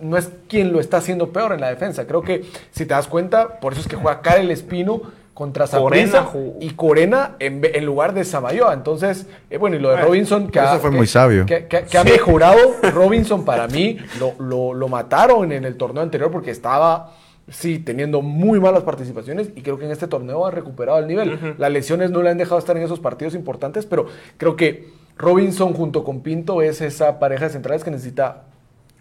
no 0.01 0.15
es 0.15 0.29
quien 0.47 0.71
lo 0.71 0.79
está 0.79 0.97
haciendo 0.97 1.33
peor 1.33 1.51
en 1.51 1.59
la 1.59 1.67
defensa. 1.69 2.07
Creo 2.07 2.21
que 2.21 2.45
si 2.71 2.85
te 2.85 2.93
das 2.93 3.07
cuenta, 3.07 3.59
por 3.59 3.73
eso 3.73 3.81
es 3.81 3.87
que 3.89 3.97
juega 3.97 4.21
Karel 4.21 4.49
Espino 4.49 5.01
contra 5.33 5.65
Corena 5.67 6.11
Saprissa 6.11 6.55
y 6.59 6.69
Corena 6.71 7.35
en, 7.39 7.85
lugar 7.85 8.13
de 8.13 8.23
Samayoa. 8.23 8.73
Entonces, 8.73 9.25
eh, 9.49 9.57
bueno, 9.57 9.75
y 9.75 9.79
lo 9.79 9.89
de 9.89 9.97
Robinson 9.97 10.49
que, 10.49 10.59
eso 10.59 10.67
ha- 10.67 10.79
fue 10.79 10.91
que- 10.91 10.97
muy 10.97 11.07
sabio. 11.07 11.45
que- 11.45 11.65
que- 11.67 11.83
que 11.83 11.97
ha 11.97 12.03
mejorado 12.03 12.59
Robinson 12.93 13.43
para 13.43 13.67
mí. 13.67 13.97
Lo, 14.19 14.33
lo- 14.39 14.73
lo 14.73 14.87
mataron 14.87 15.51
en 15.51 15.65
el 15.65 15.75
torneo 15.75 16.03
anterior 16.03 16.29
porque 16.31 16.51
estaba, 16.51 17.13
sí, 17.49 17.79
teniendo 17.79 18.21
muy 18.21 18.59
malas 18.59 18.83
participaciones 18.83 19.49
y 19.55 19.61
creo 19.63 19.79
que 19.79 19.85
en 19.85 19.91
este 19.91 20.07
torneo 20.07 20.45
ha 20.45 20.51
recuperado 20.51 20.99
el 20.99 21.07
nivel. 21.07 21.55
Las 21.57 21.71
lesiones 21.71 22.11
no 22.11 22.21
le 22.21 22.29
han 22.29 22.37
dejado 22.37 22.59
estar 22.59 22.77
en 22.77 22.83
esos 22.83 22.99
partidos 22.99 23.33
importantes, 23.33 23.85
pero 23.87 24.05
creo 24.37 24.55
que 24.55 24.89
Robinson 25.17 25.73
junto 25.73 26.03
con 26.03 26.21
Pinto 26.21 26.61
es 26.61 26.79
esa 26.81 27.17
pareja 27.19 27.45
de 27.45 27.51
centrales 27.51 27.83
que 27.83 27.89
necesita 27.91 28.43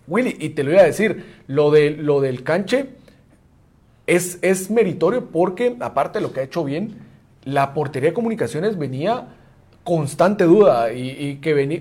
Willy. 0.08 0.36
Y 0.40 0.50
te 0.50 0.62
lo 0.64 0.72
iba 0.72 0.80
a 0.80 0.84
decir, 0.84 1.42
lo, 1.46 1.70
de, 1.70 1.90
lo 1.90 2.20
del 2.22 2.42
canche 2.42 2.86
es, 4.06 4.38
es 4.42 4.70
meritorio 4.70 5.26
porque, 5.26 5.76
aparte 5.80 6.18
de 6.18 6.22
lo 6.24 6.32
que 6.32 6.40
ha 6.40 6.42
hecho 6.44 6.64
bien, 6.64 6.96
la 7.44 7.74
portería 7.74 8.10
de 8.10 8.14
comunicaciones 8.14 8.78
venía 8.78 9.26
constante 9.84 10.44
duda 10.44 10.92
y, 10.92 11.10
y 11.10 11.34
que 11.36 11.54
venía 11.54 11.80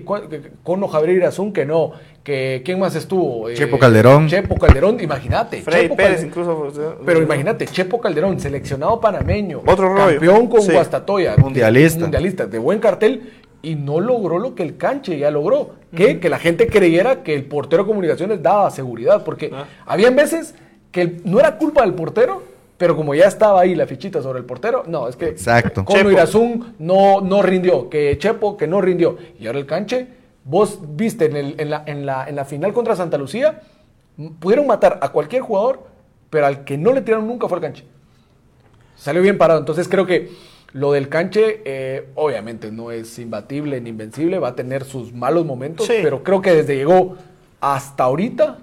con 0.64 0.86
Javier 0.88 1.16
Irazún 1.18 1.52
que 1.52 1.64
no, 1.64 1.92
que 2.24 2.62
quién 2.64 2.80
más 2.80 2.96
estuvo, 2.96 3.48
Eh, 3.48 3.54
Chepo 3.54 3.78
Calderón. 3.78 4.26
Chepo 4.28 4.56
Calderón, 4.56 4.98
imagínate, 5.00 5.62
Freddy 5.62 5.82
Chepo 5.82 5.96
Pérez 5.96 6.20
Calderón. 6.24 6.28
incluso. 6.70 6.98
Pero 7.06 7.22
imagínate, 7.22 7.66
Chepo 7.66 8.00
Calderón, 8.00 8.40
seleccionado 8.40 9.00
panameño, 9.00 9.62
Otro 9.66 9.88
rollo. 9.94 10.18
campeón 10.18 10.48
con 10.48 10.62
Sí. 10.62 10.72
Guastatoya, 10.72 11.36
Mundialista. 11.36 12.00
mundialista, 12.00 12.46
de 12.46 12.58
buen 12.58 12.80
cartel, 12.80 13.30
y 13.62 13.76
no 13.76 14.00
logró 14.00 14.40
lo 14.40 14.56
que 14.56 14.64
el 14.64 14.76
canche 14.76 15.16
ya 15.16 15.30
logró, 15.30 15.76
que, 15.94 16.18
que 16.18 16.28
la 16.28 16.40
gente 16.40 16.66
creyera 16.66 17.22
que 17.22 17.34
el 17.34 17.44
portero 17.44 17.84
de 17.84 17.86
comunicaciones 17.88 18.42
daba 18.42 18.68
seguridad, 18.72 19.22
porque 19.24 19.50
Ah. 19.54 19.66
habían 19.86 20.16
veces 20.16 20.56
que 20.92 21.20
no 21.24 21.40
era 21.40 21.56
culpa 21.58 21.82
del 21.82 21.94
portero, 21.94 22.42
pero 22.78 22.94
como 22.96 23.14
ya 23.14 23.26
estaba 23.26 23.60
ahí 23.60 23.74
la 23.74 23.86
fichita 23.86 24.22
sobre 24.22 24.38
el 24.40 24.44
portero, 24.44 24.84
no, 24.86 25.08
es 25.08 25.16
que 25.16 25.26
Exacto. 25.28 25.84
Cono. 25.84 26.10
Irazún 26.10 26.74
no, 26.78 27.20
no 27.20 27.42
rindió, 27.42 27.88
que 27.90 28.16
Chepo 28.18 28.56
que 28.56 28.66
no 28.66 28.80
rindió, 28.80 29.16
y 29.40 29.46
ahora 29.46 29.58
el 29.58 29.66
canche, 29.66 30.06
vos 30.44 30.78
viste 30.96 31.24
en, 31.26 31.36
el- 31.36 31.54
en 31.58 31.70
la, 31.70 31.82
en, 31.86 32.06
la, 32.06 32.28
en 32.28 32.36
la 32.36 32.44
final 32.44 32.72
contra 32.72 32.94
Santa 32.96 33.18
Lucía, 33.18 33.60
pudieron 34.40 34.66
matar 34.66 34.98
a 35.02 35.08
cualquier 35.10 35.42
jugador, 35.42 35.80
pero 36.30 36.46
al 36.46 36.64
que 36.64 36.76
no 36.78 36.92
le 36.92 37.00
tiraron 37.02 37.26
nunca 37.26 37.48
fue 37.48 37.58
el 37.58 37.62
canche. 37.62 37.84
Salió 38.96 39.22
bien 39.22 39.38
parado. 39.38 39.60
Entonces 39.60 39.88
creo 39.88 40.06
que 40.06 40.30
lo 40.72 40.92
del 40.92 41.08
canche, 41.08 41.60
eh, 41.64 42.08
obviamente 42.14 42.70
no 42.72 42.90
es 42.90 43.18
imbatible 43.18 43.80
ni 43.80 43.90
invencible, 43.90 44.38
va 44.38 44.48
a 44.48 44.54
tener 44.54 44.84
sus 44.84 45.12
malos 45.12 45.44
momentos, 45.44 45.86
Sí. 45.86 45.94
pero 46.02 46.22
creo 46.22 46.40
que 46.40 46.52
desde 46.54 46.76
llegó 46.76 47.16
hasta 47.60 48.04
ahorita 48.04 48.58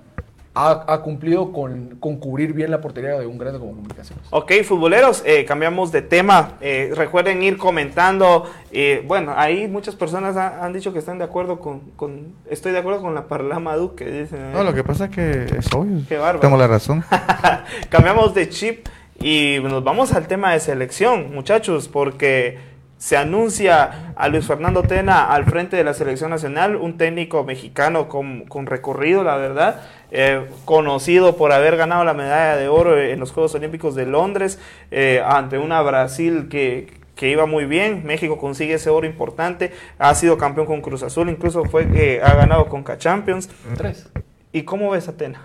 ha, 0.56 0.84
ha 0.88 1.02
cumplido 1.02 1.52
con, 1.54 1.98
con 2.00 2.18
cubrir 2.18 2.54
bien 2.54 2.72
la 2.72 2.82
portería 2.82 3.12
de 3.20 3.26
un 3.26 3.38
grande 3.38 3.60
como 3.60 3.72
comunicaciones. 3.74 4.26
Ok, 4.32 4.52
futboleros, 4.66 5.22
eh, 5.26 5.46
cambiamos 5.46 5.92
de 5.92 6.02
tema. 6.02 6.54
Eh, 6.60 6.92
recuerden 6.96 7.42
ir 7.44 7.58
comentando. 7.58 8.50
eh, 8.72 9.04
bueno, 9.08 9.34
ahí 9.38 9.68
muchas 9.68 9.96
personas 9.96 10.36
ha- 10.38 10.66
han 10.66 10.74
dicho 10.74 10.92
que 10.92 11.00
están 11.00 11.18
de 11.20 11.24
acuerdo 11.26 11.60
con, 11.60 11.80
con- 11.96 12.34
Estoy 12.50 12.72
de 12.72 12.80
acuerdo 12.80 13.02
con 13.02 13.14
la 13.16 13.28
Parlama 13.28 13.76
Duque, 13.76 14.06
dicen. 14.06 14.44
ahí. 14.48 14.54
No, 14.54 14.64
lo 14.64 14.74
que 14.74 14.84
pasa 14.84 15.06
es 15.06 15.12
que 15.12 15.44
es 15.58 15.74
obvio. 15.74 16.02
Qué 16.10 16.18
bárbaro. 16.18 16.40
Tengo 16.40 16.58
la 16.58 16.68
razón. 16.68 17.04
Cambiamos 17.90 18.34
de 18.34 18.50
chip 18.50 18.88
y 19.20 19.58
nos 19.62 19.84
vamos 19.84 20.14
al 20.14 20.28
tema 20.28 20.54
de 20.54 20.60
selección, 20.60 21.34
muchachos, 21.34 21.88
porque 21.88 22.58
se 22.98 23.16
anuncia 23.16 24.12
a 24.16 24.28
Luis 24.28 24.46
Fernando 24.46 24.84
Tena 24.84 25.26
al 25.32 25.46
frente 25.46 25.78
de 25.78 25.84
la 25.86 25.94
selección 25.94 26.30
nacional, 26.32 26.76
un 26.76 26.98
técnico 26.98 27.44
mexicano 27.46 28.10
con, 28.10 28.42
con 28.46 28.66
recorrido, 28.66 29.24
la 29.24 29.38
verdad, 29.38 29.82
eh, 30.12 30.46
conocido 30.66 31.36
por 31.38 31.52
haber 31.52 31.78
ganado 31.78 32.04
la 32.04 32.14
medalla 32.14 32.56
de 32.58 32.68
oro 32.68 33.00
en 33.00 33.20
los 33.20 33.32
Juegos 33.32 33.54
Olímpicos 33.56 33.96
de 33.96 34.06
Londres, 34.06 34.60
eh, 34.92 35.22
ante 35.26 35.58
una 35.58 35.82
Brasil 35.82 36.48
que, 36.50 36.88
que 37.16 37.30
iba 37.30 37.46
muy 37.46 37.66
bien. 37.66 38.04
México 38.06 38.38
consigue 38.38 38.76
ese 38.76 38.90
oro 38.90 39.06
importante. 39.06 39.72
Ha 39.98 40.14
sido 40.16 40.38
campeón 40.38 40.66
con 40.66 40.82
Cruz 40.82 41.04
Azul, 41.04 41.30
incluso 41.30 41.66
fue 41.66 41.88
eh, 41.94 42.22
ha 42.24 42.34
ganado 42.36 42.68
con 42.68 42.84
K 42.84 42.98
Champions. 42.98 43.50
Tres. 43.78 44.10
¿Y 44.52 44.64
cómo 44.64 44.90
ves 44.92 45.08
Atena? 45.08 45.42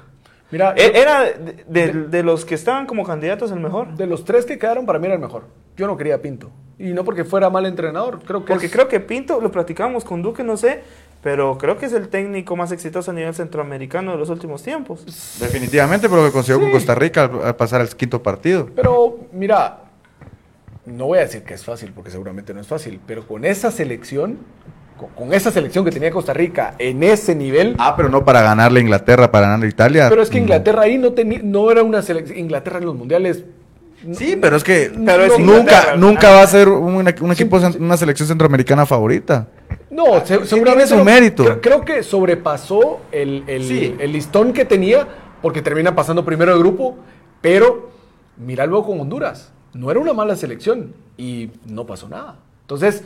Mira, 0.50 0.72
E- 0.76 0.92
yo- 0.94 1.00
Era 1.00 1.20
de, 1.24 1.64
de- 1.66 1.92
de 2.08 2.22
los 2.22 2.44
que 2.44 2.54
estaban 2.54 2.86
como 2.86 3.04
candidatos 3.04 3.50
el 3.50 3.60
mejor. 3.60 3.94
de 3.96 4.06
los 4.06 4.24
tres 4.24 4.46
que 4.46 4.58
quedaron, 4.58 4.86
para 4.86 4.98
mí 4.98 5.06
era 5.06 5.14
el 5.16 5.20
mejor. 5.20 5.44
Yo 5.76 5.86
no 5.86 5.96
quería 5.96 6.22
Pinto. 6.22 6.50
Y 6.78 6.92
no 6.92 7.04
porque 7.04 7.24
fuera 7.24 7.50
mal 7.50 7.66
entrenador. 7.66 8.20
Creo 8.24 8.44
que 8.44 8.52
Porque 8.52 8.66
es- 8.66 8.72
creo 8.72 8.88
que 8.88 9.00
Pinto, 9.00 9.40
lo 9.40 9.50
platicamos 9.50 10.04
con 10.04 10.22
Duque, 10.22 10.42
no 10.44 10.56
sé, 10.56 10.82
pero 11.24 11.58
creo 11.58 11.76
que 11.78 11.86
es 11.86 11.92
el 11.94 12.08
técnico 12.08 12.54
más 12.54 12.70
exitoso 12.70 13.10
a 13.10 13.14
nivel 13.14 13.34
centroamericano 13.34 14.12
de 14.12 14.18
los 14.18 14.28
últimos 14.30 14.62
tiempos. 14.62 15.04
Definitivamente, 15.40 16.08
pero 16.08 16.20
lo 16.22 16.28
que 16.28 16.32
consiguió 16.32 16.60
con 16.60 16.70
Costa 16.70 16.94
Rica 16.94 17.22
al, 17.24 17.42
al 17.42 17.56
pasar 17.56 17.80
al 17.80 17.88
quinto 17.88 18.22
partido. 18.22 18.68
Pero, 18.76 19.18
mira, 19.32 19.80
no 20.86 21.06
voy 21.06 21.18
a 21.18 21.22
decir 21.22 21.42
que 21.42 21.54
es 21.54 21.64
fácil, 21.64 21.92
porque 21.94 22.10
seguramente 22.10 22.52
no 22.52 22.60
es 22.60 22.66
fácil, 22.66 23.00
pero 23.06 23.26
con 23.26 23.44
esa 23.46 23.70
selección, 23.70 24.36
con, 24.98 25.08
con 25.10 25.32
esa 25.32 25.50
selección 25.50 25.82
que 25.84 25.90
tenía 25.90 26.10
Costa 26.10 26.34
Rica 26.34 26.74
en 26.78 27.02
ese 27.02 27.34
nivel, 27.34 27.74
Ah, 27.78 27.94
pero 27.96 28.10
no 28.10 28.22
para 28.24 28.42
ganarle 28.42 28.80
a 28.80 28.82
Inglaterra, 28.82 29.30
para 29.32 29.46
ganarle 29.46 29.66
a 29.66 29.70
Italia. 29.70 30.06
pero 30.10 30.22
es 30.22 30.28
que 30.28 30.38
Mm. 30.38 30.42
Inglaterra 30.42 30.82
ahí 30.82 30.98
no 30.98 31.12
tenía, 31.14 31.40
no 31.42 31.70
era 31.70 31.82
una 31.82 32.02
selección, 32.02 32.38
Inglaterra 32.38 32.78
en 32.78 32.84
los 32.84 32.94
mundiales. 32.94 33.44
Sí, 34.12 34.36
pero 34.38 34.56
es 34.56 34.62
que 34.64 34.92
Pero 35.06 35.24
es 35.24 35.38
nunca, 35.38 35.96
nunca 35.96 36.30
va 36.30 36.42
a 36.42 36.46
ser 36.46 36.68
un, 36.68 36.94
un 36.96 37.32
equipo, 37.32 37.58
una 37.78 37.96
selección 37.96 38.28
centroamericana 38.28 38.84
favorita. 38.84 39.48
No, 39.90 40.20
se- 40.20 40.24
tiene 40.26 40.46
seguramente 40.46 40.88
su 40.88 40.96
no. 40.96 41.04
mérito. 41.04 41.44
Creo, 41.44 41.60
creo 41.60 41.84
que 41.84 42.02
sobrepasó 42.02 43.00
el, 43.12 43.44
el- 43.46 43.64
Sí. 43.64 43.94
el 43.98 44.12
listón 44.12 44.52
que 44.52 44.64
tenía, 44.64 45.06
porque 45.42 45.62
termina 45.62 45.94
pasando 45.94 46.24
primero 46.24 46.52
de 46.54 46.58
grupo, 46.58 46.96
pero 47.40 47.90
mira 48.36 48.66
luego 48.66 48.86
con 48.86 49.00
Honduras. 49.00 49.52
No 49.72 49.90
era 49.90 50.00
una 50.00 50.12
mala 50.12 50.36
selección 50.36 50.92
y 51.16 51.50
no 51.66 51.84
pasó 51.86 52.08
nada. 52.08 52.36
Entonces, 52.62 53.02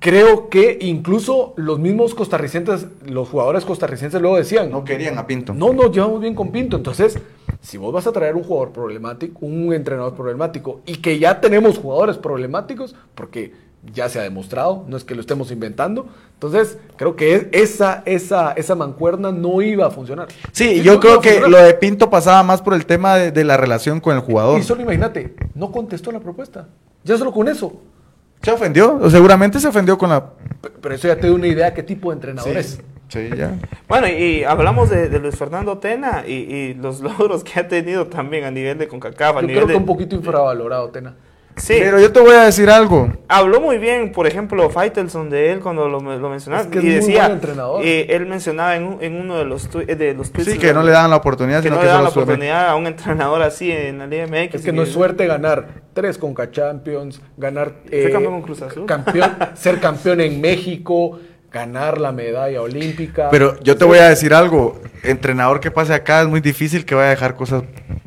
creo 0.00 0.48
que 0.48 0.78
incluso 0.80 1.54
los 1.56 1.78
mismos 1.78 2.14
costarricenses, 2.14 2.86
los 3.06 3.28
jugadores 3.28 3.64
costarricenses 3.64 4.20
luego 4.20 4.36
decían, 4.36 4.70
No 4.70 4.84
querían 4.84 5.18
a 5.18 5.26
Pinto. 5.26 5.54
no 5.54 5.72
nos 5.72 5.92
llevamos 5.92 6.20
bien 6.20 6.34
con 6.34 6.50
Pinto. 6.50 6.76
Entonces, 6.76 7.18
si 7.60 7.78
vos 7.78 7.92
vas 7.92 8.06
a 8.06 8.12
traer 8.12 8.34
un 8.34 8.42
jugador 8.42 8.72
problemático, 8.72 9.38
un 9.46 9.72
entrenador 9.72 10.14
problemático, 10.14 10.80
y 10.86 10.96
que 10.96 11.18
ya 11.18 11.40
tenemos 11.40 11.78
jugadores 11.78 12.18
problemáticos, 12.18 12.96
porque 13.14 13.52
ya 13.92 14.08
se 14.08 14.20
ha 14.20 14.22
demostrado, 14.22 14.84
no 14.88 14.96
es 14.96 15.04
que 15.04 15.14
lo 15.14 15.20
estemos 15.20 15.50
inventando, 15.50 16.06
entonces 16.34 16.78
creo 16.96 17.16
que 17.16 17.34
es- 17.34 17.46
esa, 17.52 18.02
esa, 18.06 18.52
esa 18.52 18.74
mancuerna 18.74 19.32
no 19.32 19.60
iba 19.62 19.86
a 19.86 19.90
funcionar. 19.90 20.28
Sí, 20.52 20.76
no 20.78 20.82
yo 20.84 21.00
creo 21.00 21.20
que 21.20 21.40
lo 21.40 21.58
de 21.58 21.74
Pinto 21.74 22.08
pasaba 22.10 22.42
más 22.42 22.62
por 22.62 22.74
el 22.74 22.86
tema 22.86 23.16
de, 23.16 23.32
de 23.32 23.44
la 23.44 23.56
relación 23.56 24.00
con 24.00 24.14
el 24.14 24.20
jugador. 24.22 24.58
Y 24.60 24.62
solo 24.62 24.82
imagínate, 24.82 25.34
no 25.54 25.72
contestó 25.72 26.12
la 26.12 26.20
propuesta. 26.20 26.68
Ya 27.04 27.16
solo 27.18 27.32
con 27.32 27.48
eso. 27.48 27.80
Se 28.42 28.50
ofendió, 28.50 28.96
o 29.00 29.08
seguramente 29.10 29.58
se 29.60 29.68
ofendió 29.68 29.96
con 29.98 30.10
la... 30.10 30.30
Pero 30.80 30.94
eso 30.94 31.06
ya 31.08 31.16
te 31.16 31.28
da 31.28 31.32
una 31.32 31.46
idea 31.46 31.72
qué 31.74 31.82
tipo 31.82 32.10
de 32.10 32.14
entrenador 32.16 32.56
es. 32.56 32.80
Sí, 33.08 33.28
ya. 33.36 33.56
Bueno, 33.88 34.08
y 34.08 34.42
hablamos 34.42 34.90
de, 34.90 35.08
de 35.08 35.18
Luis 35.20 35.36
Fernando 35.36 35.78
Tena 35.78 36.24
y, 36.26 36.32
y 36.32 36.74
los 36.74 37.00
logros 37.02 37.44
que 37.44 37.60
ha 37.60 37.68
tenido 37.68 38.06
también 38.06 38.44
a 38.44 38.50
nivel 38.50 38.78
de 38.78 38.88
CONCACAF, 38.88 39.36
a 39.36 39.40
Yo 39.42 39.46
nivel 39.46 39.56
creo 39.56 39.66
que 39.66 39.72
de... 39.74 39.78
un 39.78 39.86
poquito 39.86 40.16
infravalorado, 40.16 40.88
Tena. 40.90 41.14
Sí, 41.56 41.74
Pero 41.78 42.00
yo 42.00 42.10
te 42.12 42.20
voy 42.20 42.34
a 42.34 42.44
decir 42.44 42.70
algo. 42.70 43.12
habló 43.28 43.60
muy 43.60 43.76
bien, 43.78 44.10
por 44.12 44.26
ejemplo, 44.26 44.70
Faitelson 44.70 45.28
de 45.28 45.52
él 45.52 45.60
cuando 45.60 45.86
lo, 45.88 46.00
lo 46.00 46.28
mencionaba. 46.30 46.62
Es 46.62 46.68
que 46.68 46.78
es 46.78 46.84
y 46.84 46.86
muy 46.86 46.94
decía, 46.96 47.20
buen 47.22 47.32
entrenador. 47.32 47.80
eh, 47.84 48.06
él 48.08 48.26
mencionaba 48.26 48.74
en, 48.76 48.84
un- 48.84 48.98
en 49.02 49.20
uno 49.20 49.36
de 49.38 49.44
los, 49.44 49.70
de 49.70 50.14
los 50.14 50.32
tweets 50.32 50.52
Sí, 50.52 50.58
que 50.58 50.72
no 50.72 50.82
le 50.82 50.92
daban 50.92 51.10
la 51.10 51.16
oportunidad, 51.16 51.58
que 51.58 51.64
sino 51.68 51.74
no 51.76 51.80
que 51.80 51.84
le 51.86 51.90
daban 51.90 52.04
la 52.04 52.10
oportunidad 52.10 52.68
a 52.70 52.74
un 52.74 52.86
entrenador 52.88 53.42
así 53.42 53.70
en 53.70 53.98
la 53.98 54.06
Liga 54.06 54.26
MX. 54.26 54.54
Es 54.56 54.62
que 54.62 54.72
no 54.72 54.82
es 54.82 54.88
suerte 54.90 55.26
ganar 55.26 55.82
tres 55.92 56.16
Conca 56.16 56.50
Champions, 56.50 57.20
ganar 57.36 57.74
eh, 57.90 58.02
Ser 58.04 58.12
campeón 58.12 58.32
con 58.32 58.42
Cruz 58.42 58.62
Azul. 58.62 58.86
campeón- 58.86 59.36
ser 59.54 59.78
campeón 59.78 60.20
en 60.22 60.40
México, 60.40 61.18
ganar 61.52 62.00
la 62.00 62.12
medalla 62.12 62.62
olímpica. 62.62 63.28
Pero 63.30 63.58
yo 63.62 63.76
te 63.76 63.84
voy 63.84 63.98
a 63.98 64.08
decir 64.08 64.32
algo, 64.34 64.80
entrenador 65.02 65.60
que 65.60 65.70
pase 65.70 65.92
acá 65.94 66.22
es 66.22 66.28
muy 66.28 66.40
difícil 66.40 66.84
que 66.84 66.94
vaya 66.94 67.08
a 67.08 67.10
dejar 67.10 67.34
cosas 67.34 67.62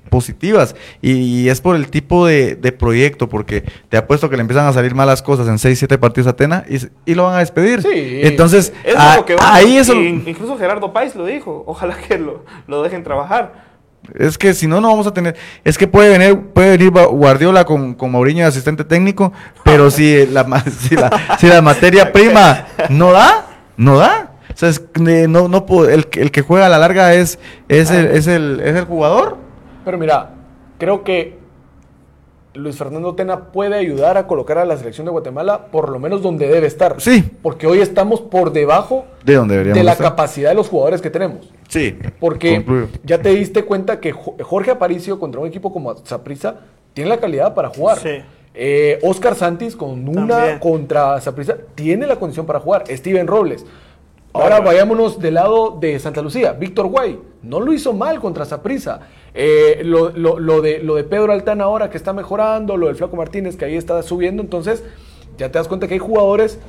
positivas 0.09 0.75
y, 1.01 1.11
y 1.43 1.49
es 1.49 1.59
por 1.59 1.75
el 1.75 1.87
tipo 1.89 2.25
de, 2.25 2.55
de 2.55 2.71
proyecto, 2.71 3.27
porque 3.27 3.63
te 3.89 3.97
apuesto 3.97 4.29
que 4.29 4.37
le 4.37 4.41
empiezan 4.41 4.65
a 4.65 4.71
salir 4.73 4.95
malas 4.95 5.21
cosas 5.21 5.47
en 5.47 5.59
6, 5.59 5.77
7 5.77 5.97
partidos 5.97 6.27
a 6.27 6.29
Atena 6.31 6.63
y, 6.69 6.77
y 7.11 7.15
lo 7.15 7.25
van 7.25 7.35
a 7.35 7.39
despedir. 7.39 7.81
Sí. 7.81 8.21
Entonces, 8.23 8.71
Es 8.83 8.95
a- 8.95 9.17
lo 9.17 9.25
que 9.25 9.35
va. 9.35 9.55
ahí 9.55 9.77
eso... 9.77 9.93
Y 9.93 10.23
incluso 10.25 10.57
Gerardo 10.57 10.93
Páez 10.93 11.15
lo 11.15 11.25
dijo. 11.25 11.63
Ojalá 11.67 11.97
que 11.97 12.17
lo, 12.17 12.45
lo 12.67 12.81
dejen 12.81 13.03
trabajar. 13.03 13.74
Es 14.13 14.37
que 14.37 14.53
si 14.53 14.67
no, 14.67 14.79
no 14.81 14.89
vamos 14.89 15.07
a 15.07 15.13
tener. 15.13 15.35
Es 15.63 15.77
que 15.77 15.87
puede 15.87 16.17
venir, 16.17 16.39
puede 16.53 16.77
venir 16.77 16.91
Guardiola 16.91 17.65
con, 17.65 17.95
con 17.95 18.11
Mourinho 18.11 18.43
de 18.43 18.49
asistente 18.49 18.83
técnico, 18.83 19.33
pero 19.63 19.89
si 19.89 20.25
la, 20.31 20.45
si 20.61 20.95
la, 20.95 21.37
si 21.39 21.47
la 21.47 21.61
materia 21.61 22.11
prima 22.11 22.65
no 22.89 23.11
da, 23.11 23.45
no 23.77 23.97
da. 23.97 24.31
O 24.53 24.57
sea, 24.57 24.69
es 24.69 24.81
no, 24.97 25.47
no 25.47 25.65
el, 25.89 26.07
el 26.13 26.31
que 26.31 26.41
juega 26.41 26.67
a 26.67 26.69
la 26.69 26.77
larga 26.77 27.13
es, 27.13 27.39
es, 27.67 27.91
el, 27.91 28.05
es, 28.07 28.27
el, 28.27 28.61
es 28.61 28.75
el 28.75 28.85
jugador. 28.85 29.37
Pero 29.83 29.97
mira, 29.97 30.29
creo 30.77 31.03
que 31.03 31.44
Luis 32.55 32.77
Fernando 32.77 33.13
Tena 33.15 33.51
puede 33.51 33.75
ayudar 33.75 34.17
a 34.17 34.27
colocar 34.27 34.57
a 34.57 34.65
la 34.65 34.77
selección 34.77 35.05
de 35.05 35.11
Guatemala 35.11 35.67
por 35.71 35.89
lo 35.89 35.99
menos 35.99 36.21
donde 36.21 36.47
debe 36.47 36.67
estar. 36.67 36.99
Sí. 36.99 37.23
Porque 37.41 37.67
hoy 37.67 37.79
estamos 37.79 38.21
por 38.21 38.51
debajo 38.53 39.05
De 39.23 39.35
donde 39.35 39.53
deberíamos 39.55 39.77
de 39.79 39.83
la 39.83 39.91
estar. 39.93 40.07
capacidad 40.09 40.49
de 40.49 40.55
los 40.55 40.69
jugadores 40.69 41.01
que 41.01 41.09
tenemos. 41.09 41.51
Sí. 41.67 41.97
Porque 42.19 42.55
concluyo. 42.57 42.87
ya 43.03 43.21
te 43.21 43.29
diste 43.29 43.63
cuenta 43.63 43.99
que 43.99 44.11
Jo- 44.11 44.35
Jorge 44.41 44.71
Aparicio 44.71 45.19
contra 45.19 45.41
un 45.41 45.47
equipo 45.47 45.71
como 45.73 45.95
Saprissa 46.05 46.55
tiene 46.93 47.09
la 47.09 47.17
calidad 47.17 47.53
para 47.53 47.69
jugar. 47.69 47.97
Sí. 47.99 48.17
Eh, 48.53 48.99
Oscar 49.03 49.35
Santis 49.35 49.75
con 49.75 50.07
una 50.07 50.37
También. 50.37 50.59
contra 50.59 51.19
Saprissa 51.19 51.57
tiene 51.75 52.07
la 52.07 52.15
condición 52.15 52.45
para 52.45 52.61
jugar. 52.61 52.85
Steven 52.87 53.27
Robles. 53.27 53.65
Ahora 54.35 54.59
vayámonos 54.59 55.19
del 55.19 55.35
lado 55.35 55.77
de 55.79 55.97
Santa 55.97 56.21
Lucía. 56.21 56.51
Víctor 56.51 56.87
Guay 56.87 57.19
no 57.41 57.61
lo 57.61 57.71
hizo 57.71 57.93
mal 57.93 58.19
contra 58.19 58.43
Saprissa. 58.43 58.99
lo, 59.83 60.09
lo- 60.11 60.39
lo 60.39 60.61
de, 60.61 60.79
lo 60.79 60.95
de 60.95 61.05
Pedro 61.05 61.31
Altán 61.31 61.61
ahora 61.61 61.89
que 61.89 61.95
está 61.97 62.11
mejorando, 62.11 62.75
lo 62.75 62.87
del 62.87 62.95
Flaco 62.97 63.15
Martínez 63.15 63.55
que 63.55 63.63
ahí 63.65 63.75
está 63.75 64.01
subiendo. 64.03 64.41
Entonces, 64.43 64.83
ya 65.37 65.49
te 65.51 65.57
das 65.57 65.67
cuenta 65.69 65.87
que 65.87 65.93
hay 65.93 65.99
jugadores 65.99 66.59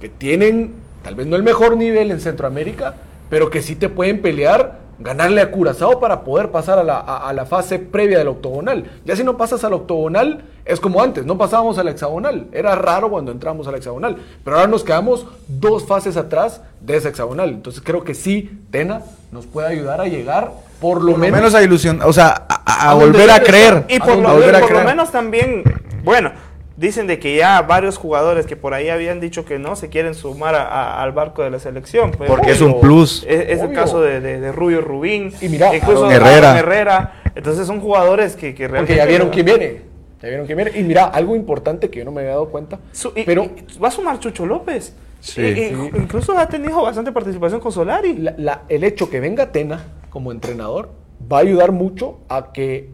que 0.00 0.08
tienen 0.08 0.74
tal 1.02 1.16
vez 1.16 1.26
no 1.26 1.34
el 1.36 1.42
mejor 1.42 1.76
nivel 1.76 2.10
en 2.12 2.20
Centroamérica, 2.20 2.94
pero 3.28 3.50
que 3.50 3.62
sí 3.62 3.76
te 3.76 3.88
pueden 3.88 4.20
pelear, 4.22 4.84
ganarle 4.98 5.42
a 5.42 5.50
Curazao 5.50 6.00
para 6.00 6.22
poder 6.24 6.50
pasar 6.50 6.78
a 6.78 6.82
la, 6.82 6.98
a- 6.98 7.28
a 7.28 7.32
la 7.34 7.44
fase 7.44 7.78
previa 7.78 8.18
del 8.18 8.28
octogonal. 8.28 8.84
Ya 9.04 9.14
si 9.14 9.22
no 9.24 9.36
pasas 9.36 9.62
al 9.64 9.74
octogonal, 9.74 10.44
es 10.64 10.80
como 10.80 11.02
antes, 11.02 11.26
no 11.26 11.36
pasábamos 11.36 11.76
al 11.78 11.88
hexagonal. 11.88 12.46
Era 12.52 12.74
raro 12.76 13.10
cuando 13.10 13.30
entramos 13.30 13.68
al 13.68 13.74
hexagonal, 13.74 14.16
pero 14.42 14.56
ahora 14.56 14.68
nos 14.68 14.82
quedamos 14.84 15.26
dos 15.48 15.86
fases 15.86 16.16
atrás 16.16 16.62
de 16.80 16.96
ese 16.96 17.08
hexagonal. 17.10 17.50
Entonces 17.50 17.82
creo 17.84 18.04
que 18.04 18.14
sí, 18.14 18.58
Tena 18.70 19.02
nos 19.32 19.46
puede 19.46 19.68
ayudar 19.68 20.00
a 20.00 20.06
llegar 20.06 20.52
por 20.80 20.98
lo, 21.02 21.12
Por 21.12 21.12
lo 21.12 21.18
menos, 21.18 21.38
menos 21.40 21.54
a 21.54 21.62
ilusión, 21.62 22.00
o 22.02 22.12
sea, 22.12 22.46
a, 22.48 22.62
a 22.64 22.90
a 22.90 22.94
donde 22.94 23.06
volver 23.06 23.30
a 23.30 23.40
creer. 23.40 23.84
Y 23.88 23.96
¿A 23.96 24.04
por, 24.04 24.16
lo, 24.16 24.32
volver 24.32 24.54
a 24.56 24.60
por 24.60 24.68
lo 24.70 24.76
creer. 24.76 24.84
menos 24.86 25.10
también, 25.12 25.62
bueno, 26.04 26.32
dicen 26.76 27.06
de 27.06 27.18
que 27.18 27.36
ya 27.36 27.62
varios 27.62 27.96
jugadores 27.96 28.46
que 28.46 28.56
por 28.56 28.74
ahí 28.74 28.88
habían 28.88 29.18
dicho 29.20 29.44
que 29.44 29.58
no 29.58 29.76
se 29.76 29.88
quieren 29.88 30.14
sumar 30.14 30.54
a- 30.54 30.66
a- 30.68 31.02
al 31.02 31.12
barco 31.12 31.42
de 31.42 31.50
la 31.50 31.58
selección. 31.58 32.10
pues. 32.12 32.28
Porque 32.28 32.50
es 32.50 32.60
un 32.60 32.80
plus. 32.80 33.24
Es, 33.28 33.48
es 33.48 33.60
el 33.62 33.72
caso 33.72 34.00
de, 34.00 34.20
de, 34.20 34.40
de 34.40 34.52
Rubio 34.52 34.80
Rubín, 34.80 35.32
Y 35.40 35.48
mira, 35.48 35.74
incluso 35.74 36.10
Herrera. 36.10 36.50
Aaron 36.50 36.56
Herrera. 36.58 37.12
Entonces 37.34 37.66
son 37.66 37.80
jugadores 37.80 38.36
que, 38.36 38.54
que 38.54 38.68
realmente... 38.68 38.92
porque 38.94 38.96
ya 38.96 39.06
vieron 39.06 39.30
quién 39.30 39.46
viene. 39.46 39.82
Ya 40.22 40.28
vieron 40.28 40.46
quién 40.46 40.56
viene. 40.56 40.72
Y 40.78 40.82
mira, 40.82 41.04
algo 41.04 41.34
importante 41.36 41.90
que 41.90 41.98
yo 42.00 42.04
no 42.04 42.10
me 42.10 42.20
había 42.22 42.32
dado 42.32 42.48
cuenta, 42.48 42.78
Su- 42.92 43.12
y- 43.14 43.24
pero 43.24 43.44
y 43.44 43.78
va 43.78 43.88
a 43.88 43.90
sumar 43.90 44.18
Chucho 44.18 44.44
López. 44.46 44.94
Sí. 45.20 45.40
Y- 45.42 45.44
y 45.60 45.90
Incluso 45.96 46.36
ha 46.38 46.46
tenido 46.48 46.82
bastante 46.82 47.10
participación 47.12 47.60
con 47.60 47.72
Solari. 47.72 48.14
la- 48.18 48.34
la- 48.38 48.62
el 48.68 48.84
hecho 48.84 49.08
que 49.10 49.20
venga 49.20 49.50
Tena 49.52 49.84
como 50.10 50.30
entrenador 50.32 50.90
va 51.30 51.38
a 51.38 51.40
ayudar 51.40 51.72
mucho 51.72 52.18
a 52.28 52.52
que 52.52 52.90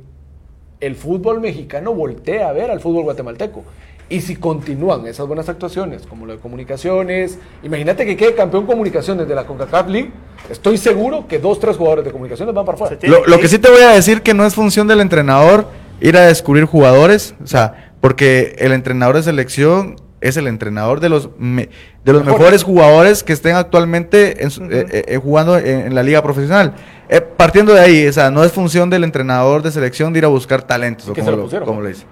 el 0.83 0.97
fútbol 0.97 1.41
mexicano 1.41 1.95
voltee 1.95 2.43
a 2.43 2.53
ver 2.53 2.71
al 2.71 2.81
fútbol 2.81 3.05
guatemalteco. 3.05 3.65
Y 4.09 4.21
si 4.21 4.37
continúan 4.37 5.07
esas 5.07 5.27
buenas 5.27 5.49
actuaciones, 5.49 6.03
como 6.07 6.27
lo 6.27 6.33
de 6.35 6.39
comunicaciones, 6.39 7.39
imagínate 7.63 8.05
que 8.05 8.17
quede 8.17 8.35
campeón 8.35 8.67
comunicaciones 8.67 9.27
de 9.27 9.35
la 9.35 9.47
CONCACAF 9.47 9.89
League, 9.89 10.11
estoy 10.51 10.77
seguro 10.77 11.27
que 11.29 11.39
dos, 11.39 11.61
tres 11.61 11.77
jugadores 11.77 12.05
de 12.05 12.11
comunicaciones 12.11 12.53
van 12.55 12.67
para 12.67 12.75
afuera. 12.75 12.99
Lo, 13.03 13.25
lo 13.25 13.39
que 13.39 13.49
sí 13.49 13.59
te 13.59 13.71
voy 13.71 13.81
a 13.81 13.91
decir 13.91 14.23
que 14.23 14.35
no 14.35 14.45
es 14.45 14.55
función 14.55 14.89
del 14.89 15.01
entrenador 15.01 15.67
ir 16.01 16.17
a 16.17 16.27
descubrir 16.27 16.65
jugadores, 16.65 17.37
o 17.43 17.47
sea, 17.47 17.95
porque 18.01 18.57
el 18.59 18.73
entrenador 18.73 19.15
de 19.15 19.23
selección 19.23 19.97
es 20.23 20.37
el 20.37 20.47
entrenador 20.47 21.01
de 21.01 21.09
los 21.09 21.29
me- 21.39 21.69
de 22.05 22.13
los 22.13 22.25
Mejores. 22.25 22.39
mejores 22.41 22.63
jugadores 22.65 23.23
que 23.23 23.33
estén 23.33 23.57
actualmente 23.57 24.43
en 24.45 24.49
eh, 24.51 24.87
eh, 24.91 25.05
eh, 25.09 25.17
jugando 25.19 25.59
en, 25.59 25.67
en 25.87 25.95
la 25.95 26.03
liga 26.03 26.23
profesional. 26.23 26.75
Eh, 27.09 27.21
partiendo 27.21 27.75
de 27.75 27.81
ahí, 27.81 28.07
o 28.07 28.13
sea, 28.13 28.31
no 28.31 28.43
es 28.45 28.53
función 28.53 28.89
del 28.91 29.05
entrenador 29.05 29.63
de 29.63 29.71
selección 29.71 30.13
de 30.13 30.21
ir 30.21 30.25
a 30.25 30.29
buscar 30.29 30.63
talentos, 30.63 31.09
o 31.09 31.15
como, 31.15 31.31
lo 31.33 31.65
como 31.65 31.81
lo 31.83 31.89
dice. 31.89 32.05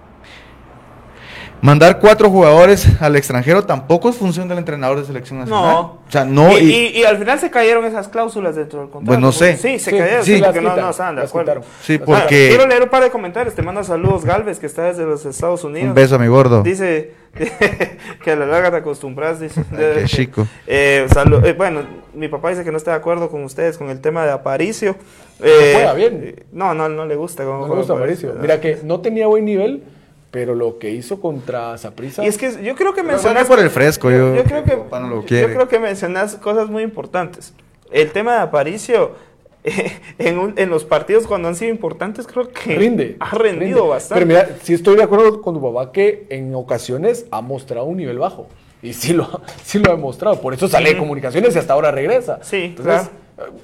Mandar 1.63 1.99
cuatro 1.99 2.31
jugadores 2.31 2.87
al 3.03 3.17
extranjero 3.17 3.65
tampoco 3.65 4.09
es 4.09 4.17
función 4.17 4.49
del 4.49 4.59
entrenador 4.59 4.99
de 4.99 5.05
selección 5.05 5.41
nacional. 5.41 5.73
No. 5.75 5.81
O 5.81 6.11
sea, 6.11 6.25
no. 6.25 6.57
Y, 6.59 6.63
y- 6.63 6.73
y- 6.87 6.99
y 7.01 7.05
al 7.05 7.19
final 7.19 7.39
se 7.39 7.51
cayeron 7.51 7.85
esas 7.85 8.09
cláusulas 8.09 8.57
dentro 8.57 8.81
del 8.81 8.89
contrato. 8.89 9.07
Pues 9.07 9.19
no 9.21 9.31
sé. 9.33 9.57
Sí, 9.59 9.79
se 9.79 9.91
Sí, 9.91 9.99
cayeron. 9.99 10.25
sí, 10.25 10.41
porque 10.43 10.61
no, 10.63 10.71
quitan, 10.71 10.85
no 10.85 10.91
estaban 10.91 11.15
de 11.17 11.21
las 11.23 11.31
acuerdo. 11.31 11.53
quitaron. 11.53 11.65
Sí, 11.83 11.99
Ah, 12.01 12.05
porque- 12.07 12.49
quiero 12.49 12.67
leer 12.67 12.83
un 12.83 12.89
par 12.89 13.03
de 13.03 13.11
comentarios. 13.11 13.55
Te 13.55 13.63
manda 13.63 13.85
saludos 13.85 14.25
Galvez, 14.25 14.59
que 14.59 14.67
está 14.67 14.85
desde 14.85 15.05
los 15.05 15.25
Estados 15.27 15.63
Unidos. 15.65 15.89
un 15.89 15.95
beso 15.95 16.15
a 16.15 16.19
mi 16.19 16.29
gordo. 16.29 16.63
Dice 16.63 17.13
que 18.25 18.31
a 18.31 18.37
la 18.37 18.47
larga 18.47 18.71
te 18.71 18.77
acostumbras, 18.79 19.39
dice. 19.39 19.63
Ay, 19.73 19.77
qué 20.01 20.05
chico. 20.07 20.47
Eh, 20.67 21.07
salu- 21.11 21.45
eh, 21.45 21.53
bueno, 21.53 21.83
mi 22.15 22.29
papá 22.29 22.51
dice 22.51 22.65
que 22.65 22.71
no 22.73 22.79
está 22.79 22.93
de 22.93 22.97
acuerdo 22.97 23.29
con 23.31 23.45
ustedes 23.45 23.77
con 23.77 23.91
el 23.91 24.01
tema 24.01 24.25
de 24.25 24.33
Aparicio. 24.33 24.97
juega 25.39 25.93
bien. 25.93 26.21
eh, 26.25 26.43
No, 26.53 26.75
no, 26.75 26.89
no 26.89 27.05
le 27.07 27.17
gusta. 27.17 27.45
cómo 27.45 27.57
No 27.57 27.61
me 27.63 27.67
juega 27.67 27.81
gusta 27.83 27.95
Mauricio. 27.95 28.35
Mira 28.41 28.61
que 28.61 28.79
no 28.83 29.01
tenía 29.01 29.27
buen 29.27 29.45
nivel, 29.45 29.85
pero 30.31 30.55
lo 30.55 30.79
que 30.79 30.91
hizo 30.91 31.21
contra 31.21 31.77
Saprissa. 31.79 32.25
Y 32.25 32.29
es 32.29 32.39
que 32.39 32.63
yo 32.63 32.75
creo 32.77 32.95
que 32.95 33.03
mencionas... 33.03 33.47
por 33.49 33.59
el 33.59 33.71
fresco, 33.71 34.11
yo- 34.11 34.35
yo 34.37 34.45
creo 34.45 34.65
que, 34.65 34.77
no 34.77 35.09
lo 35.09 35.27
yo 35.27 35.47
creo 35.47 35.69
que 35.69 35.79
mencionas 35.79 36.37
cosas 36.37 36.69
muy 36.71 36.83
importantes. 36.83 37.53
El 37.91 38.13
tema 38.13 38.35
de 38.35 38.41
Aparicio, 38.41 39.13
en, 40.19 40.39
un- 40.39 40.55
en 40.57 40.71
los 40.71 40.85
partidos 40.85 41.27
cuando 41.27 41.49
han 41.49 41.57
sido 41.57 41.71
importantes, 41.71 42.27
creo 42.27 42.49
que 42.51 42.77
rinde. 42.77 43.17
ha 43.21 43.31
rendido 43.35 43.79
rinde. 43.81 43.89
bastante. 43.91 44.25
Pero 44.25 44.27
mira, 44.27 44.57
sí 44.63 44.75
estoy 44.75 44.97
de 44.97 45.03
acuerdo 45.03 45.43
con 45.43 45.55
tu 45.55 45.61
papá 45.63 45.93
que 45.93 46.27
en 46.31 46.55
ocasiones 46.55 47.27
ha 47.31 47.41
mostrado 47.41 47.87
un 47.87 47.97
nivel 47.97 48.19
bajo. 48.19 48.47
Y 48.83 48.95
sí 48.95 49.13
lo, 49.13 49.25
ha- 49.25 49.41
sí 49.65 49.79
lo 49.79 49.91
ha 49.91 49.97
demostrado. 49.97 50.41
Por 50.41 50.55
eso 50.55 50.69
sale 50.69 50.91
de 50.95 50.99
comunicaciones 50.99 51.55
y 51.55 51.59
hasta 51.59 51.75
ahora 51.75 51.91
regresa. 51.91 52.39
Sí, 52.43 52.75
Entonces, 52.77 53.11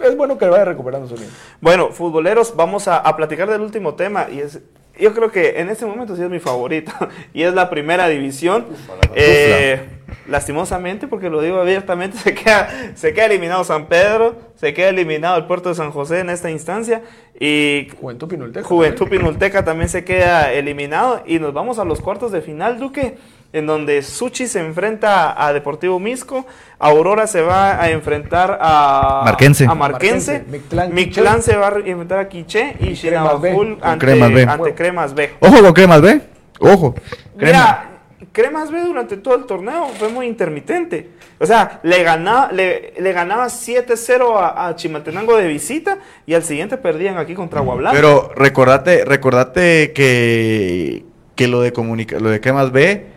es 0.05 0.17
bueno 0.17 0.37
que 0.37 0.47
vaya 0.47 0.65
recuperando 0.67 1.09
su 1.09 1.15
nivel. 1.15 1.31
Bueno, 1.61 1.89
futboleros, 1.91 2.55
vamos 2.57 2.89
a, 2.89 2.99
a 2.99 3.17
platicar 3.17 3.49
del 3.49 3.61
último 3.63 3.95
tema 3.95 4.27
y 4.31 4.41
es, 4.41 4.59
yo 4.99 5.15
creo 5.15 5.31
que 5.31 5.61
en 5.61 5.69
este 5.69 5.87
momento 5.87 6.17
sí 6.17 6.23
es 6.23 6.31
mi 6.31 6.39
favorito 6.39 6.93
y 7.35 7.43
es 7.43 7.55
la 7.55 7.71
primera 7.71 8.09
división. 8.09 8.67
Eh, 9.15 9.81
lastimosamente, 10.29 11.09
porque 11.09 11.31
lo 11.31 11.41
digo 11.41 11.59
abiertamente, 11.59 12.19
se 12.23 12.35
queda, 12.35 12.69
se 12.95 13.13
queda 13.13 13.27
eliminado 13.27 13.65
San 13.65 13.87
Pedro, 13.87 14.37
se 14.55 14.75
queda 14.75 14.89
eliminado 14.89 15.37
el 15.37 15.45
Puerto 15.47 15.69
de 15.69 15.75
San 15.75 15.91
José 15.91 16.21
en 16.21 16.31
esta 16.31 16.51
instancia 16.51 17.03
y 17.39 17.89
Juventud 18.01 18.29
Pinolteca. 18.29 18.67
Juventud 18.67 19.09
Pinulteca 19.09 19.65
también 19.65 19.89
se 19.89 20.05
queda 20.05 20.53
eliminado 20.53 21.23
y 21.27 21.39
nos 21.39 21.53
vamos 21.53 21.79
a 21.79 21.85
los 21.85 22.01
cuartos 22.01 22.33
de 22.33 22.41
final, 22.41 22.79
Duque, 22.79 23.17
en 23.53 23.67
donde 23.67 24.03
Suchi 24.03 24.47
se 24.47 24.61
enfrenta 24.61 25.43
a 25.43 25.53
Deportivo 25.53 25.99
Misco, 25.99 26.47
Aurora 26.79 27.27
se 27.27 27.41
va 27.41 27.81
a 27.81 27.91
enfrentar 27.91 28.59
a 28.61 29.23
Marquense. 29.25 29.67
a 29.67 29.75
Marquense, 29.75 30.45
Marquense, 30.51 30.93
Mictlán, 30.93 31.43
se 31.43 31.57
va 31.57 31.69
a 31.69 31.79
enfrentar 31.79 32.19
a 32.19 32.29
Quiché 32.29 32.77
y 32.81 32.95
B. 33.41 33.55
Con 33.55 33.79
ante, 33.81 34.05
Cremas 34.05 34.33
B. 34.33 34.43
ante 34.45 34.75
Cremas 34.75 35.15
B. 35.15 35.31
Ojo 35.41 35.63
con 35.63 35.73
Cremas, 35.73 36.03
¿ve? 36.03 36.21
Ojo. 36.61 36.95
Mira, 37.37 37.91
Cremas 38.33 38.71
B 38.71 38.81
durante 38.81 39.17
todo 39.17 39.37
el 39.37 39.45
torneo 39.45 39.89
fue 39.99 40.09
muy 40.09 40.27
intermitente. 40.27 41.11
O 41.39 41.47
sea, 41.47 41.81
le 41.83 42.03
ganaba, 42.03 42.51
le, 42.53 42.95
le 42.99 43.13
ganaba 43.13 43.47
7-0 43.47 44.37
a, 44.39 44.69
a 44.69 44.77
Chimaltenango 44.77 45.37
de 45.37 45.49
visita 45.49 45.99
y 46.27 46.35
al 46.35 46.43
siguiente 46.43 46.77
perdían 46.77 47.19
aquí 47.19 47.35
contra 47.35 47.61
Aguablanca. 47.61 47.97
Pero 47.97 48.33
recordate, 48.35 49.05
recordate 49.05 49.93
que, 49.95 51.05
que 51.35 51.49
lo 51.49 51.61
de 51.61 51.73
comunica, 51.73 52.19
lo 52.19 52.31
de 52.31 52.41
Cremas 52.41 52.73
B 52.73 53.16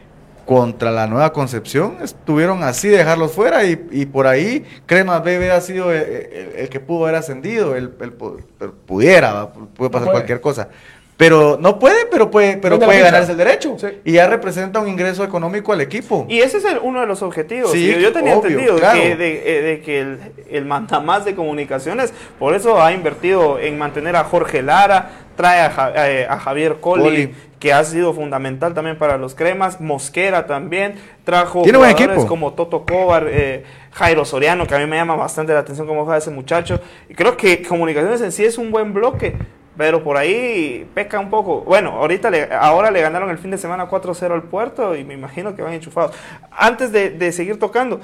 contra 0.50 0.90
la 0.90 1.06
Nueva 1.06 1.32
Concepción 1.32 1.98
estuvieron 2.02 2.64
así 2.64 2.88
de 2.88 2.98
dejarlos 2.98 3.34
fuera 3.34 3.66
y, 3.66 3.86
y 3.92 4.08
por 4.08 4.26
ahí 4.26 4.66
Cremas 4.88 5.24
B 5.24 5.38
hubiera 5.38 5.62
sido 5.62 5.94
el, 5.94 6.02
el- 6.02 6.52
el 6.58 6.70
que 6.70 6.80
pudo 6.80 7.04
haber 7.04 7.18
ascendido, 7.18 7.76
el, 7.76 7.92
el 8.02 8.18
pu- 8.18 8.42
el 8.60 8.72
pudiera, 8.72 9.50
puede 9.76 9.92
pasar 9.92 10.08
puede. 10.08 10.12
cualquier 10.18 10.42
cosa. 10.42 10.70
Pero 11.18 11.58
no 11.62 11.78
puede, 11.78 12.06
pero 12.10 12.32
puede, 12.32 12.58
pero 12.58 12.80
puede 12.80 13.02
ganarse 13.02 13.34
el 13.34 13.38
derecho. 13.38 13.76
Sí. 13.78 13.88
Y 14.06 14.14
ya 14.14 14.28
representa 14.28 14.80
un 14.80 14.88
ingreso 14.88 15.24
económico 15.24 15.72
al 15.74 15.82
equipo. 15.82 16.26
Y 16.30 16.40
ese 16.40 16.58
es 16.58 16.66
el- 16.66 16.80
uno 16.82 17.02
de 17.02 17.06
los 17.06 17.22
objetivos. 17.22 17.72
Sí, 17.72 17.86
yo, 17.92 18.00
yo 18.00 18.12
tenía 18.12 18.36
obvio, 18.36 18.50
entendido 18.50 18.78
claro. 18.80 19.00
que, 19.00 19.16
de, 19.18 19.58
eh, 19.58 19.62
de 19.62 19.82
que 19.82 20.00
el, 20.00 20.20
el 20.50 20.66
mandamás 20.66 21.26
de 21.26 21.36
comunicaciones, 21.36 22.12
por 22.40 22.56
eso 22.56 22.82
ha 22.82 22.92
invertido 22.92 23.60
en 23.60 23.78
mantener 23.78 24.16
a 24.16 24.24
Jorge 24.24 24.64
Lara, 24.64 25.12
trae 25.40 25.62
a, 25.62 25.70
Ja- 25.70 25.94
eh, 26.10 26.28
a 26.30 26.38
Javier 26.38 26.82
Colli, 26.82 27.04
Colli. 27.04 27.36
que 27.62 27.72
ha 27.72 27.82
sido 27.86 28.14
fundamental 28.14 28.74
también 28.74 28.98
para 28.98 29.18
los 29.18 29.36
cremas, 29.36 29.80
Mosquera 29.80 30.46
también, 30.46 30.96
trajo 31.24 31.62
Tiene 31.64 31.78
buen 31.78 31.92
jugadores 31.92 32.18
equipo. 32.18 32.28
como 32.28 32.52
Toto 32.56 32.84
Cobar, 32.86 33.26
eh, 33.30 33.64
Jairo 33.94 34.26
Soriano, 34.26 34.68
que 34.68 34.76
a 34.76 34.80
mí 34.80 34.86
me 34.86 34.98
llama 34.98 35.16
bastante 35.16 35.54
la 35.54 35.60
atención 35.60 35.88
cómo 35.88 36.04
juega 36.04 36.18
ese 36.18 36.30
muchacho. 36.30 36.82
Y 37.08 37.14
creo 37.16 37.38
que 37.38 37.62
comunicaciones 37.64 38.20
en 38.20 38.34
sí 38.34 38.44
es 38.44 38.58
un 38.58 38.70
buen 38.70 38.94
bloque. 38.94 39.38
Pero 39.80 40.04
por 40.04 40.18
ahí 40.18 40.86
peca 40.94 41.22
un 41.22 41.30
poco. 41.30 41.62
Bueno, 41.62 41.92
ahorita 41.92 42.30
le, 42.30 42.50
ahora 42.54 42.92
le 42.92 43.02
ganaron 43.02 43.30
el 43.30 43.38
fin 43.38 43.50
de 43.50 43.58
semana 43.58 43.90
4-0 43.90 44.30
al 44.34 44.44
puerto 44.44 44.94
y 44.94 45.06
me 45.06 45.14
imagino 45.14 45.56
que 45.56 45.62
van 45.62 45.72
enchufados. 45.72 46.14
Antes 46.52 46.92
de, 46.92 47.32
seguir 47.32 47.58
tocando, 47.60 48.02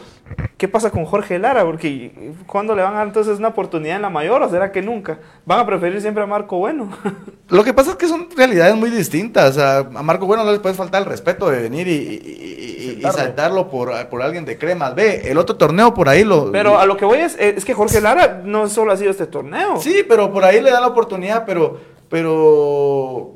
¿qué 0.58 0.70
pasa 0.70 0.90
con 0.90 1.04
Jorge 1.04 1.38
Lara? 1.38 1.66
Porque 1.66 2.32
¿cuándo 2.48 2.76
le 2.78 2.82
van 2.82 2.94
a 2.94 2.98
dar 3.00 3.08
entonces 3.08 3.40
una 3.40 3.50
oportunidad 3.50 3.98
en 3.98 4.04
la 4.04 4.10
mayor 4.10 4.42
o 4.42 4.50
será 4.50 4.72
que 4.72 4.82
nunca? 4.82 5.20
¿Van 5.46 5.60
a 5.60 5.66
preferir 5.66 6.00
siempre 6.00 6.24
a 6.24 6.26
Marco 6.26 6.58
Bueno? 6.60 6.88
Lo 7.50 7.62
que 7.66 7.74
pasa 7.74 7.92
es 7.92 7.98
que 7.98 8.08
son 8.08 8.30
realidades 8.38 8.78
muy 8.78 8.90
distintas. 8.90 9.58
A 9.58 9.84
Marco 10.02 10.26
Bueno 10.28 10.46
no 10.46 10.54
le 10.54 10.60
puedes 10.62 10.78
faltar 10.78 11.02
el 11.02 11.10
respeto 11.10 11.50
de 11.50 11.62
venir 11.62 11.90
y- 11.90 11.92
y- 11.92 12.85
y- 13.00 13.02
saltarlo 13.02 13.70
por, 13.70 13.92
por 14.10 14.22
alguien 14.22 14.46
de 14.46 14.58
cremas. 14.58 14.96
Ve, 14.96 15.30
el 15.32 15.38
otro 15.38 15.56
torneo 15.56 15.94
por 15.94 16.10
ahí 16.10 16.24
lo. 16.24 16.52
Pero 16.52 16.80
a 16.80 16.86
lo 16.86 16.98
que 16.98 17.06
voy 17.06 17.20
es, 17.20 17.36
es 17.40 17.66
que 17.66 17.74
Jorge 17.74 18.02
Lara 18.02 18.42
no 18.44 18.68
solo 18.70 18.92
ha 18.92 18.98
sido 18.98 19.12
este 19.12 19.28
torneo. 19.28 19.78
Sí, 19.80 20.04
pero 20.08 20.32
por 20.32 20.44
ahí 20.46 20.62
le 20.62 20.72
dan 20.72 20.82
la 20.82 20.88
oportunidad, 20.88 21.46
pero. 21.46 21.80
Pero. 22.10 23.32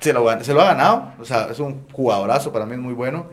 Se 0.00 0.12
lo, 0.12 0.44
se 0.44 0.54
lo 0.54 0.60
ha 0.60 0.66
ganado. 0.66 1.12
O 1.20 1.24
sea, 1.24 1.48
es 1.50 1.58
un 1.58 1.86
jugadorazo, 1.92 2.52
para 2.52 2.66
mí 2.66 2.74
es 2.74 2.78
muy 2.78 2.94
bueno. 2.94 3.26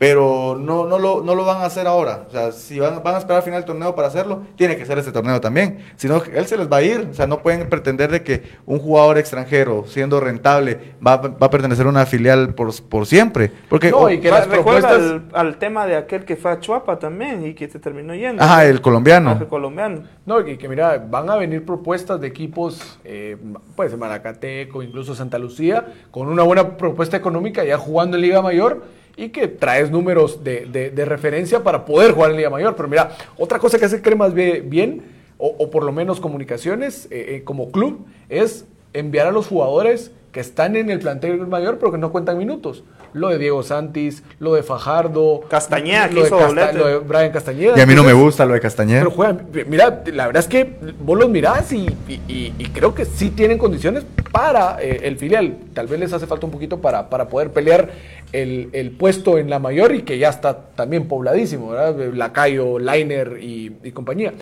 Pero 0.00 0.56
no, 0.58 0.86
no, 0.86 0.98
lo, 0.98 1.22
no 1.22 1.34
lo 1.34 1.44
van 1.44 1.58
a 1.58 1.66
hacer 1.66 1.86
ahora. 1.86 2.24
O 2.26 2.30
sea, 2.30 2.52
si 2.52 2.80
van, 2.80 3.02
van 3.02 3.16
a 3.16 3.18
esperar 3.18 3.36
al 3.36 3.42
final 3.42 3.60
del 3.60 3.66
torneo 3.66 3.94
para 3.94 4.08
hacerlo, 4.08 4.44
tiene 4.56 4.74
que 4.78 4.86
ser 4.86 4.96
este 4.98 5.12
torneo 5.12 5.42
también. 5.42 5.80
Si 5.96 6.08
no, 6.08 6.22
él 6.24 6.46
se 6.46 6.56
les 6.56 6.72
va 6.72 6.78
a 6.78 6.82
ir. 6.82 7.08
O 7.10 7.12
sea, 7.12 7.26
no 7.26 7.42
pueden 7.42 7.68
pretender 7.68 8.10
de 8.10 8.22
que 8.22 8.42
un 8.64 8.78
jugador 8.78 9.18
extranjero, 9.18 9.84
siendo 9.86 10.18
rentable, 10.18 10.94
va, 11.06 11.18
va 11.18 11.46
a 11.48 11.50
pertenecer 11.50 11.84
a 11.84 11.90
una 11.90 12.06
filial 12.06 12.54
por, 12.54 12.70
por 12.88 13.04
siempre. 13.04 13.52
Porque, 13.68 13.90
No, 13.90 14.08
y 14.08 14.20
que 14.20 14.30
las 14.30 14.46
propuestas- 14.46 14.94
al, 14.94 15.24
al 15.34 15.58
tema 15.58 15.84
de 15.86 15.96
aquel 15.96 16.24
que 16.24 16.34
fue 16.36 16.50
a 16.50 16.60
Chuapa 16.60 16.98
también 16.98 17.44
y 17.46 17.52
que 17.52 17.68
se 17.68 17.78
terminó 17.78 18.14
yendo. 18.14 18.42
ajá, 18.42 18.64
el 18.64 18.80
colombiano. 18.80 19.36
El 19.38 19.48
colombiano. 19.48 20.04
No, 20.24 20.40
y 20.40 20.56
que 20.56 20.66
mira, 20.66 20.96
van 21.10 21.28
a 21.28 21.36
venir 21.36 21.66
propuestas 21.66 22.18
de 22.22 22.26
equipos, 22.26 22.98
eh, 23.04 23.36
pues 23.76 23.94
Maracateco, 23.98 24.82
incluso 24.82 25.14
Santa 25.14 25.38
Lucía, 25.38 25.88
con 26.10 26.26
una 26.28 26.42
buena 26.42 26.78
propuesta 26.78 27.18
económica 27.18 27.64
ya 27.64 27.76
jugando 27.76 28.16
en 28.16 28.22
Liga 28.22 28.40
Mayor 28.40 28.98
y 29.20 29.28
que 29.28 29.48
traes 29.48 29.90
números 29.90 30.42
de, 30.42 30.64
de- 30.64 31.04
referencia 31.04 31.62
para 31.62 31.84
poder 31.84 32.12
jugar 32.12 32.30
en 32.30 32.38
Liga 32.38 32.48
Mayor. 32.48 32.74
Pero 32.74 32.88
mira, 32.88 33.10
otra 33.36 33.58
cosa 33.58 33.78
que 33.78 33.84
hace 33.84 34.00
Cremas 34.00 34.32
bien, 34.32 35.02
o, 35.36 35.48
o 35.58 35.70
por 35.70 35.84
lo 35.84 35.92
menos 35.92 36.20
comunicaciones 36.20 37.06
eh, 37.10 37.36
eh, 37.36 37.42
como 37.44 37.70
club, 37.70 38.06
es 38.30 38.64
enviar 38.94 39.26
a 39.26 39.30
los 39.30 39.46
jugadores 39.46 40.10
que 40.32 40.40
están 40.40 40.74
en 40.74 40.90
el 40.90 41.00
plantel 41.00 41.46
mayor 41.48 41.78
pero 41.78 41.92
que 41.92 41.98
no 41.98 42.12
cuentan 42.12 42.38
minutos. 42.38 42.82
Lo 43.12 43.28
de 43.28 43.38
Diego 43.38 43.62
Santis, 43.62 44.22
lo 44.38 44.54
de 44.54 44.62
Fajardo, 44.62 45.40
Castañeda, 45.48 46.08
que 46.08 46.14
lo 46.14 46.20
de, 46.22 46.26
hizo 46.28 46.38
Casta- 46.38 46.72
lo 46.72 46.86
de 46.86 46.98
Brian 46.98 47.30
Castañeda. 47.32 47.76
Y 47.76 47.80
a 47.80 47.86
mí 47.86 47.94
no 47.94 48.04
me 48.04 48.12
gusta 48.12 48.44
lo 48.46 48.54
de 48.54 48.60
Castañeda. 48.60 49.00
pero 49.00 49.10
juegan, 49.10 49.46
mira, 49.66 50.02
la 50.12 50.26
verdad 50.26 50.40
es 50.42 50.48
que 50.48 50.76
vos 51.00 51.18
los 51.18 51.28
mirás 51.28 51.72
y, 51.72 51.86
y- 52.08 52.20
y- 52.28 52.54
y 52.58 52.64
creo 52.66 52.94
que 52.94 53.04
sí 53.04 53.30
tienen 53.30 53.58
condiciones 53.58 54.04
para 54.30 54.76
eh, 54.80 55.00
el 55.02 55.16
filial. 55.16 55.56
Tal 55.74 55.86
vez 55.88 55.98
les 55.98 56.12
hace 56.12 56.26
falta 56.26 56.46
un 56.46 56.52
poquito 56.52 56.80
para, 56.80 57.10
para 57.10 57.28
poder 57.28 57.50
pelear 57.52 57.90
el, 58.32 58.68
el 58.72 58.92
puesto 58.92 59.38
en 59.38 59.50
la 59.50 59.58
mayor 59.58 59.92
y 59.94 60.02
que 60.02 60.18
ya 60.18 60.28
está 60.28 60.56
también 60.76 61.08
pobladísimo, 61.08 61.70
¿verdad? 61.70 61.96
Lacayo, 62.14 62.78
Liner 62.78 63.38
y, 63.42 63.72
y 63.82 63.90
compañía. 63.90 64.32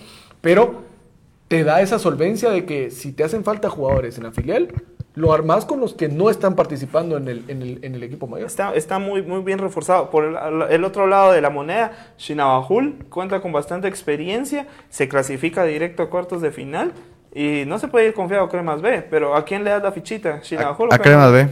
Pero 0.43 0.83
te 1.49 1.65
da 1.65 1.81
esa 1.81 1.99
solvencia 1.99 2.51
de 2.51 2.67
que 2.67 2.91
si 2.91 3.13
te 3.13 3.25
hacen 3.25 3.43
falta 3.45 3.71
jugadores 3.71 4.19
en 4.19 4.25
la 4.25 4.33
filial, 4.33 4.69
lo 5.19 5.33
armás 5.33 5.65
con 5.65 5.81
los 5.81 5.95
que 5.95 6.09
no 6.09 6.31
están 6.31 6.55
participando 6.55 7.17
en 7.17 7.29
el, 7.29 7.45
en 7.49 7.63
el, 7.63 7.79
en 7.83 7.95
el 7.95 8.03
equipo 8.03 8.27
mayor. 8.27 8.47
Está, 8.47 8.73
está 8.75 8.99
muy, 8.99 9.23
muy 9.23 9.43
bien 9.43 9.59
reforzado. 9.59 10.11
Por 10.11 10.25
el, 10.25 10.37
el 10.71 10.85
otro 10.85 11.07
lado 11.07 11.33
de 11.33 11.41
la 11.41 11.51
moneda, 11.51 11.93
Shinabajul 12.19 13.07
cuenta 13.11 13.41
con 13.41 13.53
bastante 13.53 13.89
experiencia, 13.89 14.67
se 14.89 15.09
clasifica 15.09 15.65
directo 15.65 16.05
a 16.05 16.11
cuartos 16.11 16.41
de 16.41 16.53
final 16.53 16.93
y 17.35 17.65
no 17.67 17.79
se 17.79 17.89
puede 17.89 18.07
ir 18.07 18.15
confiado 18.15 18.45
a 18.45 18.49
Cremas 18.49 18.81
B, 18.81 19.03
pero 19.11 19.35
¿a 19.35 19.45
quién 19.45 19.65
le 19.65 19.71
das 19.71 19.83
la 19.83 19.93
fichita? 19.93 20.41
¿Shinabajul 20.43 20.89
o 20.89 20.93
A, 20.93 20.97
a 20.97 20.99
Cremas 20.99 21.33
B. 21.33 21.49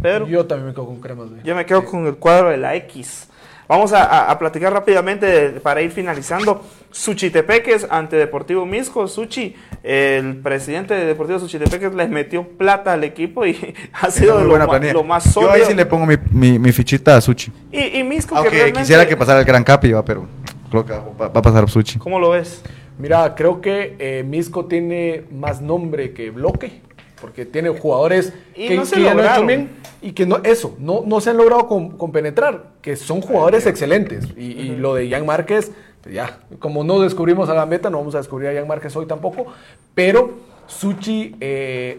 Pedro? 0.00 0.26
Yo 0.28 0.46
también 0.46 0.68
me 0.68 0.74
quedo 0.74 0.86
con 0.86 1.00
cremas. 1.00 1.30
güey. 1.30 1.42
Yo 1.42 1.56
me 1.56 1.66
quedo 1.66 1.84
con 1.84 2.06
el 2.06 2.16
cuadro 2.16 2.50
de 2.50 2.56
la 2.58 2.76
X. 2.76 3.28
Vamos 3.68 3.92
a, 3.92 4.04
a- 4.04 4.30
a 4.30 4.38
platicar 4.38 4.72
rápidamente 4.72 5.26
de- 5.26 5.60
para 5.60 5.82
ir 5.82 5.90
finalizando. 5.90 6.62
Suchitepeques 6.90 7.86
ante 7.90 8.16
Deportivo 8.16 8.64
Misco. 8.66 9.06
Suchi, 9.08 9.54
el 9.82 10.36
presidente 10.36 10.94
de 10.94 11.04
Deportivo 11.04 11.38
Suchitepeques, 11.38 11.94
les 11.94 12.08
metió 12.08 12.46
plata 12.48 12.92
al 12.94 13.04
equipo 13.04 13.44
y 13.46 13.74
ha 13.92 14.10
sido 14.10 14.40
lo, 14.40 14.48
buena 14.50 14.66
ma- 14.66 14.72
planilla. 14.72 14.92
lo 14.92 15.04
más 15.04 15.24
Yo 15.26 15.30
sólido. 15.32 15.52
ahí 15.52 15.62
sí 15.66 15.74
le 15.74 15.86
pongo 15.86 16.06
mi, 16.06 16.16
mi, 16.30 16.58
mi 16.58 16.72
fichita 16.72 17.16
a 17.16 17.20
Suchi. 17.20 17.52
y, 17.70 17.98
y 17.98 18.04
Misco, 18.04 18.34
que 18.34 18.38
Aunque 18.38 18.50
realmente- 18.54 18.80
quisiera 18.80 19.06
que 19.06 19.16
pasara 19.16 19.40
el 19.40 19.44
Gran 19.44 19.62
Capi, 19.64 19.92
va, 19.92 20.04
pero 20.04 20.26
creo 20.70 20.84
que 20.84 20.92
va, 20.92 21.00
va 21.18 21.26
a 21.26 21.42
pasar 21.42 21.60
¿Cómo 21.62 21.68
Suchi. 21.68 21.98
lo 22.00 22.30
ves? 22.30 22.62
Mira, 22.98 23.34
creo 23.34 23.60
que 23.60 23.94
eh, 23.98 24.24
Misco 24.26 24.64
tiene 24.66 25.24
más 25.30 25.60
nombre 25.60 26.12
que 26.12 26.30
bloque. 26.30 26.80
Porque 27.26 27.44
tiene 27.44 27.70
jugadores 27.70 28.32
Y 28.54 28.68
que, 28.68 28.76
no 28.76 28.86
se 28.86 28.94
que 28.94 29.02
ya 29.02 29.10
han 29.10 29.18
hecho 29.18 29.44
bien 29.46 29.70
y 30.00 30.12
que 30.12 30.26
no, 30.26 30.38
eso, 30.44 30.76
no, 30.78 31.02
no 31.04 31.20
se 31.20 31.30
han 31.30 31.36
logrado 31.38 31.66
con- 31.66 31.96
compenetrar, 31.98 32.66
que 32.82 32.94
son 32.94 33.20
jugadores 33.20 33.66
excelentes. 33.66 34.28
Y, 34.36 34.52
y 34.52 34.76
lo 34.76 34.94
de 34.94 35.10
Jan 35.10 35.26
Márquez, 35.26 35.72
pues 36.02 36.14
ya, 36.14 36.38
como 36.60 36.84
no 36.84 37.00
descubrimos 37.00 37.48
a 37.48 37.54
Gambetta, 37.54 37.90
no 37.90 37.98
vamos 37.98 38.14
a 38.14 38.18
descubrir 38.18 38.50
a 38.50 38.54
Jan 38.54 38.68
Márquez 38.68 38.94
hoy 38.94 39.06
tampoco, 39.06 39.46
pero 39.94 40.34
Suchi 40.68 41.34
eh, 41.40 41.98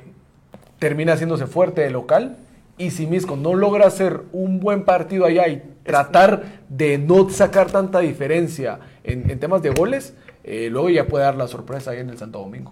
termina 0.79 1.13
haciéndose 1.13 1.45
fuerte 1.45 1.81
de 1.81 1.89
local. 1.89 2.37
Y 2.77 2.91
si 2.91 3.07
Misco 3.07 3.35
no 3.35 3.53
logra 3.55 3.87
hacer 3.87 4.21
un 4.31 4.61
buen 4.61 4.85
partido 4.85 5.25
allá 5.25 5.47
y 5.49 5.61
tratar 5.83 6.61
de 6.69 6.97
no 6.97 7.29
sacar 7.29 7.69
tanta 7.71 7.99
diferencia 7.99 8.79
en, 9.03 9.29
en 9.29 9.39
temas 9.39 9.61
de 9.63 9.71
goles, 9.71 10.13
eh, 10.45 10.69
luego 10.71 10.89
ya 10.89 11.07
puede 11.07 11.25
dar 11.25 11.35
la 11.35 11.47
sorpresa 11.47 11.91
ahí 11.91 11.99
en 11.99 12.09
el 12.11 12.17
Santo 12.17 12.39
Domingo. 12.39 12.71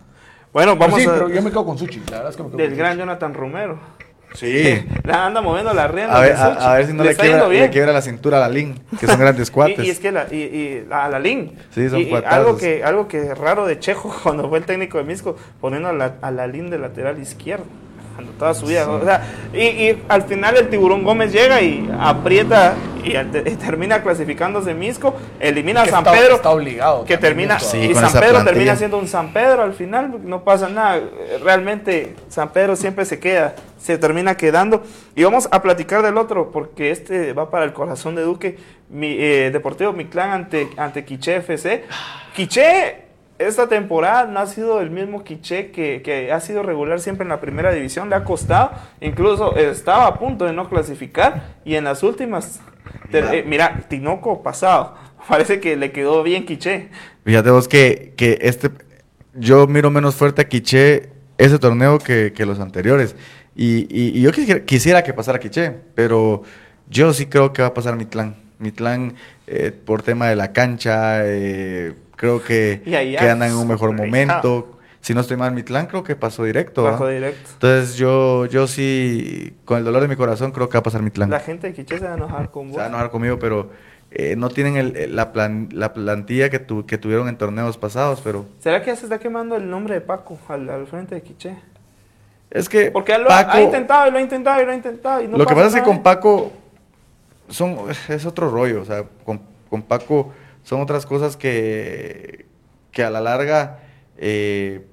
Bueno, 0.56 0.78
Pero 0.80 0.86
vamos 0.88 1.02
sí, 1.02 1.06
a... 1.06 1.12
pero 1.12 1.28
yo 1.28 1.42
me 1.42 1.50
quedo 1.50 1.66
con 1.66 1.78
Suchi, 1.78 2.02
la 2.10 2.12
verdad 2.20 2.30
es 2.30 2.38
que 2.38 2.44
me 2.44 2.48
quedo 2.48 2.58
Del 2.60 2.70
con 2.70 2.78
gran. 2.78 2.98
Jonathan 2.98 3.34
Romero. 3.34 3.78
Sí. 4.36 4.86
La 5.04 5.26
anda 5.26 5.42
moviendo 5.42 5.74
la 5.74 5.90
rienda. 5.90 6.16
A 6.16 6.22
ver, 6.22 6.32
a, 6.34 6.46
a 6.46 6.78
ver 6.78 6.88
si 6.88 6.94
no 6.94 7.04
le, 7.04 7.12
está 7.12 7.24
quiebra, 7.24 7.40
yendo 7.40 7.50
bien. 7.50 7.64
le 7.64 7.70
quiebra 7.72 7.92
la 7.92 8.02
cintura 8.02 8.38
a 8.38 8.40
la 8.40 8.48
Lin, 8.48 8.80
que 8.98 9.06
son 9.06 9.20
grandes 9.20 9.52
cuates. 9.52 9.80
Y, 9.84 9.88
y 9.88 9.90
es 9.90 10.00
que 10.00 10.14
la, 10.14 10.28
y, 10.32 10.36
y 10.38 10.88
a 10.90 11.10
la 11.10 11.20
Lin. 11.20 11.58
Sí, 11.72 11.90
son 11.90 12.00
y, 12.00 12.14
algo 12.14 12.56
que 12.56 12.86
algo 12.86 13.10
que 13.10 13.36
raro 13.36 13.66
de 13.66 13.80
Chejo 13.80 14.16
cuando 14.24 14.48
fue 14.48 14.60
el 14.60 14.64
técnico 14.64 14.98
de 14.98 15.04
Misco 15.04 15.36
poniendo 15.60 15.90
a 15.90 15.94
la, 15.94 16.16
a 16.22 16.32
la 16.32 16.48
Lin 16.48 16.70
de 16.70 16.80
lateral 16.80 17.20
izquierdo. 17.20 17.66
Cuando 18.16 18.32
toda 18.34 18.54
su 18.54 18.66
vida. 18.66 18.90
O 18.90 19.04
sea, 19.04 19.28
y, 19.54 19.60
y 19.60 20.04
al 20.08 20.22
final 20.22 20.56
el 20.56 20.70
tiburón 20.70 21.04
Gómez 21.04 21.34
llega 21.34 21.62
y 21.62 21.90
aprieta 22.00 22.76
y, 23.06 23.16
al- 23.16 23.32
termina 23.32 24.02
clasificándose 24.02 24.74
Misco, 24.74 25.16
elimina 25.40 25.84
a 25.84 25.86
San 25.86 26.00
está- 26.06 26.12
Pedro. 26.12 26.36
está 26.36 26.50
obligado 26.50 27.06
Que 27.06 27.18
termina. 27.18 27.60
Sí, 27.60 27.78
y 27.78 27.94
San 27.94 28.12
Pedro 28.12 28.20
plantilla. 28.30 28.44
termina 28.46 28.76
siendo 28.76 28.98
un 28.98 29.08
San 29.08 29.32
Pedro 29.34 29.64
al 29.64 29.74
final, 29.74 30.20
no 30.24 30.44
pasa 30.44 30.70
nada. 30.70 31.00
Realmente 31.44 32.16
San 32.30 32.50
Pedro 32.50 32.76
siempre 32.76 33.06
se 33.06 33.20
queda, 33.20 33.56
se 33.78 33.98
termina 33.98 34.36
quedando. 34.36 34.84
Y 35.16 35.24
vamos 35.24 35.48
a 35.52 35.62
platicar 35.62 36.02
del 36.02 36.18
otro, 36.18 36.52
porque 36.52 36.92
este 36.92 37.34
va 37.34 37.50
para 37.50 37.66
el 37.66 37.74
corazón 37.74 38.16
de 38.16 38.24
Duque, 38.24 38.58
mi, 38.90 39.16
eh, 39.20 39.50
Deportivo 39.52 39.94
Mictlán 39.94 40.32
ante, 40.32 40.70
ante 40.78 41.06
Quiché 41.06 41.38
FC. 41.38 41.84
Quiché 42.36 43.05
esta 43.38 43.68
temporada 43.68 44.26
no 44.26 44.40
ha 44.40 44.48
sido 44.48 44.80
el 44.82 44.90
mismo 44.92 45.24
Quiché 45.24 45.72
que, 45.72 46.02
que 46.02 46.32
ha 46.32 46.40
sido 46.40 46.64
regular 46.64 47.00
siempre 47.00 47.24
en 47.24 47.30
la 47.30 47.42
primera 47.42 47.72
división, 47.74 48.10
le 48.10 48.16
ha 48.16 48.24
costado, 48.24 48.72
incluso 49.02 49.56
estaba 49.58 50.08
a 50.08 50.18
punto 50.20 50.46
de 50.46 50.54
no 50.54 50.70
clasificar 50.70 51.56
y 51.66 51.76
en 51.76 51.84
las 51.84 52.02
últimas, 52.04 52.62
te- 53.12 53.40
eh, 53.40 53.44
mira, 53.46 53.84
Tinoco 53.90 54.42
pasado, 54.42 54.96
parece 55.28 55.60
que 55.60 55.76
le 55.76 55.92
quedó 55.92 56.24
bien 56.24 56.46
Quiché. 56.46 56.90
Fíjate 57.26 57.50
vos 57.52 57.68
que, 57.68 58.14
que 58.16 58.38
este, 58.42 58.70
yo 59.34 59.68
miro 59.68 59.90
menos 59.92 60.16
fuerte 60.16 60.42
a 60.44 60.48
Quiché 60.48 61.10
ese 61.38 61.60
torneo 61.60 62.00
que, 62.00 62.32
que 62.34 62.46
los 62.46 62.60
anteriores. 62.60 63.16
Y, 63.58 63.88
y- 63.90 64.18
y 64.18 64.22
yo 64.22 64.32
quisiera, 64.32 64.64
quisiera 64.66 65.04
que 65.04 65.14
pasara 65.14 65.40
Quiché, 65.40 65.72
pero 65.94 66.44
yo 66.90 67.14
sí 67.14 67.26
creo 67.26 67.52
que 67.52 67.62
va 67.62 67.70
a 67.70 67.74
pasar 67.74 67.96
Mitlán. 67.98 68.36
Mitlán, 68.60 69.16
eh, 69.48 69.74
por 69.74 70.02
tema 70.02 70.28
de 70.30 70.38
la 70.38 70.54
cancha, 70.54 71.26
eh, 71.26 71.94
creo 72.16 72.42
que, 72.44 72.82
que 72.84 73.18
andan 73.30 73.50
en 73.52 73.56
un 73.56 73.68
mejor 73.68 73.92
momento. 73.94 74.72
Si 75.02 75.14
no 75.14 75.22
estoy 75.22 75.38
mal, 75.38 75.52
Mitlán 75.52 75.86
creo 75.86 76.04
que 76.04 76.16
pasó 76.16 76.44
directo. 76.46 76.82
Bajo 76.84 77.08
directo. 77.08 77.48
Entonces 77.54 77.96
yo, 77.96 78.48
yo 78.48 78.66
sí, 78.66 79.56
con 79.64 79.78
el 79.78 79.84
dolor 79.84 80.02
de 80.02 80.08
mi 80.08 80.16
corazón, 80.16 80.52
creo 80.52 80.68
que 80.68 80.74
va 80.78 80.80
a 80.80 80.84
pasar 80.84 81.04
Mitlán. 81.04 81.30
La 81.30 81.40
gente 81.40 81.68
de 81.68 81.74
Quiché 81.74 82.00
se 82.00 82.06
va 82.06 82.14
a 82.14 82.18
enojar 82.18 82.50
con 82.50 82.66
Se 82.66 82.72
vos. 82.72 82.80
va 82.80 82.86
a 82.86 82.88
enojar 82.88 83.12
conmigo, 83.12 83.38
pero 83.38 83.70
eh, 84.10 84.36
no 84.36 84.50
tienen 84.50 84.78
el- 84.78 85.16
la, 85.16 85.32
plan- 85.32 85.70
la 85.74 85.94
plantilla 85.94 86.50
que, 86.50 86.58
tu- 86.58 86.88
que 86.88 86.98
tuvieron 86.98 87.28
en 87.28 87.38
torneos 87.38 87.78
pasados, 87.78 88.20
pero 88.24 88.48
¿Será 88.60 88.82
que 88.82 88.88
ya 88.88 88.96
se 88.96 89.04
está 89.06 89.20
quemando 89.20 89.56
el 89.56 89.70
nombre 89.70 89.94
de 89.94 90.02
Paco 90.02 90.40
al, 90.48 90.68
al 90.72 90.88
frente 90.88 91.14
de 91.14 91.22
Quiché? 91.22 91.56
es 92.50 92.68
que 92.68 92.90
Porque 92.90 93.14
él 93.14 93.22
lo 93.24 93.28
Paco- 93.28 93.52
ha 93.52 93.62
intentado 93.62 94.08
y 94.08 94.12
lo 94.12 94.18
ha 94.18 94.22
intentado 94.22 94.62
y 94.62 94.66
lo 94.66 94.72
ha 94.72 94.76
intentado. 94.76 95.22
Y 95.22 95.28
no 95.28 95.38
lo 95.38 95.46
que 95.46 95.54
pasa 95.54 95.68
es 95.68 95.74
que 95.76 95.82
con 95.84 96.02
Paco 96.02 96.52
son, 97.50 97.78
es 98.10 98.26
otro 98.26 98.50
rollo, 98.50 98.82
o 98.82 98.86
sea, 98.86 99.04
con, 99.24 99.40
con 99.70 99.84
Paco 99.84 100.34
son 100.66 100.82
otras 100.82 101.06
cosas 101.06 101.38
que, 101.38 102.46
que 102.92 103.04
a 103.04 103.10
la 103.12 103.22
larga, 103.22 103.80
eh, 104.18 104.86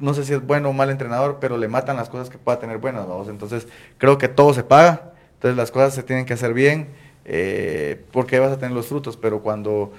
no 0.00 0.14
sé 0.14 0.24
si 0.24 0.32
es 0.32 0.46
bueno 0.46 0.70
o 0.70 0.72
mal 0.72 0.88
entrenador, 0.88 1.38
pero 1.40 1.58
le 1.58 1.68
matan 1.68 1.96
las 1.96 2.08
cosas 2.08 2.30
que 2.30 2.38
pueda 2.38 2.58
tener 2.60 2.78
buenas. 2.78 3.06
Entonces, 3.28 3.68
creo 3.98 4.16
que 4.16 4.28
todo 4.28 4.54
se 4.54 4.62
paga, 4.62 5.12
entonces 5.34 5.56
las 5.56 5.70
cosas 5.70 5.94
se 5.94 6.02
tienen 6.04 6.24
que 6.24 6.32
hacer 6.34 6.54
bien, 6.54 6.88
eh, 7.26 8.02
porque 8.12 8.38
vas 8.38 8.52
a 8.52 8.58
tener 8.58 8.72
los 8.74 8.86
frutos, 8.86 9.16
pero 9.18 9.42
cuando 9.42 9.92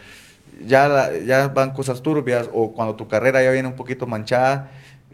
ya, 0.65 0.87
la- 0.87 1.17
ya 1.19 1.49
van 1.49 1.73
cosas 1.73 2.01
turbias 2.01 2.49
o 2.53 2.71
cuando 2.73 2.95
tu 2.95 3.07
carrera 3.07 3.43
ya 3.43 3.51
viene 3.51 3.67
un 3.67 3.75
poquito 3.75 4.07
manchada, 4.07 4.71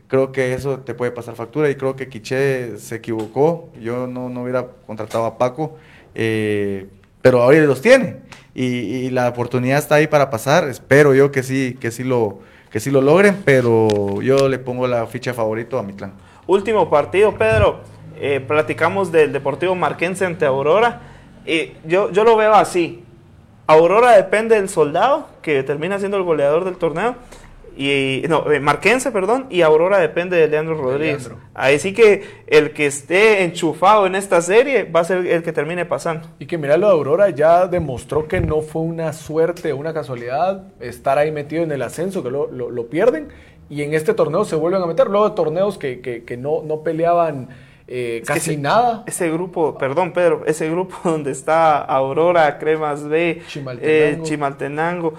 creo 0.08 0.32
que 0.32 0.54
eso 0.54 0.80
te 0.80 0.94
puede 0.94 1.12
pasar 1.12 1.36
factura 1.36 1.70
y 1.70 1.76
creo 1.76 1.96
que 1.96 2.08
Quiché 2.08 2.78
se 2.78 2.96
equivocó. 2.96 3.70
Yo 3.82 4.08
no, 4.08 4.30
no 4.30 4.44
hubiera 4.44 4.68
contratado 4.86 5.26
a 5.26 5.38
Paco, 5.38 5.78
eh, 6.16 6.88
pero 7.22 7.42
ahora 7.42 7.60
los 7.60 7.82
tiene 7.82 8.18
y, 8.54 9.10
la 9.12 9.30
oportunidad 9.30 9.80
está 9.80 9.96
ahí 9.96 10.08
para 10.08 10.30
pasar. 10.30 10.68
Espero 10.68 11.14
yo 11.14 11.32
que 11.32 11.44
sí, 11.44 11.78
que 11.80 11.92
sí 11.92 12.04
lo, 12.04 12.40
que 12.70 12.80
sí 12.80 12.92
lo 12.92 13.02
logren, 13.02 13.42
pero 13.46 14.22
yo 14.22 14.50
le 14.50 14.60
pongo 14.60 14.88
la 14.88 15.06
ficha 15.08 15.34
favorito 15.34 15.80
a 15.80 15.84
Mitlán. 15.84 16.14
Último 16.48 16.90
partido, 16.90 17.36
Pedro. 17.38 17.82
Eh, 18.20 18.40
platicamos 18.46 19.12
del 19.12 19.32
Deportivo 19.34 19.74
Marquense 19.76 20.26
ante 20.26 20.46
Aurora. 20.46 21.02
Eh, 21.46 21.76
yo, 21.86 22.12
yo 22.12 22.24
lo 22.24 22.36
veo 22.36 22.54
así. 22.54 23.04
Aurora 23.68 24.12
depende 24.12 24.56
del 24.56 24.70
soldado, 24.70 25.28
que 25.42 25.64
termina 25.64 25.98
siendo 25.98 26.18
el 26.18 26.24
goleador 26.24 26.66
del 26.66 26.76
torneo. 26.76 27.16
Y, 27.82 28.28
no, 28.28 28.52
eh, 28.52 28.60
Marquense, 28.60 29.12
perdón, 29.12 29.48
y 29.50 29.62
Aurora 29.62 29.98
depende 29.98 30.38
de 30.38 30.48
Leandro 30.48 30.76
Rodríguez. 30.76 31.28
Leandro. 31.28 31.38
Ahí 31.56 31.80
sí 31.80 31.94
que 31.94 32.24
el 32.48 32.72
que 32.74 32.86
esté 32.86 33.44
enchufado 33.44 34.06
en 34.06 34.14
esta 34.16 34.42
serie 34.42 34.84
va 34.84 35.00
a 35.00 35.04
ser 35.04 35.26
el 35.26 35.42
que 35.42 35.52
termine 35.52 35.86
pasando. 35.86 36.28
Y 36.38 36.46
que 36.46 36.58
mira, 36.58 36.78
lo 36.78 36.88
de 36.88 36.94
Aurora 36.94 37.30
ya 37.32 37.68
demostró 37.68 38.28
que 38.28 38.40
no 38.42 38.62
fue 38.62 38.84
una 38.84 39.14
suerte, 39.14 39.74
una 39.74 39.94
casualidad 39.94 40.64
estar 40.80 41.18
ahí 41.18 41.32
metido 41.32 41.64
en 41.64 41.72
el 41.72 41.82
ascenso, 41.82 42.22
que 42.24 42.30
lo, 42.30 42.52
lo- 42.52 42.70
lo 42.70 42.88
pierden. 42.88 43.30
Y 43.70 43.84
en 43.84 43.94
este 43.94 44.14
torneo 44.14 44.44
se 44.46 44.56
vuelven 44.58 44.82
a 44.82 44.86
meter. 44.86 45.08
Luego 45.08 45.30
de 45.30 45.36
torneos 45.36 45.78
que, 45.78 46.02
que- 46.02 46.24
que 46.24 46.38
no, 46.38 46.62
no 46.64 46.82
peleaban 46.84 47.48
eh, 47.88 48.22
casi 48.26 48.52
ese- 48.52 48.62
nada. 48.62 49.04
Ese 49.08 49.32
grupo, 49.32 49.78
perdón 49.78 50.14
Pedro, 50.14 50.44
ese 50.46 50.70
grupo 50.70 50.96
donde 51.10 51.32
está 51.32 51.78
Aurora, 51.80 52.58
Cremas 52.60 53.08
B, 53.08 53.42
Chimaltenango. 53.48 53.90
eh, 53.92 54.20
Chimaltenango, 54.24 55.14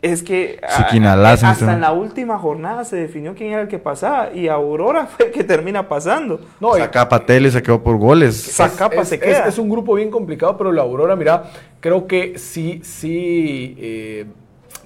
es 0.00 0.22
que 0.22 0.60
ah, 0.62 0.88
me 0.92 1.08
hasta 1.08 1.72
en 1.74 1.80
la 1.80 1.90
última 1.92 2.38
jornada 2.38 2.84
se 2.84 2.94
definió 2.96 3.34
quién 3.34 3.50
era 3.52 3.62
el 3.62 3.68
que 3.68 3.78
pasaba 3.80 4.32
y 4.32 4.46
Aurora 4.46 5.06
fue 5.16 5.26
el 5.26 5.32
que 5.32 5.42
termina 5.44 5.88
pasando. 5.88 6.40
No, 6.60 6.76
y- 6.76 6.80
Saca 6.80 7.02
a 7.02 7.08
Patelli 7.08 7.50
se 7.50 7.62
quedó 7.62 7.82
por 7.82 7.96
goles. 7.98 8.36
Zacapa 8.54 9.02
es, 9.02 9.08
se 9.08 9.16
es- 9.16 9.20
queda. 9.20 9.46
es 9.48 9.58
un 9.58 9.68
grupo 9.68 9.94
bien 9.94 10.10
complicado, 10.10 10.56
pero 10.56 10.70
la 10.72 10.82
Aurora, 10.82 11.16
mira, 11.16 11.44
creo 11.80 12.06
que 12.06 12.38
sí, 12.38 12.80
sí 12.84 13.74
eh, 13.78 14.26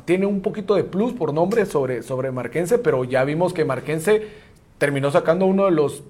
tiene 0.07 0.25
un 0.25 0.41
poquito 0.41 0.75
de 0.75 0.85
plus 0.85 1.13
por 1.13 1.35
nombre 1.35 1.67
sobre, 1.67 2.03
sobre 2.03 2.31
Marquense, 2.31 2.79
pero 2.79 3.05
ya 3.05 3.23
vimos 3.25 3.53
que 3.53 3.65
Marquense 3.67 4.23
terminó 4.79 5.11
sacando 5.11 5.45
uno 5.47 5.67
de 5.67 5.73
los 5.73 6.05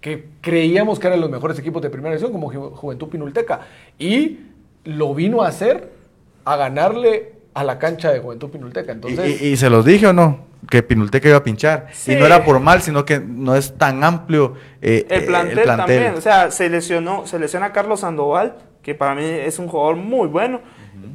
que 0.00 0.28
creíamos 0.40 0.98
que 0.98 1.06
eran 1.06 1.20
los 1.20 1.30
mejores 1.30 1.58
equipos 1.58 1.82
de 1.82 1.90
primera 1.90 2.10
división, 2.14 2.32
como 2.32 2.50
Ju- 2.50 2.72
Juventud 2.74 3.08
Pinulteca. 3.08 3.60
Y 3.98 4.40
lo 4.84 5.14
vino 5.14 5.42
a 5.42 5.48
hacer 5.48 5.92
a 6.44 6.56
ganarle 6.56 7.34
a 7.54 7.64
la 7.64 7.78
cancha 7.78 8.10
de 8.12 8.20
Juventud 8.20 8.48
Pinulteca. 8.50 8.92
Y, 8.92 8.94
Entonces, 8.94 9.42
y- 9.42 9.46
y 9.48 9.56
se 9.56 9.68
los 9.70 9.84
dije 9.84 10.06
o 10.06 10.12
no, 10.12 10.46
que 10.70 10.82
Pinulteca 10.82 11.28
iba 11.28 11.38
a 11.38 11.42
pinchar. 11.44 11.88
Sí. 11.92 12.12
Y 12.12 12.16
no 12.16 12.24
era 12.26 12.44
por 12.44 12.60
mal, 12.60 12.80
sino 12.82 13.04
que 13.04 13.20
no 13.20 13.54
es 13.56 13.76
tan 13.76 14.02
amplio 14.04 14.54
eh, 14.80 15.06
El 15.10 15.22
eh, 15.22 15.26
plantel, 15.26 15.64
también, 15.64 16.14
o 16.16 16.20
sea, 16.20 16.50
se 16.50 16.68
lesionó, 16.70 17.26
se 17.26 17.38
lesiona 17.38 17.66
a 17.66 17.72
Carlos 17.72 18.00
Sandoval, 18.00 18.54
que 18.82 18.94
para 18.94 19.14
mí 19.14 19.24
es 19.24 19.58
un 19.58 19.68
jugador 19.68 19.96
muy 19.96 20.28
bueno, 20.28 20.60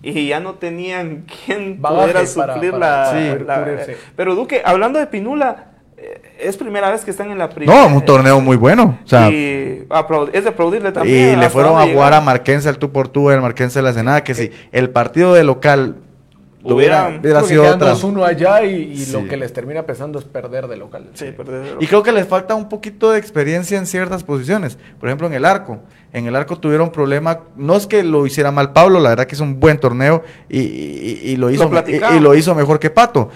y 0.04 0.28
ya 0.28 0.40
no 0.40 0.54
tenían 0.56 1.26
quien 1.46 1.82
Bagaje 1.82 2.02
pudiera 2.26 2.26
suplir 2.28 2.72
para- 2.72 3.14
la, 3.40 3.60
cubrirse. 3.64 3.98
Pero 4.16 4.36
Duque, 4.36 4.62
hablando 4.64 5.00
de 5.00 5.08
Pinula, 5.08 5.72
eh, 5.98 6.22
es 6.40 6.56
primera 6.58 6.92
vez 6.92 7.04
que 7.04 7.10
están 7.12 7.32
en 7.32 7.40
la 7.40 7.50
primera. 7.50 7.90
No, 7.90 7.96
un 7.96 8.06
torneo 8.06 8.40
muy 8.42 8.56
bueno. 8.58 9.00
O 9.04 9.08
sea, 9.08 9.30
y 9.32 9.86
aplaud- 9.90 10.30
es 10.34 10.44
de 10.44 10.50
aplaudirle 10.52 10.92
también. 10.92 11.34
y 11.34 11.42
le 11.42 11.50
fueron 11.50 11.80
a 11.80 11.88
jugar 11.88 12.14
a. 12.14 12.22
Marquense 12.22 12.70
al 12.70 12.78
tú 12.78 12.92
por 12.92 13.08
tú, 13.08 13.32
el 13.32 13.42
Marquense 13.42 13.80
de 13.80 13.84
la 13.84 13.94
Senada, 13.94 14.24
que 14.24 14.36
si 14.36 14.52
el 14.72 14.92
partido 14.92 15.34
de 15.34 15.44
local 15.44 15.96
hubiera, 16.76 17.18
hubiera 17.20 17.44
sido 17.44 17.64
otra. 17.64 17.94
2-1 17.94 18.24
allá 18.26 18.64
y, 18.64 18.92
y 18.94 18.98
Sí. 18.98 19.12
lo 19.14 19.28
que 19.28 19.38
les 19.38 19.54
termina 19.54 19.84
pesando 19.86 20.20
es 20.20 20.26
perder 20.26 20.68
de 20.68 20.78
local. 20.78 21.10
Sí, 21.14 21.26
perder- 21.38 21.78
Y 21.80 21.88
creo 21.88 22.04
que 22.04 22.12
les 22.12 22.28
falta 22.28 22.56
un 22.56 22.70
poquito 22.70 23.12
de 23.12 23.20
experiencia 23.20 23.78
en 23.78 23.86
ciertas 23.86 24.24
posiciones. 24.24 24.78
Por 25.00 25.10
ejemplo, 25.10 25.28
en 25.28 25.34
el 25.34 25.46
arco. 25.46 25.80
En 26.14 26.26
el 26.28 26.36
arco 26.36 26.58
tuvieron 26.58 26.92
problema. 26.92 27.42
No 27.56 27.76
es 27.76 27.86
que 27.88 28.04
lo 28.04 28.26
hiciera 28.26 28.52
mal 28.52 28.74
Pablo, 28.74 29.00
la 29.00 29.10
verdad 29.10 29.26
que 29.28 29.36
es 29.36 29.42
un 29.42 29.60
buen 29.60 29.78
torneo 29.80 30.24
y, 30.50 30.60
y- 30.60 31.22
y 31.26 31.36
lo, 31.36 31.50
hizo, 31.50 31.70
y- 31.88 32.20
lo 32.20 32.34
hizo 32.36 32.56
mejor 32.56 32.80
que 32.80 32.90
Pato. 32.90 33.30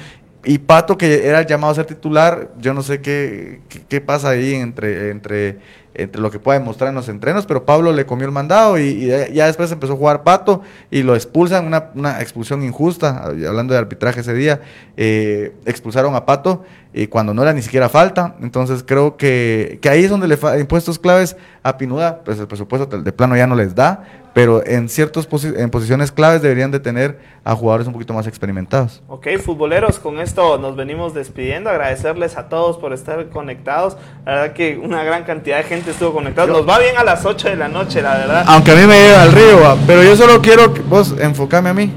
Y 0.44 0.58
Pato, 0.58 0.98
que 0.98 1.28
era 1.28 1.42
el 1.42 1.46
llamado 1.46 1.72
a 1.72 1.76
ser 1.76 1.86
titular, 1.86 2.50
yo 2.58 2.74
no 2.74 2.82
sé 2.82 3.00
qué, 3.00 3.62
qué, 3.70 3.82
qué 3.88 4.02
pasa 4.02 4.30
ahí 4.30 4.56
entre, 4.56 5.12
entre 5.12 5.60
entre 5.94 6.22
lo 6.22 6.32
que 6.32 6.40
pueda 6.40 6.60
demostrar 6.60 6.90
en 6.90 6.96
los 6.96 7.10
entrenos, 7.10 7.46
pero 7.46 7.66
Pablo 7.66 7.92
le 7.92 8.06
comió 8.06 8.26
el 8.26 8.32
mandado 8.32 8.80
y, 8.80 9.08
ya 9.08 9.46
después 9.48 9.72
empezó 9.72 9.94
a 9.94 9.96
jugar 9.98 10.24
Pato 10.24 10.62
y 10.90 11.04
lo 11.04 11.16
expulsan, 11.16 11.66
una, 11.66 11.90
una 11.96 12.22
expulsión 12.22 12.64
injusta, 12.64 13.24
hablando 13.26 13.74
de 13.74 13.80
arbitraje 13.80 14.22
ese 14.22 14.34
día, 14.34 14.62
eh, 14.98 15.54
expulsaron 15.66 16.16
a 16.16 16.26
Pato 16.26 16.64
y 16.94 17.08
cuando 17.08 17.34
no 17.34 17.42
era 17.42 17.54
ni 17.54 17.62
siquiera 17.62 17.90
falta, 17.90 18.36
entonces 18.42 18.84
creo 18.86 19.18
que, 19.18 19.80
que 19.82 19.90
ahí 19.90 20.04
es 20.04 20.10
donde 20.10 20.28
le 20.28 20.38
impuestos 20.60 21.00
claves 21.00 21.38
a 21.64 21.78
Pinuda, 21.78 22.22
pues 22.24 22.40
el 22.40 22.48
presupuesto 22.48 22.86
de 22.98 23.12
plano 23.12 23.36
ya 23.36 23.48
no 23.48 23.56
les 23.56 23.76
da, 23.76 24.04
pero 24.34 24.66
en 24.66 24.88
ciertas 24.90 25.28
en 25.44 25.70
posiciones 25.70 26.12
claves 26.12 26.42
deberían 26.42 26.72
de 26.72 26.80
tener 26.80 27.20
a 27.44 27.56
jugadores 27.56 27.88
un 27.88 27.94
poquito 27.94 28.14
más 28.14 28.28
experimentados. 28.28 29.02
Ok, 29.08 29.28
futboleros, 29.44 30.00
con 30.00 30.20
esto 30.20 30.58
nos 30.58 30.76
venimos 30.76 31.14
despidiendo. 31.14 31.70
Agradecerles 31.70 32.38
a 32.38 32.48
todos 32.48 32.78
por 32.78 32.94
estar 32.94 33.28
conectados. 33.30 33.98
La 34.26 34.34
verdad 34.36 34.54
que 34.54 34.78
una 34.78 35.04
gran 35.04 35.24
cantidad 35.26 35.58
de 35.58 35.64
gente 35.64 35.92
estuvo 35.92 36.14
conectada. 36.14 36.48
Nos 36.48 36.68
va 36.68 36.80
bien 36.80 36.98
a 36.98 37.04
las 37.04 37.26
8 37.26 37.50
de 37.50 37.56
la 37.58 37.68
noche, 37.68 38.02
la 38.02 38.18
verdad. 38.18 38.44
Aunque 38.48 38.72
a 38.72 38.76
mí 38.76 38.86
me 38.88 39.00
lleva 39.00 39.24
al 39.24 39.32
río, 39.32 39.60
va, 39.62 39.76
pero 39.86 40.04
yo 40.04 40.16
solo 40.16 40.42
quiero 40.42 40.74
que 40.74 40.82
vos 40.82 41.14
enfocame 41.20 41.70
a 41.70 41.74
mí. 41.74 41.92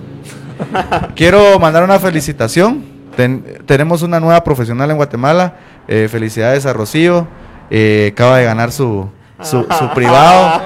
quiero 1.14 1.58
mandar 1.58 1.84
una 1.84 1.98
felicitación. 1.98 2.84
Ten- 3.16 3.44
tenemos 3.66 4.02
una 4.02 4.18
nueva 4.20 4.42
profesional 4.42 4.90
en 4.90 4.96
Guatemala. 4.96 5.54
Eh, 5.86 6.08
felicidades 6.10 6.66
a 6.66 6.72
Rocío. 6.72 7.26
Eh, 7.70 8.10
acaba 8.12 8.38
de 8.38 8.44
ganar 8.44 8.72
su, 8.72 9.08
su, 9.42 9.64
su 9.64 9.88
privado. 9.94 10.62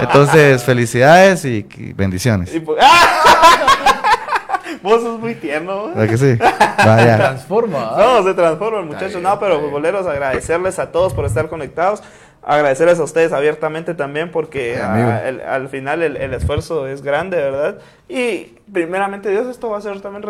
Entonces, 0.02 0.62
felicidades 0.62 1.44
y, 1.44 1.66
y 1.76 1.92
bendiciones. 1.92 2.54
Y 2.54 2.60
pues- 2.60 2.82
Vos 4.82 5.00
sos 5.02 5.18
muy 5.20 5.34
tierno. 5.36 5.88
¿Verdad 5.94 6.08
que 6.08 6.18
sí? 6.18 6.36
Vaya. 6.84 7.16
Transforma. 7.16 7.90
¿ah? 7.92 7.96
No, 8.18 8.24
se 8.24 8.34
transforma 8.34 8.80
el 8.80 8.86
muchacho. 8.86 9.20
No, 9.20 9.38
pero 9.38 9.60
futboleros, 9.60 10.06
agradecerles 10.06 10.78
a 10.80 10.90
todos 10.90 11.14
por 11.14 11.24
estar 11.24 11.48
conectados. 11.48 12.02
Agradecerles 12.44 12.98
a 12.98 13.04
ustedes 13.04 13.32
abiertamente 13.32 13.94
también 13.94 14.32
porque 14.32 14.76
Amigo. 14.80 15.08
ah, 15.08 15.20
el- 15.28 15.40
al 15.42 15.68
final 15.68 16.02
el, 16.02 16.16
el 16.16 16.34
esfuerzo 16.34 16.88
es 16.88 17.00
grande, 17.02 17.36
¿verdad? 17.36 17.78
Y 18.08 18.56
primeramente 18.72 19.30
Dios, 19.30 19.46
esto 19.46 19.70
va 19.70 19.78
a 19.78 19.80
ser 19.80 20.00
también 20.00 20.24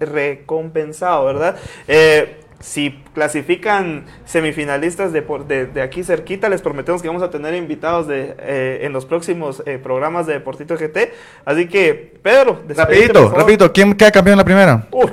recompensado, 0.00 1.24
¿verdad? 1.24 1.56
Eh, 1.88 2.38
si 2.62 3.02
clasifican 3.12 4.04
semifinalistas 4.24 5.12
de, 5.12 5.20
por- 5.20 5.46
de, 5.46 5.66
de 5.66 5.82
aquí 5.82 6.04
cerquita, 6.04 6.48
les 6.48 6.62
prometemos 6.62 7.02
que 7.02 7.08
vamos 7.08 7.22
a 7.22 7.28
tener 7.28 7.54
invitados 7.54 8.06
de, 8.06 8.36
eh, 8.38 8.78
en 8.82 8.92
los 8.92 9.04
próximos 9.04 9.62
eh, 9.66 9.78
programas 9.78 10.26
de 10.26 10.34
Deportito 10.34 10.76
GT. 10.76 11.12
Así 11.44 11.66
que, 11.68 12.14
Pedro, 12.22 12.62
Rapidito, 12.68 13.24
favor. 13.24 13.38
rapidito. 13.38 13.72
¿Quién 13.72 13.94
queda 13.94 14.12
campeón 14.12 14.34
en 14.34 14.38
la 14.38 14.44
primera? 14.44 14.86
Uy, 14.92 15.10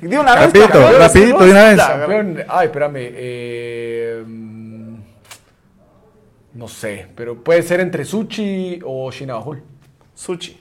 de 0.00 0.18
una 0.18 0.34
vez. 0.34 0.44
Rapidito, 0.46 0.68
campeón, 0.72 0.98
rapidito, 1.00 1.44
de 1.44 1.50
una 1.50 1.64
vez. 1.64 1.76
Campeón, 1.76 2.38
ay, 2.48 2.66
espérame. 2.66 2.94
eh, 2.98 4.22
mm, 4.26 4.96
no 6.54 6.68
sé, 6.68 7.06
pero 7.14 7.36
puede 7.44 7.62
ser 7.62 7.80
entre 7.80 8.04
Suchi 8.06 8.80
o 8.82 9.10
Shinabajul. 9.10 9.62
Sushi. 10.14 10.58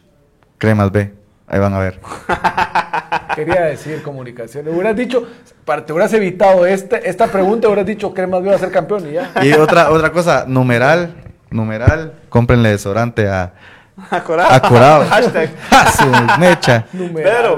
Cremas 0.57 0.91
B. 0.91 1.13
Ahí 1.48 1.60
van 1.60 1.74
a 1.74 1.80
ver. 1.80 2.00
Quería 3.36 3.62
decir 3.62 4.02
comunicación. 4.02 4.68
Hubieras 4.68 4.96
dicho, 4.96 5.28
para, 5.66 5.86
te 5.86 5.93
hubieras 5.93 6.14
evitado 6.14 6.66
esta, 6.66 6.98
esta 6.98 7.28
pregunta, 7.28 7.68
hubieras 7.68 7.86
dicho 7.86 8.14
que 8.14 8.26
más 8.26 8.46
va 8.46 8.56
a 8.56 8.58
ser 8.58 8.72
campeón 8.72 9.08
y 9.10 9.14
ya. 9.14 9.32
Y 9.43 9.54
otra, 9.54 9.91
otra 9.91 10.12
cosa, 10.12 10.46
numeral, 10.48 11.16
numeral, 11.52 12.14
cómprenle 12.30 12.70
desodorante 12.70 13.28
a, 13.28 13.54
Acorado. 14.10 14.52
Acorado. 14.52 15.06
Hashtag. 15.10 15.50
a 15.72 15.91
su 15.91 16.39
mecha. 16.39 16.86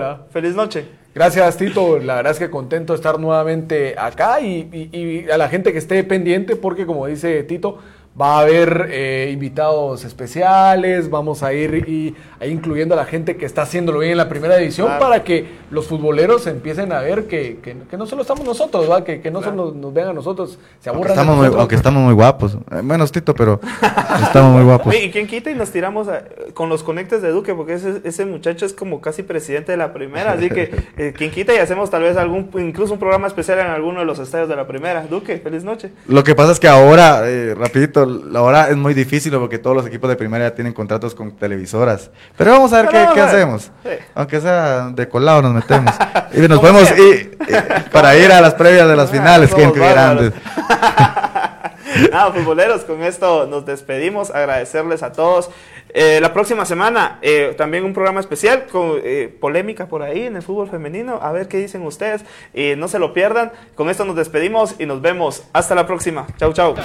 ¿ah? 0.01 0.17
feliz 0.31 0.55
noche. 0.55 0.85
Gracias, 1.15 1.57
Tito. 1.57 1.97
La 1.97 2.15
verdad 2.15 2.33
es 2.33 2.39
que 2.39 2.49
contento 2.49 2.93
de 2.93 2.97
estar 2.97 3.19
nuevamente 3.19 3.95
acá 3.97 4.39
y, 4.39 4.69
y- 4.71 4.97
y 5.25 5.31
a 5.31 5.37
la 5.37 5.49
gente 5.49 5.71
que 5.71 5.79
esté 5.79 6.03
pendiente, 6.03 6.55
porque 6.55 6.85
como 6.85 7.07
dice 7.07 7.41
Tito, 7.43 7.79
va 8.19 8.37
a 8.37 8.41
haber 8.41 8.87
eh, 8.89 9.29
invitados 9.31 10.03
especiales, 10.03 11.09
vamos 11.09 11.43
a 11.43 11.53
ir 11.53 11.87
y, 11.87 12.15
ahí 12.39 12.51
incluyendo 12.51 12.93
a 12.95 12.97
la 12.97 13.05
gente 13.05 13.35
que 13.37 13.45
está 13.45 13.61
haciéndolo 13.63 13.99
bien 13.99 14.13
en 14.13 14.17
la 14.17 14.27
primera 14.29 14.57
división 14.57 14.87
Claro. 14.87 15.01
para 15.01 15.23
que 15.23 15.45
los 15.69 15.85
futboleros 15.87 16.47
empiecen 16.47 16.91
a 16.93 17.01
ver 17.01 17.25
que, 17.27 17.57
que- 17.61 17.75
que 17.89 17.97
no 17.97 18.05
solo 18.07 18.21
estamos 18.23 18.43
nosotros, 18.43 18.89
¿va? 18.89 19.03
que, 19.03 19.21
que 19.21 19.29
no 19.29 19.41
solo 19.43 19.71
nos 19.75 19.93
vean 19.93 20.09
a 20.09 20.13
nosotros, 20.13 20.57
se 20.79 20.89
Aunque 20.89 21.09
aburran 21.09 21.15
de 21.15 21.21
estamos, 21.21 21.37
muy, 21.51 21.59
aunque 21.59 21.75
estamos 21.75 22.03
muy 22.03 22.13
guapos. 22.13 22.57
Eh, 22.71 22.81
Menos 22.81 23.11
Tito, 23.11 23.35
pero 23.35 23.59
estamos 24.23 24.53
muy 24.53 24.63
guapos. 24.63 24.87
Oye, 24.87 25.05
¿y 25.05 25.11
quién 25.11 25.27
quita 25.27 25.51
y 25.51 25.55
nos 25.55 25.69
tiramos 25.71 26.07
a- 26.07 26.23
con 26.53 26.69
los 26.69 26.83
conectes 26.83 27.21
de 27.21 27.29
Duque? 27.29 27.53
Porque 27.53 27.73
ese, 27.73 28.01
ese 28.03 28.25
muchacho 28.25 28.65
es 28.65 28.73
como 28.73 28.99
casi 29.01 29.23
presidente 29.23 29.71
de 29.71 29.77
la 29.77 29.93
primera. 29.93 30.31
Así 30.33 30.49
que, 30.49 30.71
eh, 30.97 31.13
¿quién 31.15 31.29
quita 31.31 31.53
y 31.53 31.57
hacemos 31.57 31.89
tal 31.89 32.01
vez 32.03 32.17
algún, 32.17 32.49
incluso 32.57 32.93
un 32.93 32.99
programa 32.99 33.27
especial 33.27 33.59
en 33.59 33.67
alguno 33.67 33.99
de 33.99 34.05
los 34.05 34.19
estadios 34.19 34.49
de 34.49 34.55
la 34.55 34.65
primera? 34.67 35.05
Duque, 35.07 35.37
feliz 35.37 35.63
noche. 35.63 35.91
Lo 36.07 36.23
que 36.23 36.33
pasa 36.35 36.51
es 36.51 36.59
que 36.59 36.67
ahora, 36.67 37.21
eh, 37.29 37.53
rapidito, 37.55 38.06
ahora 38.35 38.69
es 38.69 38.75
muy 38.77 38.93
difícil 38.93 39.31
porque 39.33 39.57
todos 39.59 39.75
los 39.75 39.85
equipos 39.85 40.09
de 40.09 40.15
primera 40.15 40.49
ya 40.49 40.55
tienen 40.55 40.73
contratos 40.73 41.13
con 41.15 41.35
televisoras. 41.35 42.09
Pero 42.37 42.51
vamos 42.51 42.73
a 42.73 42.81
ver 42.83 42.91
qué, 42.91 43.07
qué 43.13 43.21
hacemos. 43.21 43.71
Sí. 43.83 43.89
Aunque 44.15 44.41
sea 44.41 44.89
de 44.89 45.07
colado 45.09 45.41
nos 45.41 45.53
metemos. 45.53 45.93
Y 46.33 46.41
nos 46.41 46.59
podemos 46.59 46.91
ir 46.99 47.37
eh, 47.47 47.63
para 47.91 48.15
ir 48.17 48.31
a 48.31 48.41
las 48.41 48.53
previas 48.53 48.87
de 48.87 48.95
las 48.95 49.09
Ah, 49.09 49.11
finales. 49.13 49.53
que 49.55 49.71
grandes. 49.71 50.33
Nada, 52.11 52.31
futboleros, 52.31 52.83
con 52.83 53.01
esto 53.01 53.47
nos 53.47 53.65
despedimos. 53.65 54.29
Agradecerles 54.29 55.03
a 55.03 55.11
todos. 55.13 55.49
Eh, 55.89 56.19
la 56.21 56.33
próxima 56.33 56.65
semana 56.65 57.17
eh, 57.21 57.55
también 57.57 57.85
un 57.85 57.93
programa 57.93 58.19
especial 58.19 58.65
con 58.71 58.99
eh, 59.03 59.35
polémica 59.39 59.87
por 59.87 60.03
ahí 60.03 60.23
en 60.23 60.35
el 60.35 60.41
fútbol 60.43 60.69
femenino. 60.69 61.17
A 61.21 61.31
ver 61.31 61.47
qué 61.47 61.57
dicen 61.57 61.81
ustedes. 61.83 62.23
Y 62.53 62.73
no 62.75 62.87
se 62.87 62.99
lo 62.99 63.13
pierdan. 63.13 63.51
Con 63.75 63.89
esto 63.89 64.05
nos 64.05 64.15
despedimos 64.15 64.75
y 64.79 64.85
nos 64.85 65.01
vemos. 65.01 65.43
Hasta 65.53 65.73
la 65.75 65.87
próxima. 65.87 66.27
Chau, 66.37 66.53
chau. 66.53 66.75